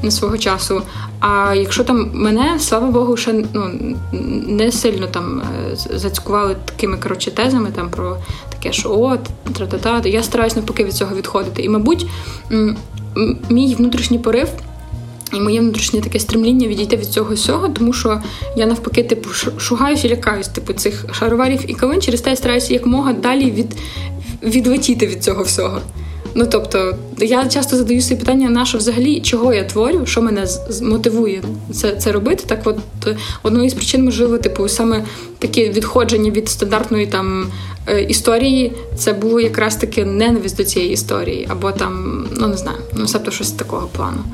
на 0.02 0.10
свого 0.10 0.38
часу. 0.38 0.82
А 1.20 1.54
якщо 1.54 1.84
там 1.84 2.10
мене, 2.14 2.58
слава 2.58 2.90
Богу, 2.90 3.16
ще 3.16 3.44
ну, 3.52 3.70
не 4.48 4.72
сильно 4.72 5.06
там 5.06 5.42
е, 5.72 5.76
зацькували 5.98 6.56
такими 6.64 6.96
коротше 6.96 7.30
тезами 7.30 7.68
там 7.74 7.90
про 7.90 8.16
таке, 8.48 8.72
що 8.72 8.98
от, 8.98 9.20
тра-та-та, 9.54 10.08
я 10.08 10.22
стараюсь 10.22 10.56
навпаки 10.56 10.84
від 10.84 10.92
цього 10.92 11.16
відходити. 11.16 11.62
І, 11.62 11.68
мабуть, 11.68 12.06
мій 13.50 13.74
внутрішній 13.74 14.18
порив. 14.18 14.48
І 15.32 15.40
моє 15.40 15.60
внутрішнє 15.60 16.00
таке 16.00 16.18
стремління 16.18 16.68
відійти 16.68 16.96
від 16.96 17.06
цього 17.06 17.34
всього, 17.34 17.68
тому 17.68 17.92
що 17.92 18.22
я 18.56 18.66
навпаки, 18.66 19.02
типу, 19.02 19.30
шугаюсь 19.58 20.04
і 20.04 20.08
лякаюсь, 20.08 20.48
типу, 20.48 20.72
цих 20.72 21.06
шароварів 21.12 21.60
і 21.66 21.74
кавин, 21.74 22.02
через 22.02 22.20
те 22.20 22.30
я 22.30 22.36
стараюся 22.36 22.74
як 22.74 22.86
мога 22.86 23.12
далі 23.12 23.50
від, 23.50 23.76
відлетіти 24.42 25.06
від 25.06 25.24
цього 25.24 25.42
всього. 25.42 25.80
Ну 26.34 26.46
тобто, 26.46 26.96
я 27.18 27.46
часто 27.46 27.76
задаю 27.76 28.00
собі 28.00 28.20
питання, 28.20 28.50
на 28.50 28.66
що 28.66 28.78
взагалі 28.78 29.20
чого 29.20 29.54
я 29.54 29.64
творю, 29.64 30.06
що 30.06 30.22
мене 30.22 30.46
мотивує 30.82 31.42
це 31.72 31.96
це 31.96 32.12
робити. 32.12 32.44
Так, 32.46 32.60
от 32.64 32.78
одною 33.42 33.70
з 33.70 33.74
причин, 33.74 34.04
можливо, 34.04 34.38
типу, 34.38 34.68
саме 34.68 35.04
таке 35.38 35.68
відходження 35.68 36.30
від 36.30 36.48
стандартної 36.48 37.06
там 37.06 37.46
е, 37.86 38.02
історії, 38.02 38.72
це 38.96 39.12
було 39.12 39.40
якраз 39.40 39.76
таки 39.76 40.04
ненависть 40.04 40.56
до 40.56 40.64
цієї 40.64 40.92
історії, 40.92 41.46
або 41.50 41.72
там, 41.72 42.24
ну 42.36 42.46
не 42.46 42.56
знаю, 42.56 42.78
ну 42.94 43.08
себто 43.08 43.30
щось 43.30 43.52
такого 43.52 43.88
плану. 43.96 44.24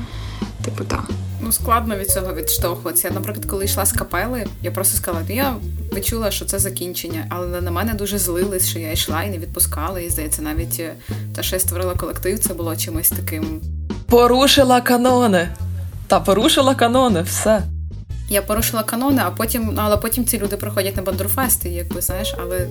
Типу, 0.65 0.83
так. 0.83 1.09
Ну, 1.41 1.51
складно 1.51 1.95
від 1.95 2.09
цього 2.09 2.33
відштовхуватися. 2.33 3.07
Я, 3.07 3.13
Наприклад, 3.13 3.45
коли 3.45 3.65
йшла 3.65 3.85
з 3.85 3.91
капели, 3.91 4.45
я 4.61 4.71
просто 4.71 4.97
сказала, 4.97 5.25
ну 5.29 5.35
я 5.35 5.55
відчула, 5.95 6.31
що 6.31 6.45
це 6.45 6.59
закінчення, 6.59 7.25
але 7.29 7.61
на 7.61 7.71
мене 7.71 7.93
дуже 7.93 8.19
злились, 8.19 8.69
що 8.69 8.79
я 8.79 8.91
йшла 8.91 9.23
і 9.23 9.29
не 9.29 9.37
відпускала. 9.37 9.99
І 9.99 10.09
здається, 10.09 10.41
навіть 10.41 10.81
те, 11.35 11.43
що 11.43 11.55
я 11.55 11.59
створила 11.59 11.93
колектив, 11.93 12.39
це 12.39 12.53
було 12.53 12.75
чимось 12.75 13.09
таким. 13.09 13.61
Порушила 14.05 14.81
канони. 14.81 15.49
Та 16.07 16.19
порушила 16.19 16.75
канони, 16.75 17.21
все. 17.21 17.63
Я 18.31 18.41
порушила 18.41 18.83
канони, 18.83 19.21
а 19.25 19.31
потім, 19.31 19.69
ну, 19.73 19.81
але 19.83 19.97
потім 19.97 20.25
ці 20.25 20.39
люди 20.39 20.57
приходять 20.57 20.97
на 20.97 21.01
бандурфести, 21.01 21.69
якби 21.69 22.01
знаєш, 22.01 22.35
але 22.41 22.67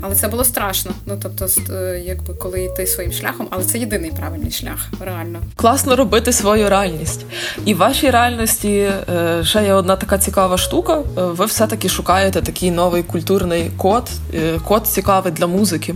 але 0.00 0.14
це 0.14 0.28
було 0.28 0.44
страшно. 0.44 0.90
Ну 1.06 1.18
тобто, 1.22 1.72
е, 1.72 2.02
якби 2.06 2.34
коли 2.34 2.64
йти 2.64 2.86
своїм 2.86 3.12
шляхом, 3.12 3.46
але 3.50 3.64
це 3.64 3.78
єдиний 3.78 4.10
правильний 4.10 4.50
шлях, 4.50 4.88
реально. 5.00 5.38
Класно 5.56 5.96
робити 5.96 6.32
свою 6.32 6.68
реальність. 6.68 7.26
І 7.64 7.74
в 7.74 7.76
вашій 7.76 8.10
реальності 8.10 8.90
е, 9.10 9.44
ще 9.44 9.64
є 9.64 9.72
одна 9.72 9.96
така 9.96 10.18
цікава 10.18 10.58
штука. 10.58 10.98
Е, 10.98 11.02
ви 11.22 11.46
все-таки 11.46 11.88
шукаєте 11.88 12.42
такий 12.42 12.70
новий 12.70 13.02
культурний 13.02 13.70
код, 13.76 14.10
код 14.64 14.86
цікавий 14.86 15.32
для 15.32 15.46
музики, 15.46 15.94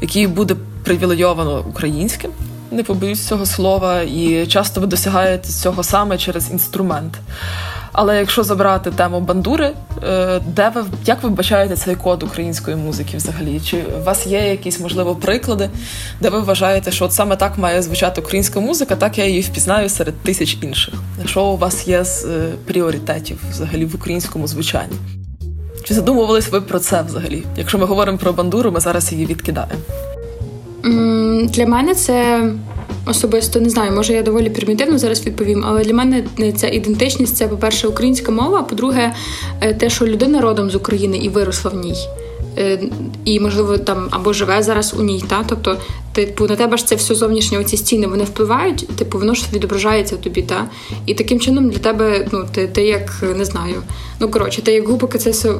який 0.00 0.26
буде 0.26 0.56
привілейовано 0.84 1.64
українським. 1.68 2.30
Не 2.70 2.82
побоюсь 2.82 3.26
цього 3.26 3.46
слова, 3.46 4.02
і 4.02 4.46
часто 4.46 4.80
ви 4.80 4.86
досягаєте 4.86 5.48
цього 5.48 5.82
саме 5.82 6.18
через 6.18 6.50
інструмент. 6.50 7.18
Але 7.92 8.18
якщо 8.18 8.44
забрати 8.44 8.90
тему 8.90 9.20
бандури, 9.20 9.72
е, 10.02 10.40
де 10.46 10.72
ви 10.74 10.84
як 11.04 11.22
ви 11.22 11.28
вбачаєте 11.28 11.76
цей 11.76 11.94
код 11.94 12.22
української 12.22 12.76
музики 12.76 13.16
взагалі? 13.16 13.60
Чи 13.60 13.84
у 14.00 14.04
вас 14.04 14.26
є 14.26 14.38
якісь 14.50 14.80
можливо 14.80 15.14
приклади, 15.14 15.70
де 16.20 16.28
ви 16.28 16.40
вважаєте, 16.40 16.90
що 16.90 17.04
от 17.04 17.12
саме 17.12 17.36
так 17.36 17.58
має 17.58 17.82
звучати 17.82 18.20
українська 18.20 18.60
музика, 18.60 18.96
так 18.96 19.18
я 19.18 19.26
її 19.26 19.40
впізнаю 19.40 19.88
серед 19.88 20.14
тисяч 20.14 20.58
інших? 20.62 20.94
Що 21.26 21.44
у 21.44 21.56
вас 21.56 21.88
є 21.88 22.04
з 22.04 22.24
е, 22.24 22.52
пріоритетів 22.64 23.38
взагалі 23.50 23.84
в 23.84 23.94
українському 23.94 24.46
звучанні? 24.46 24.96
Чи 25.84 25.94
задумувались 25.94 26.48
ви 26.48 26.60
про 26.60 26.78
це 26.78 27.02
взагалі? 27.02 27.44
Якщо 27.56 27.78
ми 27.78 27.84
говоримо 27.84 28.18
про 28.18 28.32
бандуру, 28.32 28.72
ми 28.72 28.80
зараз 28.80 29.12
її 29.12 29.26
відкидаємо. 29.26 29.82
Для 31.48 31.66
мене 31.66 31.94
це 31.94 32.42
особисто 33.06 33.60
не 33.60 33.70
знаю, 33.70 33.92
може 33.92 34.12
я 34.12 34.22
доволі 34.22 34.50
примітивно 34.50 34.98
зараз 34.98 35.26
відповім, 35.26 35.64
але 35.66 35.84
для 35.84 35.94
мене 35.94 36.24
ця 36.56 36.68
ідентичність 36.68 37.36
це, 37.36 37.48
по-перше, 37.48 37.88
українська 37.88 38.32
мова, 38.32 38.58
а 38.58 38.62
по-друге, 38.62 39.14
е, 39.60 39.74
те, 39.74 39.90
що 39.90 40.06
людина 40.06 40.40
родом 40.40 40.70
з 40.70 40.74
України 40.74 41.16
і 41.18 41.28
виросла 41.28 41.70
в 41.70 41.76
ній. 41.76 41.96
Е, 42.58 42.80
і, 43.24 43.40
можливо, 43.40 43.78
там 43.78 44.08
або 44.10 44.32
живе 44.32 44.62
зараз 44.62 44.94
у 44.98 45.02
ній, 45.02 45.24
та 45.28 45.44
тобто, 45.48 45.76
типу, 46.12 46.46
на 46.46 46.56
тебе 46.56 46.76
ж 46.76 46.86
це 46.86 46.94
все 46.94 47.14
зовнішнє, 47.14 47.58
оці 47.58 47.76
стіни 47.76 48.06
вони 48.06 48.24
впливають, 48.24 48.88
типу, 48.96 49.18
воно 49.18 49.34
ж 49.34 49.44
відображається 49.52 50.16
в 50.16 50.18
тобі, 50.18 50.42
та 50.42 50.68
і 51.06 51.14
таким 51.14 51.40
чином 51.40 51.70
для 51.70 51.78
тебе, 51.78 52.26
ну 52.32 52.44
ти 52.54 52.66
ти 52.66 52.84
як 52.84 53.24
не 53.36 53.44
знаю, 53.44 53.82
ну 54.20 54.28
коротше, 54.28 54.62
ти 54.62 54.72
як 54.72 54.88
глибоко 54.88 55.18
це 55.18 55.30
все 55.30 55.54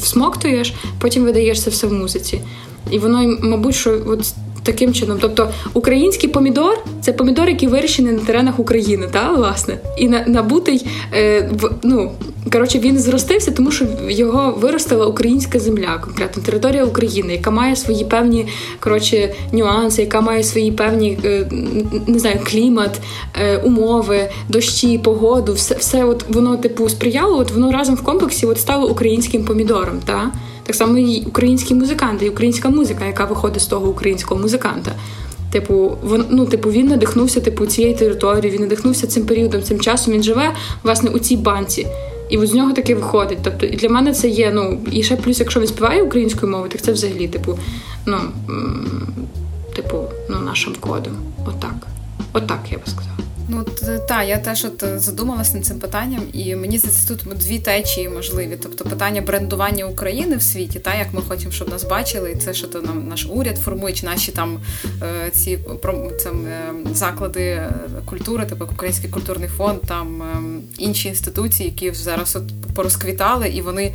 всмоктуєш, 0.00 0.74
потім 1.00 1.24
видаєш 1.24 1.62
це 1.62 1.70
все 1.70 1.86
в 1.86 1.92
музиці. 1.92 2.40
І 2.90 2.98
воно, 2.98 3.36
мабуть, 3.42 3.74
що 3.74 3.98
от 4.06 4.34
таким 4.66 4.94
чином. 4.94 5.18
Тобто 5.20 5.50
український 5.74 6.28
помідор 6.28 6.78
це 7.00 7.12
помідор, 7.12 7.48
який 7.48 7.68
вирощений 7.68 8.12
на 8.12 8.20
теренах 8.20 8.58
України, 8.58 9.08
та 9.12 9.32
власне, 9.32 9.78
і 9.98 10.08
на, 10.08 10.24
набутий 10.26 10.86
е, 11.14 11.50
в 11.52 11.70
ну. 11.82 12.10
Коротше, 12.52 12.78
він 12.78 12.98
зростився, 12.98 13.50
тому 13.50 13.70
що 13.70 13.86
його 14.08 14.58
виростила 14.60 15.06
українська 15.06 15.58
земля, 15.58 16.00
конкретно 16.04 16.42
територія 16.42 16.84
України, 16.84 17.32
яка 17.32 17.50
має 17.50 17.76
свої 17.76 18.04
певні 18.04 18.46
коротше, 18.80 19.34
нюанси, 19.52 20.02
яка 20.02 20.20
має 20.20 20.42
свої 20.42 20.72
певні 20.72 21.18
е, 21.24 21.46
не 22.06 22.18
знаю, 22.18 22.40
клімат, 22.44 23.00
е, 23.40 23.56
умови, 23.58 24.28
дощі, 24.48 24.98
погоду, 24.98 25.52
все 25.52 25.74
все 25.74 26.04
от 26.04 26.24
воно 26.28 26.56
типу 26.56 26.88
сприяло. 26.88 27.38
От 27.38 27.50
воно 27.50 27.72
разом 27.72 27.94
в 27.94 28.02
комплексі 28.02 28.46
от 28.46 28.60
стало 28.60 28.88
українським 28.88 29.44
помідором. 29.44 30.00
Та? 30.04 30.30
Так 30.66 30.74
само 30.74 30.98
і 30.98 31.24
українські 31.26 31.74
музиканти, 31.74 32.26
і 32.26 32.28
українська 32.28 32.68
музика, 32.68 33.04
яка 33.04 33.24
виходить 33.24 33.62
з 33.62 33.66
того 33.66 33.88
українського 33.88 34.40
музиканта. 34.40 34.92
Типу, 35.50 35.98
він, 36.04 36.24
ну, 36.30 36.46
типу, 36.46 36.70
він 36.70 36.86
надихнувся 36.86 37.40
типу, 37.40 37.66
цією 37.66 37.96
територією, 37.96 38.50
він 38.50 38.60
надихнувся 38.60 39.06
цим 39.06 39.26
періодом, 39.26 39.62
цим 39.62 39.80
часом. 39.80 40.14
Він 40.14 40.22
живе 40.22 40.54
власне 40.82 41.10
у 41.10 41.18
цій 41.18 41.36
банці. 41.36 41.86
І 42.30 42.38
от 42.38 42.48
з 42.48 42.54
нього 42.54 42.72
таке 42.72 42.94
виходить. 42.94 43.38
Тобто, 43.42 43.66
і 43.66 43.76
для 43.76 43.88
мене 43.88 44.12
це 44.12 44.28
є. 44.28 44.50
Ну 44.54 44.80
і 44.92 45.02
ще 45.02 45.16
плюс, 45.16 45.40
якщо 45.40 45.60
він 45.60 45.66
співає 45.66 46.02
українською 46.02 46.52
мовою, 46.52 46.70
так 46.70 46.82
це 46.82 46.92
взагалі, 46.92 47.28
типу, 47.28 47.58
ну 48.06 48.18
типу, 49.76 49.98
ну 50.30 50.36
нашим 50.40 50.74
кодом. 50.80 51.12
Отак. 51.46 51.74
Отак, 52.32 52.60
я 52.70 52.78
би 52.78 52.84
сказала. 52.86 53.25
Ну 53.48 53.64
так, 54.08 54.28
я 54.28 54.38
теж 54.38 54.64
от 54.64 54.82
е, 54.82 54.98
задумалася 54.98 55.54
над 55.56 55.66
цим 55.66 55.78
питанням, 55.78 56.22
і 56.32 56.54
мені 56.54 56.78
здається, 56.78 57.08
тут 57.08 57.38
дві 57.38 57.58
течії 57.58 58.08
можливі. 58.08 58.58
Тобто 58.62 58.84
питання 58.84 59.20
брендування 59.20 59.84
України 59.84 60.36
в 60.36 60.42
світі, 60.42 60.78
та 60.78 60.94
як 60.94 61.12
ми 61.12 61.22
хочемо, 61.22 61.52
щоб 61.52 61.68
нас 61.68 61.84
бачили, 61.84 62.32
і 62.32 62.36
це 62.36 62.54
що 62.54 62.66
то 62.66 62.82
нам 62.82 63.08
наш 63.08 63.26
уряд 63.30 63.58
формує, 63.58 63.94
чи 63.94 64.06
наші 64.06 64.32
там 64.32 64.60
е, 65.02 65.30
ці 65.30 65.58
це, 66.18 66.30
заклади 66.92 67.62
культури, 68.04 68.46
типу 68.46 68.64
Український 68.64 69.10
культурний 69.10 69.48
фонд, 69.48 69.80
там 69.80 70.22
інші 70.78 71.08
інституції, 71.08 71.68
які 71.68 71.92
зараз 71.92 72.36
от 72.36 72.74
порозквітали, 72.74 73.48
і 73.48 73.60
вони 73.60 73.92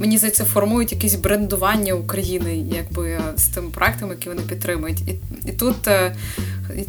мені 0.00 0.18
здається 0.18 0.44
формують 0.44 0.92
якесь 0.92 1.14
брендування 1.14 1.94
України, 1.94 2.64
якби 2.72 3.18
з 3.36 3.48
тим 3.48 3.70
проектом, 3.70 4.10
які 4.10 4.28
вони 4.28 4.42
підтримують. 4.42 5.00
І 5.00 5.14
і 5.46 5.52
тут 5.52 5.88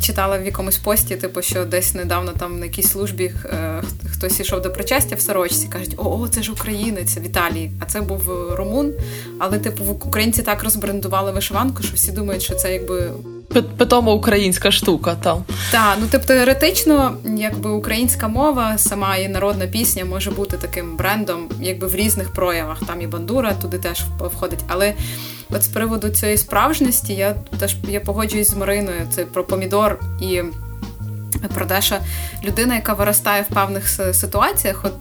читала 0.02 0.38
в 0.38 0.46
якомусь 0.46 0.78
пості, 0.78 1.16
типу, 1.16 1.42
що 1.42 1.66
десь 1.66 1.94
недавно 1.94 2.32
там 2.32 2.60
на 2.60 2.66
якійсь 2.66 2.92
службі 2.92 3.32
е, 3.46 3.84
хтось 4.12 4.40
йшов 4.40 4.62
до 4.62 4.72
причастя 4.72 5.16
в 5.16 5.22
сорочці, 5.22 5.68
кажуть, 5.68 5.96
о, 5.98 6.28
це 6.28 6.44
ж 6.44 6.52
українець 6.52 7.18
в 7.18 7.26
Італії, 7.26 7.72
а 7.80 7.86
це 7.86 8.02
був 8.02 8.22
румун. 8.52 8.94
Але, 9.40 9.60
типу, 9.60 9.84
українці 9.84 10.42
так 10.42 10.64
розбрендували 10.64 11.32
вишиванку, 11.32 11.84
що 11.84 11.96
всі 11.96 12.12
думають, 12.12 12.44
що 12.44 12.56
це 12.56 12.74
якби. 12.74 13.12
Питома 13.78 14.14
українська 14.14 14.72
штука 14.72 15.16
там. 15.24 15.44
Так, 15.72 15.98
ну 16.00 16.08
тобто 16.12 16.28
теоретично, 16.28 17.18
якби 17.38 17.70
українська 17.70 18.28
мова, 18.28 18.78
сама 18.78 19.18
і 19.18 19.28
народна 19.28 19.68
пісня 19.68 20.06
може 20.06 20.32
бути 20.32 20.58
таким 20.58 20.98
брендом, 20.98 21.50
якби 21.62 21.88
в 21.88 21.96
різних 21.96 22.34
проявах. 22.34 22.80
Там 22.88 23.02
і 23.02 23.08
бандура 23.08 23.54
туди 23.62 23.78
теж 23.78 24.04
входить. 24.20 24.60
Але 24.68 24.94
от 25.52 25.64
з 25.64 25.68
приводу 25.68 26.10
цієї 26.10 26.38
справжності, 26.38 27.14
я 27.14 27.36
теж 27.60 27.76
я 27.90 28.00
погоджуюсь 28.00 28.50
з 28.50 28.56
Мариною. 28.56 29.02
Це 29.12 29.26
про 29.26 29.44
помідор 29.44 30.00
і 30.22 30.42
про 31.54 31.66
те, 31.66 31.82
що 31.82 31.96
людина, 32.44 32.76
яка 32.76 32.94
виростає 32.94 33.42
в 33.42 33.54
певних 33.54 33.90
ситуаціях, 34.14 34.86
от 34.86 34.94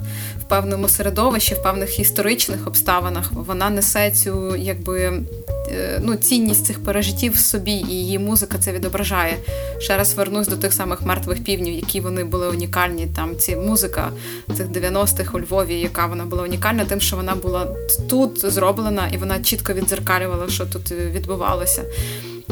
певному 0.51 0.88
середовищі, 0.88 1.55
в 1.55 1.62
певних 1.62 2.01
історичних 2.01 2.66
обставинах, 2.66 3.32
вона 3.32 3.70
несе 3.70 4.11
цю 4.11 4.57
якби 4.57 5.22
е, 5.70 6.01
ну, 6.05 6.16
цінність 6.16 6.66
цих 6.66 6.84
пережиттів 6.84 7.32
в 7.32 7.38
собі, 7.38 7.72
і 7.72 7.90
її 7.90 8.18
музика 8.18 8.59
це 8.59 8.72
відображає. 8.72 9.36
Ще 9.78 9.96
раз 9.96 10.14
вернусь 10.14 10.48
до 10.48 10.57
тих 10.57 10.72
самих 10.72 11.03
мертвих 11.03 11.44
півнів, 11.44 11.74
які 11.74 12.01
вони 12.01 12.24
були 12.24 12.48
унікальні. 12.48 13.09
Там 13.16 13.36
ці 13.36 13.57
музика 13.57 14.11
цих 14.57 14.66
90-х 14.66 15.34
у 15.34 15.40
Львові, 15.40 15.74
яка 15.74 16.07
вона 16.07 16.24
була 16.24 16.42
унікальна, 16.42 16.84
тим, 16.84 17.01
що 17.01 17.16
вона 17.16 17.34
була 17.34 17.68
тут 18.09 18.53
зроблена, 18.53 19.09
і 19.12 19.16
вона 19.16 19.42
чітко 19.42 19.72
відзеркалювала, 19.72 20.48
що 20.48 20.66
тут 20.66 20.90
відбувалося 20.90 21.82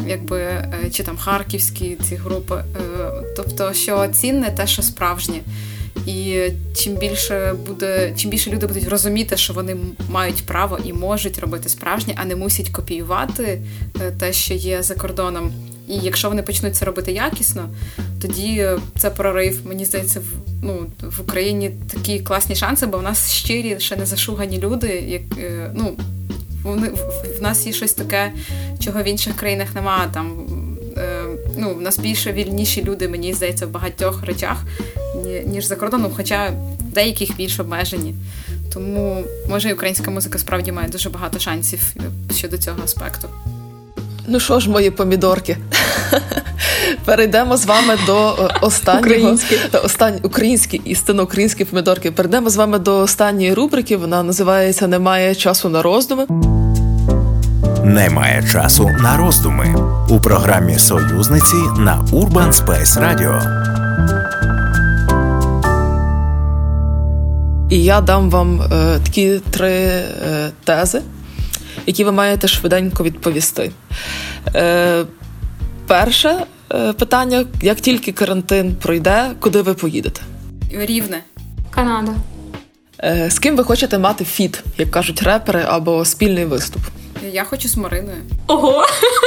якби 0.07 0.41
е, 0.41 0.91
чи 0.93 1.03
там 1.03 1.17
харківські 1.17 1.97
ці 2.09 2.15
групи. 2.17 2.55
Е, 2.55 3.11
тобто, 3.37 3.73
що 3.73 4.09
цінне 4.09 4.51
те, 4.51 4.67
що 4.67 4.83
справжнє. 4.83 5.41
І 6.09 6.51
чим 6.75 6.95
більше 6.95 7.55
буде, 7.67 8.13
чим 8.17 8.31
більше 8.31 8.51
люди 8.51 8.67
будуть 8.67 8.89
розуміти, 8.89 9.37
що 9.37 9.53
вони 9.53 9.77
мають 10.09 10.47
право 10.47 10.79
і 10.85 10.93
можуть 10.93 11.39
робити 11.39 11.69
справжнє, 11.69 12.15
а 12.17 12.25
не 12.25 12.37
мусять 12.37 12.69
копіювати 12.69 13.63
е, 14.01 14.13
те, 14.21 14.33
що 14.33 14.55
є 14.55 14.83
за 14.83 14.95
кордоном. 14.95 15.53
І 15.89 15.97
якщо 15.97 16.29
вони 16.29 16.43
почнуть 16.43 16.77
це 16.77 16.85
робити 16.85 17.13
якісно, 17.13 17.69
тоді 18.23 18.69
це 18.99 19.11
прорив. 19.11 19.61
Мені 19.65 19.85
здається, 19.85 20.21
в 20.21 20.25
ну 20.63 20.87
в 21.03 21.21
Україні 21.21 21.71
такі 21.93 22.21
класні 22.21 22.57
шанси, 22.57 22.87
бо 22.87 22.99
в 22.99 23.03
нас 23.03 23.31
щирі, 23.31 23.77
ще 23.79 23.97
не 23.97 24.07
зашугані 24.07 24.59
люди, 24.59 24.89
як 25.09 25.23
ну 25.75 25.97
вони 26.63 26.89
в 27.39 27.43
нас 27.43 27.67
є 27.67 27.73
щось 27.73 27.93
таке, 27.93 28.33
чого 28.85 29.03
в 29.03 29.05
інших 29.05 29.37
країнах 29.37 29.75
немає. 29.75 30.09
Там 30.15 30.47
е, 30.97 31.25
ну, 31.57 31.75
в 31.75 31.81
нас 31.81 31.99
більше 31.99 32.33
вільніші 32.33 32.85
люди, 32.85 33.09
мені 33.09 33.35
здається, 33.35 33.67
в 33.67 33.71
багатьох 33.71 34.23
речах, 34.23 34.65
ніж 35.47 35.65
за 35.65 35.77
кордоном, 35.77 36.13
хоча 36.17 36.53
деяких 36.81 37.37
більш 37.37 37.61
обмежені. 37.61 38.15
Тому 38.73 39.25
може 39.49 39.69
і 39.69 39.73
українська 39.73 40.11
музика 40.11 40.39
справді 40.39 40.73
має 40.73 40.89
дуже 40.89 41.11
багато 41.11 41.39
шансів 41.39 41.95
щодо 42.31 42.59
цього 42.59 42.79
аспекту. 42.85 43.29
Ну 44.27 44.41
що 44.41 44.61
ж, 44.61 44.71
мої 44.71 44.91
помідорки? 44.91 45.57
Перейдемо 47.05 47.57
з 47.57 47.67
вами 47.67 47.95
до 48.07 48.29
е, 48.31 48.49
останнього 48.61 49.07
українські. 49.07 49.59
Українські 50.23 50.81
істинно 50.85 51.23
українські 51.23 51.65
помідорки. 51.65 52.11
Перейдемо 52.11 52.51
з 52.51 52.57
вами 52.57 52.79
до 52.79 52.99
останньої 52.99 53.55
рубрики. 53.55 53.97
Вона 53.97 54.23
називається 54.23 54.87
Немає 54.87 55.35
часу 55.35 55.69
на 55.69 55.83
роздуми. 55.83 56.27
Немає 57.85 58.45
часу 58.53 58.91
на 59.01 59.17
роздуми 59.17 59.75
у 60.09 60.21
програмі 60.21 60.79
Союзниці 60.79 61.57
на 61.79 62.07
Urban 62.13 62.53
Space 62.53 63.01
Radio. 63.01 64.28
І 67.71 67.85
я 67.85 68.01
дам 68.01 68.31
вам 68.31 68.63
е, 68.63 68.99
такі 69.05 69.41
три 69.51 69.73
е, 69.73 70.51
тези, 70.65 71.03
які 71.87 72.05
ви 72.05 72.13
маєте 72.13 72.49
швиденько 72.49 73.05
відповісти. 73.05 73.71
Е, 74.55 75.05
Перше 75.87 76.45
е, 76.75 76.93
питання: 76.93 77.45
як 77.63 77.81
тільки 77.81 78.13
карантин 78.13 78.77
пройде, 78.83 79.31
куди 79.41 79.63
ви 79.63 79.75
поїдете? 79.75 80.21
Рівне. 80.73 81.23
Канада. 81.71 82.13
Е, 83.05 83.31
з 83.31 83.39
ким 83.39 83.57
ви 83.57 83.65
хочете 83.65 83.99
мати 83.99 84.25
фіт, 84.25 84.65
як 84.79 84.91
кажуть 84.91 85.23
репери, 85.23 85.65
або 85.69 86.05
спільний 86.05 86.45
виступ? 86.45 86.83
Я 87.33 87.45
хочу 87.45 87.69
з 87.69 87.77
Мариною. 87.77 88.19
Ого! 88.47 88.85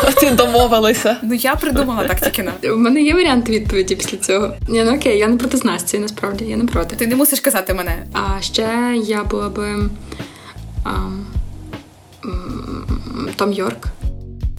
А 0.07 0.11
ти 0.11 0.31
домовилася? 0.31 1.17
Ну 1.23 1.33
я 1.33 1.55
придумала 1.55 2.07
так 2.07 2.21
тільки 2.21 2.43
на. 2.43 2.73
У 2.73 2.77
мене 2.77 3.01
є 3.01 3.13
варіант 3.13 3.49
відповіді 3.49 3.95
після 3.95 4.17
цього. 4.17 4.53
Ні, 4.67 4.83
ну 4.83 4.95
окей, 4.95 5.17
я 5.17 5.27
не 5.27 5.37
проти 5.37 5.57
Насті, 5.63 5.99
насправді, 5.99 6.45
я 6.45 6.57
не 6.57 6.65
проти. 6.65 6.95
Ти 6.95 7.07
не 7.07 7.15
мусиш 7.15 7.39
казати 7.39 7.73
мене. 7.73 8.05
А 8.13 8.41
ще 8.41 8.67
я 9.05 9.23
була 9.23 9.49
би 9.49 9.89
Том 13.35 13.53
Йорк. 13.53 13.87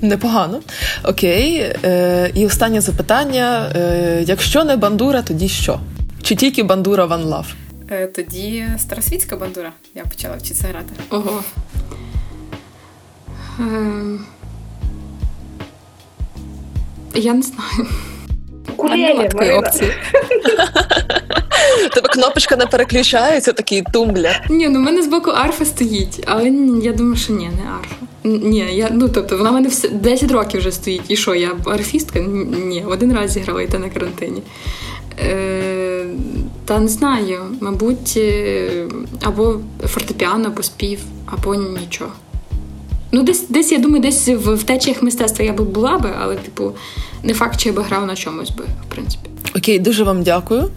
Непогано. 0.00 0.60
Окей. 1.04 1.56
Е, 1.84 2.30
І 2.34 2.46
останнє 2.46 2.80
запитання: 2.80 3.72
Е, 3.76 4.24
якщо 4.26 4.64
не 4.64 4.76
бандура, 4.76 5.22
тоді 5.22 5.48
що? 5.48 5.80
Чи 6.22 6.34
тільки 6.34 6.62
бандура 6.62 7.06
One 7.06 7.28
Love? 7.28 7.46
Е, 7.90 8.06
Тоді 8.06 8.66
старосвітська 8.78 9.36
бандура. 9.36 9.72
Я 9.94 10.04
почала 10.04 10.36
вчитися 10.36 10.68
грати. 10.68 10.92
Ого. 11.10 11.42
Е, 13.60 14.18
Я 17.14 17.34
не 17.34 17.42
знаю. 17.42 17.88
Кулелі, 18.76 19.28
такої 19.28 19.52
опції. 19.52 19.90
Тебе 21.94 22.08
кнопочка 22.08 22.56
не 22.56 22.66
переключається, 22.66 23.52
такий 23.52 23.82
тумблер. 23.92 24.46
Ні, 24.50 24.68
ну 24.68 24.78
в 24.78 24.82
мене 24.82 25.02
з 25.02 25.06
боку 25.06 25.30
арфа 25.30 25.64
стоїть, 25.64 26.24
але 26.26 26.44
я 26.82 26.92
думаю, 26.92 27.16
що 27.16 27.32
ні, 27.32 27.44
не 27.48 27.70
арфа. 27.78 27.94
Ні, 28.24 28.58
я 28.72 28.88
ну 28.92 29.08
тобто 29.08 29.36
вона 29.36 29.50
в 29.50 29.52
мене 29.52 29.70
10 29.92 30.30
років 30.30 30.60
вже 30.60 30.72
стоїть. 30.72 31.02
І 31.08 31.16
що, 31.16 31.34
я 31.34 31.50
арфістка? 31.66 32.20
Ні, 32.64 32.84
один 32.88 33.12
раз 33.12 33.30
зіграла 33.30 33.62
і 33.62 33.66
те 33.66 33.78
на 33.78 33.88
карантині. 33.90 34.42
Е, 35.20 36.06
Та 36.64 36.78
не 36.78 36.88
знаю, 36.88 37.40
мабуть, 37.60 38.14
е, 38.16 38.86
або 39.22 39.60
фортепіано, 39.86 40.46
або 40.46 40.62
спів, 40.62 40.98
або 41.26 41.54
нічого. 41.54 42.10
Ну, 43.12 43.22
десь, 43.22 43.44
десь, 43.48 43.72
я 43.72 43.78
думаю, 43.78 44.02
десь 44.02 44.28
в, 44.28 44.54
в 44.54 44.62
течіях 44.62 45.02
мистецтва 45.02 45.44
я 45.44 45.52
би 45.52 45.64
була 45.64 45.98
би, 45.98 46.10
але, 46.20 46.36
типу, 46.36 46.72
не 47.22 47.34
факт, 47.34 47.60
чи 47.60 47.68
я 47.68 47.74
би 47.74 47.82
грав 47.82 48.06
на 48.06 48.16
чомусь 48.16 48.50
би, 48.50 48.64
в 48.64 48.94
принципі. 48.94 49.30
Окей, 49.56 49.78
дуже 49.78 50.04
вам 50.04 50.22
дякую. 50.22 50.70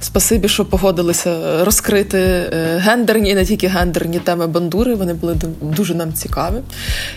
Спасибі, 0.00 0.48
що 0.48 0.64
погодилися 0.64 1.64
розкрити 1.64 2.18
е, 2.18 2.78
гендерні, 2.78 3.30
і 3.30 3.34
не 3.34 3.44
тільки 3.44 3.66
гендерні 3.66 4.18
теми 4.18 4.46
бандури. 4.46 4.94
Вони 4.94 5.14
були 5.14 5.36
дуже 5.60 5.94
нам 5.94 6.12
цікаві. 6.12 6.54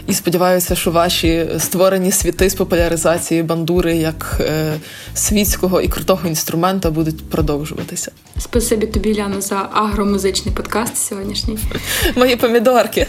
І 0.07 0.13
сподіваюся, 0.13 0.75
що 0.75 0.91
ваші 0.91 1.45
створені 1.59 2.11
світи 2.11 2.49
з 2.49 2.55
популяризації 2.55 3.43
бандури 3.43 3.95
як 3.95 4.37
е, 4.39 4.73
світського 5.13 5.81
і 5.81 5.87
крутого 5.87 6.27
інструмента 6.27 6.91
будуть 6.91 7.29
продовжуватися. 7.29 8.11
Спасибі 8.39 8.87
тобі, 8.87 9.17
Ляна, 9.17 9.41
за 9.41 9.69
агромузичний 9.73 10.55
подкаст 10.55 10.97
сьогоднішній. 10.97 11.59
Мої 12.15 12.35
помідорки. 12.35 13.07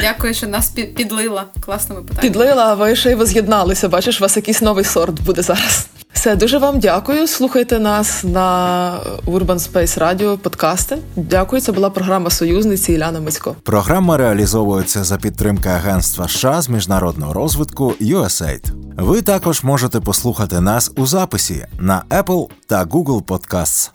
Дякую, 0.00 0.34
що 0.34 0.46
нас 0.46 0.70
підлила 0.70 1.44
класними 1.60 2.02
питаннями. 2.02 2.28
Підлила, 2.28 2.64
а 2.64 2.74
ви 2.74 2.96
ще 2.96 3.10
й 3.10 3.14
воз'єдналися. 3.14 3.88
Бачиш, 3.88 4.20
у 4.20 4.22
вас 4.22 4.36
якийсь 4.36 4.62
новий 4.62 4.84
сорт 4.84 5.20
буде 5.22 5.42
зараз. 5.42 5.86
Все, 6.12 6.36
дуже 6.36 6.58
вам 6.58 6.78
дякую. 6.80 7.26
Слухайте 7.26 7.78
нас 7.78 8.24
на 8.24 8.98
Urban 9.26 9.58
Space 9.58 9.98
Radio 9.98 10.36
подкасти. 10.38 10.98
Дякую. 11.16 11.62
Це 11.62 11.72
була 11.72 11.90
програма 11.90 12.30
Союзниці 12.30 12.92
Іляна 12.92 13.20
Мицько. 13.20 13.56
Програма 13.62 14.16
реалізовується 14.16 15.04
за 15.04 15.16
підтримки 15.16 15.68
Агентства 15.68 16.28
США 16.28 16.62
з 16.62 16.68
міжнародного 16.68 17.32
розвитку 17.32 17.94
USAID. 18.00 18.72
Ви 18.96 19.22
також 19.22 19.62
можете 19.64 20.00
послухати 20.00 20.60
нас 20.60 20.92
у 20.96 21.06
записі 21.06 21.66
на 21.78 22.02
Apple 22.10 22.46
та 22.66 22.84
Google 22.84 23.22
Podcasts. 23.22 23.90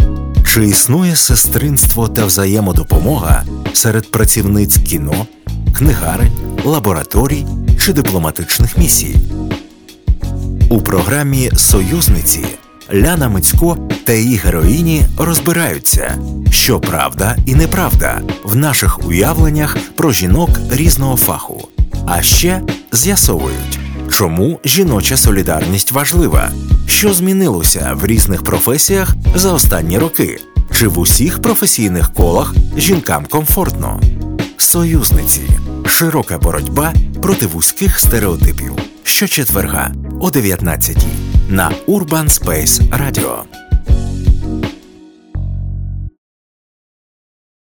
Чи 0.53 0.67
існує 0.67 1.15
сестринство 1.15 2.07
та 2.07 2.25
взаємодопомога 2.25 3.43
серед 3.73 4.11
працівниць 4.11 4.77
кіно, 4.77 5.25
книгарень, 5.77 6.31
лабораторій 6.65 7.45
чи 7.79 7.93
дипломатичних 7.93 8.77
місій? 8.77 9.15
У 10.77 10.81
програмі 10.81 11.51
Союзниці 11.55 12.45
Ляна 12.93 13.29
Мицько 13.29 13.77
та 14.03 14.13
її 14.13 14.37
героїні 14.37 15.05
розбираються, 15.17 16.17
що 16.51 16.79
правда 16.79 17.37
і 17.45 17.55
неправда 17.55 18.21
в 18.43 18.55
наших 18.55 19.07
уявленнях 19.07 19.77
про 19.95 20.11
жінок 20.11 20.49
різного 20.71 21.17
фаху. 21.17 21.67
А 22.07 22.21
ще 22.21 22.61
з'ясовують, 22.91 23.79
чому 24.09 24.59
жіноча 24.65 25.17
солідарність 25.17 25.91
важлива, 25.91 26.49
що 26.87 27.13
змінилося 27.13 27.91
в 28.01 28.05
різних 28.05 28.43
професіях 28.43 29.15
за 29.35 29.53
останні 29.53 29.97
роки, 29.97 30.39
чи 30.71 30.87
в 30.87 30.99
усіх 30.99 31.41
професійних 31.41 32.13
колах 32.13 32.55
жінкам 32.77 33.25
комфортно. 33.25 34.01
Союзниці 34.57 35.41
широка 35.85 36.37
боротьба 36.37 36.93
проти 37.21 37.45
вузьких 37.45 37.99
стереотипів 37.99 38.75
щочетверга 39.03 39.91
о 40.21 40.29
19 40.29 40.97
на 41.49 41.71
Urban 41.87 42.29
Space 42.29 42.89
Radio. 42.89 43.66